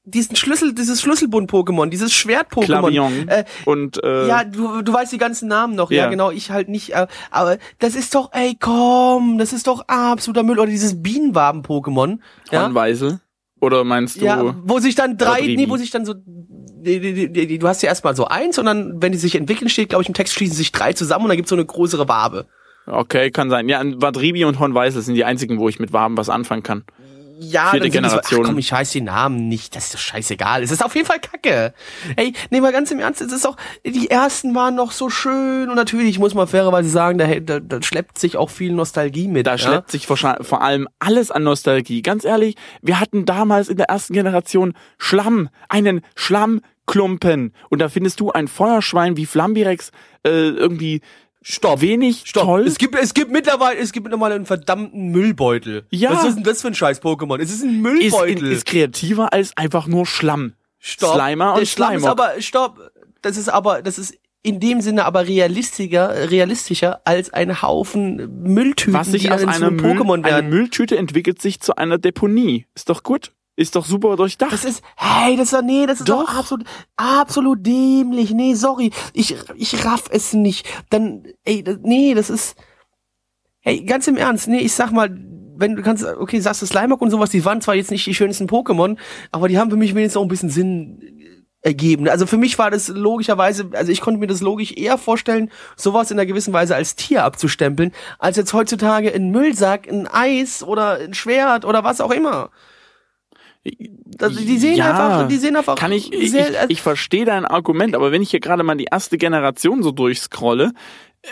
[0.03, 3.27] diesen Schlüssel, dieses Schlüsselbund-Pokémon, dieses Schwert-Pokémon.
[3.27, 6.09] Äh, und äh, ja, du, du weißt die ganzen Namen noch, ja, Ja.
[6.09, 10.43] genau, ich halt nicht, äh, aber das ist doch, ey, komm, das ist doch absoluter
[10.43, 10.59] Müll.
[10.59, 12.19] Oder dieses Bienenwaben-Pokémon,
[12.51, 13.19] ja, Hornweisel.
[13.59, 14.25] Oder meinst du?
[14.25, 17.67] ja, wo sich dann drei, nee, wo sich dann so, die, die, die, die, du
[17.67, 20.15] hast ja erstmal so eins und dann, wenn die sich entwickeln, steht, glaube ich, im
[20.15, 22.47] Text schließen sich drei zusammen und dann gibt's so eine größere Wabe.
[22.87, 23.69] Okay, kann sein.
[23.69, 26.83] Ja, Vadribi und Hornweisel sind die einzigen, wo ich mit Waben was anfangen kann.
[27.43, 28.41] Ja, Vierte so, Generation.
[28.43, 30.61] ach komm, ich heiße die Namen nicht, das ist doch scheißegal.
[30.61, 31.73] Es ist auf jeden Fall Kacke.
[32.15, 35.67] Ey, nee, mal ganz im Ernst, es ist auch, die ersten waren noch so schön
[35.69, 39.47] und natürlich muss man fairerweise sagen, da, da, da schleppt sich auch viel Nostalgie mit.
[39.47, 39.57] Da ja?
[39.57, 42.03] schleppt sich wahrscheinlich- vor allem alles an Nostalgie.
[42.03, 47.53] Ganz ehrlich, wir hatten damals in der ersten Generation Schlamm, einen Schlammklumpen.
[47.69, 49.91] Und da findest du ein Feuerschwein wie Flambirex
[50.23, 51.01] äh, irgendwie
[51.41, 51.81] Stopp.
[51.81, 52.43] wenig Stopp.
[52.43, 52.67] toll.
[52.67, 55.85] Es gibt, es gibt mittlerweile, es gibt mittlerweile einen verdammten Müllbeutel.
[55.89, 56.11] Ja.
[56.11, 57.39] Was ist denn das für ein scheiß Pokémon?
[57.41, 58.51] Es ist ein ist, Müllbeutel.
[58.51, 60.53] ist kreativer als einfach nur Schlamm.
[60.79, 61.15] stopp.
[61.15, 62.91] Slimer und Schlamm ist aber, stopp.
[63.21, 68.93] Das ist aber, das ist in dem Sinne aber realistischer, realistischer als ein Haufen Mülltüten,
[68.93, 70.49] Was sich die aus einer Pokémon eine werden.
[70.49, 72.65] Mülltüte entwickelt sich zu einer Deponie.
[72.75, 73.33] Ist doch gut.
[73.55, 74.53] Ist doch super durchdacht.
[74.53, 76.39] Das ist, hey, das ist doch, nee, das ist doch, Doch.
[76.39, 76.65] absolut,
[76.95, 78.31] absolut dämlich.
[78.31, 78.91] Nee, sorry.
[79.13, 80.67] Ich, ich raff es nicht.
[80.89, 82.55] Dann, ey, das, nee, das ist,
[83.59, 85.09] hey, ganz im Ernst, nee, ich sag mal,
[85.57, 88.15] wenn du kannst, okay, sagst du Slimeock und sowas, die waren zwar jetzt nicht die
[88.15, 88.97] schönsten Pokémon,
[89.31, 91.21] aber die haben für mich wenigstens auch ein bisschen Sinn
[91.61, 92.09] ergeben.
[92.09, 96.09] Also für mich war das logischerweise, also ich konnte mir das logisch eher vorstellen, sowas
[96.09, 100.95] in einer gewissen Weise als Tier abzustempeln, als jetzt heutzutage ein Müllsack, ein Eis oder
[100.95, 102.49] ein Schwert oder was auch immer.
[104.19, 107.45] Also die sehen Ja, einfach, die sehen einfach Kann ich, ich, ich, ich verstehe dein
[107.45, 110.71] Argument, aber wenn ich hier gerade mal die erste Generation so durchscrolle,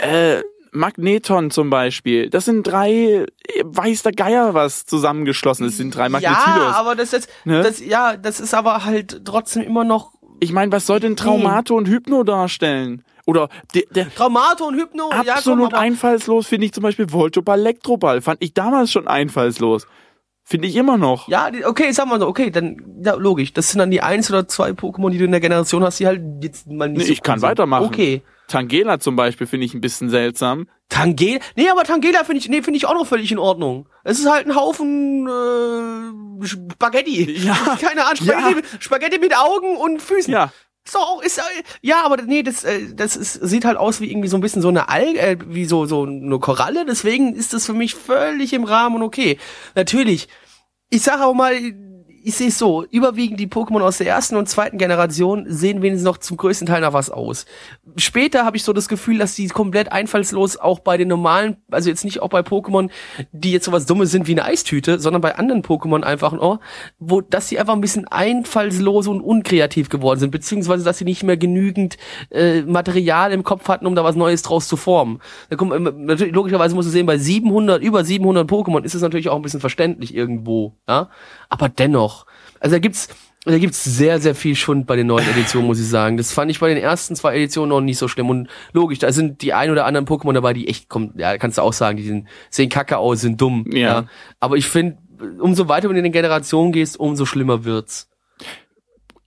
[0.01, 0.41] äh,
[0.71, 3.25] Magneton zum Beispiel, das sind drei, äh,
[3.63, 6.37] weiß der Geier was zusammengeschlossen, es sind drei Magnetilos.
[6.45, 7.63] ja, aber das ist, Ne?
[7.63, 11.75] das, ja, das ist aber halt trotzdem immer noch ich meine, was soll denn Traumato
[11.75, 13.03] und Hypno darstellen?
[13.25, 15.09] Oder der, der Traumato und Hypno.
[15.11, 18.21] ja, komm, absolut einfallslos finde ich zum Beispiel Voltoball Elektroball.
[18.21, 19.85] Fand ich damals schon einfallslos.
[20.49, 21.27] Finde ich immer noch.
[21.27, 23.53] Ja, okay, sagen wir so, okay, dann, ja, logisch.
[23.53, 26.07] Das sind dann die eins oder zwei Pokémon, die du in der Generation hast, die
[26.07, 27.47] halt jetzt mal nicht Nee, so ich kann sind.
[27.49, 27.85] weitermachen.
[27.85, 28.23] Okay.
[28.47, 30.67] Tangela zum Beispiel finde ich ein bisschen seltsam.
[30.89, 33.87] Tangela, nee, aber Tangela finde ich, nee, finde ich auch noch völlig in Ordnung.
[34.03, 37.31] Es ist halt ein Haufen, äh, Spaghetti.
[37.45, 37.53] Ja.
[37.79, 38.55] Keine Ahnung, Spaghetti, Ja.
[38.55, 40.33] mit- Spaghetti mit Augen und Füßen.
[40.33, 40.51] Ja.
[40.93, 41.41] Auch, ist, äh,
[41.81, 44.61] ja, aber nee, das, äh, das ist, sieht halt aus wie irgendwie so ein bisschen
[44.61, 48.53] so eine Alge, äh, wie so, so eine Koralle, deswegen ist das für mich völlig
[48.53, 49.37] im Rahmen und okay.
[49.75, 50.27] Natürlich,
[50.89, 51.53] ich sage auch mal,
[52.23, 56.05] ich sehe es so, überwiegend die Pokémon aus der ersten und zweiten Generation sehen wenigstens
[56.05, 57.45] noch zum größten Teil nach was aus.
[57.97, 61.89] Später habe ich so das Gefühl, dass die komplett einfallslos auch bei den normalen, also
[61.89, 62.89] jetzt nicht auch bei Pokémon,
[63.31, 66.57] die jetzt sowas Dummes sind wie eine Eistüte, sondern bei anderen Pokémon einfach, oh,
[66.99, 71.23] wo, dass sie einfach ein bisschen einfallslos und unkreativ geworden sind, beziehungsweise, dass sie nicht
[71.23, 71.97] mehr genügend
[72.31, 75.19] äh, Material im Kopf hatten, um da was Neues draus zu formen.
[75.49, 79.01] Da kommt, ähm, natürlich, logischerweise musst du sehen, bei 700, über 700 Pokémon ist es
[79.01, 81.09] natürlich auch ein bisschen verständlich irgendwo, ja.
[81.49, 82.08] Aber dennoch,
[82.59, 83.09] also da gibt's,
[83.45, 86.17] da gibt's sehr, sehr viel Schund bei den neuen Editionen, muss ich sagen.
[86.17, 88.29] Das fand ich bei den ersten zwei Editionen noch nicht so schlimm.
[88.29, 91.57] Und logisch, da sind die ein oder anderen Pokémon dabei, die echt kommen, ja, kannst
[91.57, 93.65] du auch sagen, die sind, sehen kacke aus, sind dumm.
[93.71, 94.05] Ja.
[94.39, 94.97] Aber ich finde,
[95.39, 98.08] umso weiter du in den Generationen gehst, umso schlimmer wird's.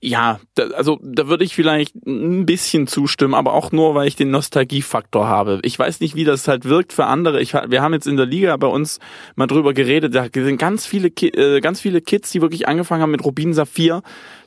[0.04, 4.16] Ja, da, also da würde ich vielleicht ein bisschen zustimmen, aber auch nur, weil ich
[4.16, 5.60] den Nostalgiefaktor habe.
[5.62, 7.40] Ich weiß nicht, wie das halt wirkt für andere.
[7.40, 8.98] Ich, wir haben jetzt in der Liga bei uns
[9.36, 10.16] mal drüber geredet.
[10.16, 14.02] Da sind ganz viele, äh, ganz viele Kids, die wirklich angefangen haben mit Rubin Saphir.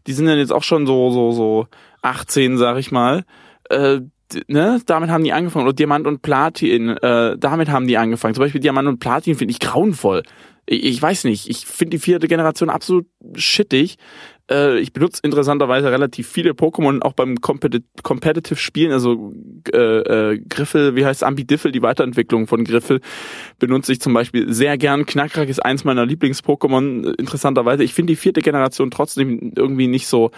[0.08, 1.68] Die sind dann jetzt auch schon so so so
[2.02, 3.24] 18, sag ich mal.
[3.70, 4.02] Äh,
[4.50, 5.66] ne, damit haben die angefangen.
[5.66, 8.36] Oder Diamant und Platin, äh, damit haben die angefangen.
[8.36, 10.24] Zum Beispiel Diamant und Platin finde ich grauenvoll.
[10.66, 13.06] Ich, ich weiß nicht, ich finde die vierte Generation absolut
[13.36, 13.98] shittig.
[14.50, 19.34] Äh, ich benutze interessanterweise relativ viele Pokémon auch beim Competi Competitive Spielen, also
[19.74, 19.78] äh,
[20.34, 23.02] äh, Griffel, wie heißt Ambidiffel, die Weiterentwicklung von Griffel,
[23.60, 25.06] benutze ich zum Beispiel sehr gern.
[25.06, 27.84] Knackrack ist eins meiner Lieblings-Pokémon, interessanterweise.
[27.84, 30.32] Ich finde die vierte Generation trotzdem irgendwie nicht so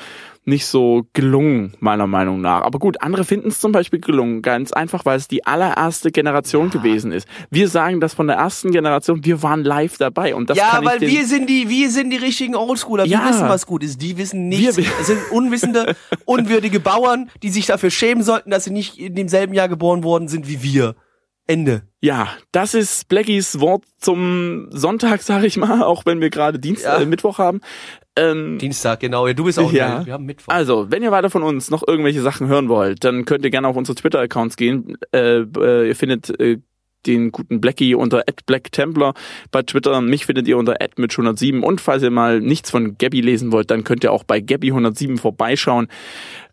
[0.47, 2.61] nicht so gelungen, meiner Meinung nach.
[2.61, 6.67] Aber gut, andere finden es zum Beispiel gelungen, ganz einfach, weil es die allererste Generation
[6.67, 6.79] ja.
[6.79, 7.27] gewesen ist.
[7.51, 11.01] Wir sagen das von der ersten Generation, wir waren live dabei und das Ja, weil
[11.01, 13.03] wir sind die, wir sind die richtigen Oldschooler.
[13.03, 13.29] Wir Ja.
[13.29, 14.01] wissen, was gut ist.
[14.01, 14.77] Die wissen nichts.
[14.77, 15.95] Wir- Das sind unwissende,
[16.25, 20.29] unwürdige Bauern, die sich dafür schämen sollten, dass sie nicht in demselben Jahr geboren worden
[20.29, 20.95] sind wie wir.
[21.47, 21.83] Ende.
[22.01, 26.97] Ja, das ist Blackies Wort zum Sonntag, sag ich mal, auch wenn wir gerade Dienstag,
[26.99, 27.03] Ja.
[27.03, 27.61] äh, Mittwoch haben.
[28.15, 29.27] Ähm, Dienstag, genau.
[29.27, 30.05] Ja, Du bist auch Ja.
[30.05, 30.51] Wir haben Mittwoch.
[30.53, 33.67] Also, wenn ihr weiter von uns noch irgendwelche Sachen hören wollt, dann könnt ihr gerne
[33.67, 34.97] auf unsere Twitter-Accounts gehen.
[35.13, 36.57] Äh, äh, ihr findet äh,
[37.07, 39.13] den guten Blackie unter @blacktemplar
[39.51, 39.99] bei Twitter.
[40.01, 43.83] Mich findet ihr unter @mitch107 und falls ihr mal nichts von Gabby lesen wollt, dann
[43.83, 45.87] könnt ihr auch bei Gabby107 vorbeischauen.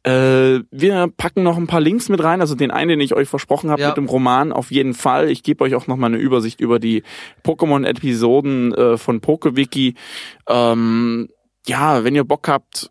[0.05, 3.29] Äh, wir packen noch ein paar Links mit rein, also den einen, den ich euch
[3.29, 3.89] versprochen habe Ja.
[3.89, 5.31] mit dem Roman, auf jeden Fall.
[5.31, 7.03] Ich gebe euch auch noch mal eine Übersicht über die
[7.43, 9.95] Pokémon-Episoden äh, von PokeWiki.
[10.49, 11.29] Ähm,
[11.67, 12.91] ja, wenn ihr Bock habt,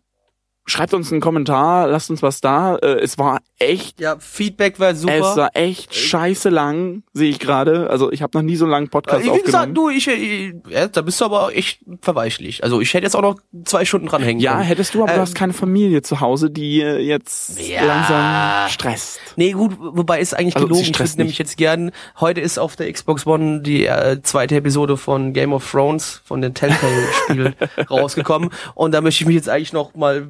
[0.66, 2.76] schreibt uns einen Kommentar, lasst uns was da.
[2.76, 5.14] Äh, es war echt, ja, Feedback war super.
[5.14, 7.90] es war echt scheiße lang, sehe ich gerade.
[7.90, 9.74] Also ich habe noch nie so einen langen Podcast Äh, Wie gesagt, aufgenommen.
[9.74, 12.64] du, ich, ich, ja, da bist du aber echt verweichlich.
[12.64, 14.64] Also ich hätte jetzt auch noch zwei Stunden dranhängen Ja, können.
[14.64, 17.84] hättest du, aber Ähm, du hast keine Familie zu Hause, die äh, jetzt Ja.
[17.84, 19.20] langsam stresst.
[19.36, 20.88] Nee, gut, wobei ist eigentlich Also, gelogen.
[20.90, 24.96] Ich würde nämlich jetzt gern, heute ist auf der Xbox One die äh, zweite Episode
[24.96, 27.54] von Game of Thrones, von den Telltale-Spielen
[27.90, 28.50] rausgekommen.
[28.74, 30.26] Und da möchte ich mich jetzt eigentlich noch mal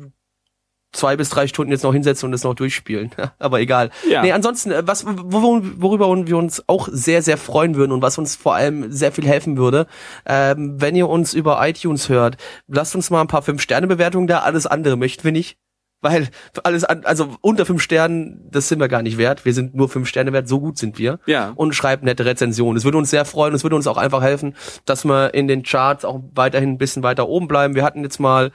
[0.95, 3.11] zwei bis drei Stunden jetzt noch hinsetzen und das noch durchspielen.
[3.39, 3.91] Aber egal.
[4.09, 4.23] Ja.
[4.23, 8.17] Nee, ansonsten, äh, was, wor- worüber wir uns auch sehr, sehr freuen würden und was
[8.17, 9.87] uns vor allem sehr viel helfen würde,
[10.25, 12.37] ähm, wenn ihr uns über iTunes hört,
[12.69, 15.59] lasst uns mal ein paar Fünf-Sterne-Bewertungen da, alles andere möchten wir nicht.
[16.01, 16.29] Weil
[16.65, 19.47] alles an, also unter fünf Sternen, das sind wir gar nicht wert.
[19.47, 21.19] Wir sind nur fünf Sterne wert, so gut sind wir.
[21.25, 21.53] Ja.
[21.55, 22.77] Und schreibt nette Rezensionen.
[22.77, 24.55] Es würde uns sehr freuen, es würde uns auch einfach helfen,
[24.85, 27.75] dass wir in den Charts auch weiterhin ein bisschen weiter oben bleiben.
[27.75, 28.53] Wir hatten jetzt mal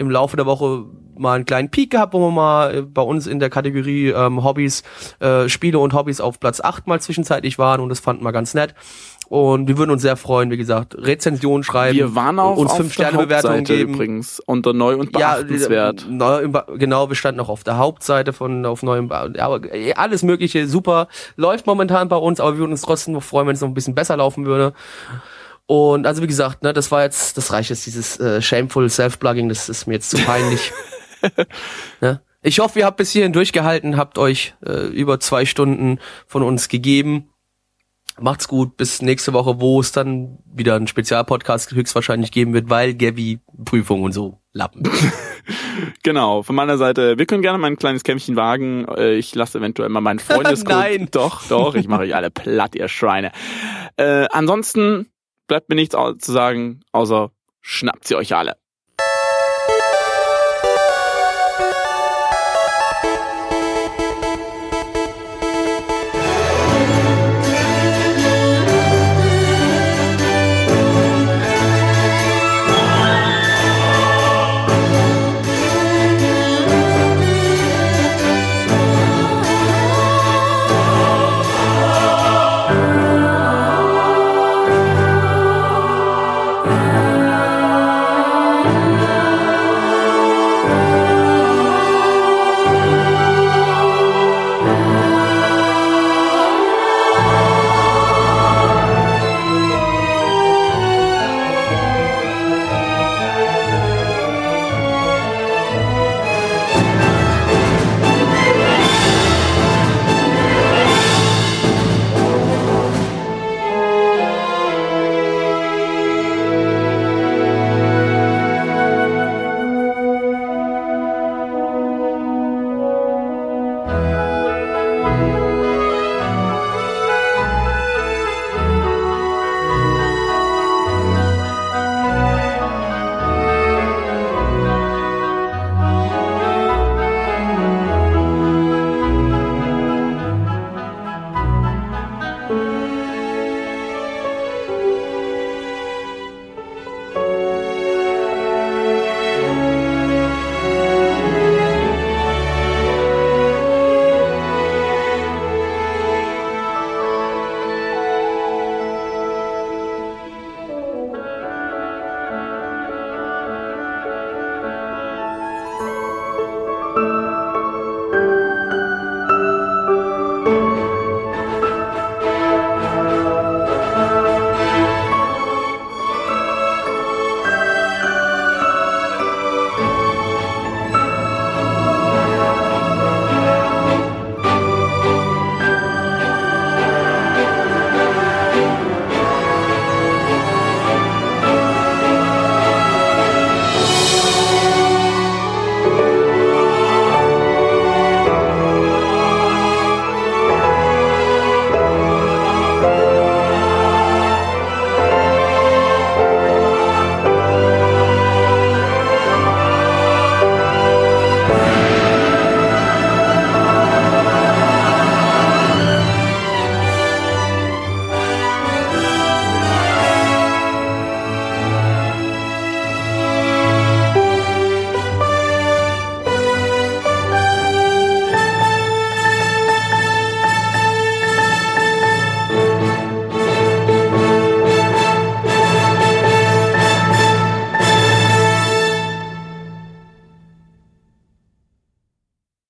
[0.00, 0.86] im Laufe der Woche
[1.18, 4.42] mal einen kleinen Peak gehabt, wo wir mal äh, bei uns in der Kategorie ähm,
[4.42, 4.82] Hobbys,
[5.20, 8.54] äh, Spiele und Hobbys auf Platz 8 mal zwischenzeitlich waren und das fanden wir ganz
[8.54, 8.74] nett.
[9.28, 12.78] Und wir würden uns sehr freuen, wie gesagt, Rezensionen schreiben, Wir waren auch uns auf
[12.78, 13.94] fünf der Sterne Bewertungen Hauptseite geben.
[13.94, 16.02] übrigens unter neu und beachtenswert.
[16.02, 16.48] Ja, neu,
[16.78, 21.06] genau, wir standen auch auf der Hauptseite von auf neuem, aber eh, alles Mögliche, super,
[21.36, 23.74] läuft momentan bei uns, aber wir würden uns trotzdem noch freuen, wenn es noch ein
[23.74, 24.72] bisschen besser laufen würde.
[25.70, 29.48] Und also wie gesagt, ne, das war jetzt, das reicht jetzt dieses äh, shameful Self-Plugging,
[29.48, 30.72] das ist mir jetzt zu peinlich.
[32.00, 32.20] ne?
[32.42, 36.68] Ich hoffe, ihr habt bis hierhin durchgehalten, habt euch äh, über zwei Stunden von uns
[36.68, 37.28] gegeben.
[38.18, 42.94] Macht's gut, bis nächste Woche, wo es dann wieder einen Spezialpodcast höchstwahrscheinlich geben wird, weil
[42.94, 44.82] Gabby Prüfung und so Lappen.
[46.02, 48.86] Genau, von meiner Seite, wir können gerne mal ein kleines Kämpfchen wagen.
[48.88, 50.74] Äh, Ich lasse eventuell mal meinen Freundescode.
[50.74, 51.08] Nein.
[51.10, 53.32] Doch, doch, ich mache euch alle platt, ihr Schweine.
[53.96, 55.06] Äh, ansonsten
[55.50, 58.56] bleibt mir nichts zu sagen, außer schnappt sie euch alle.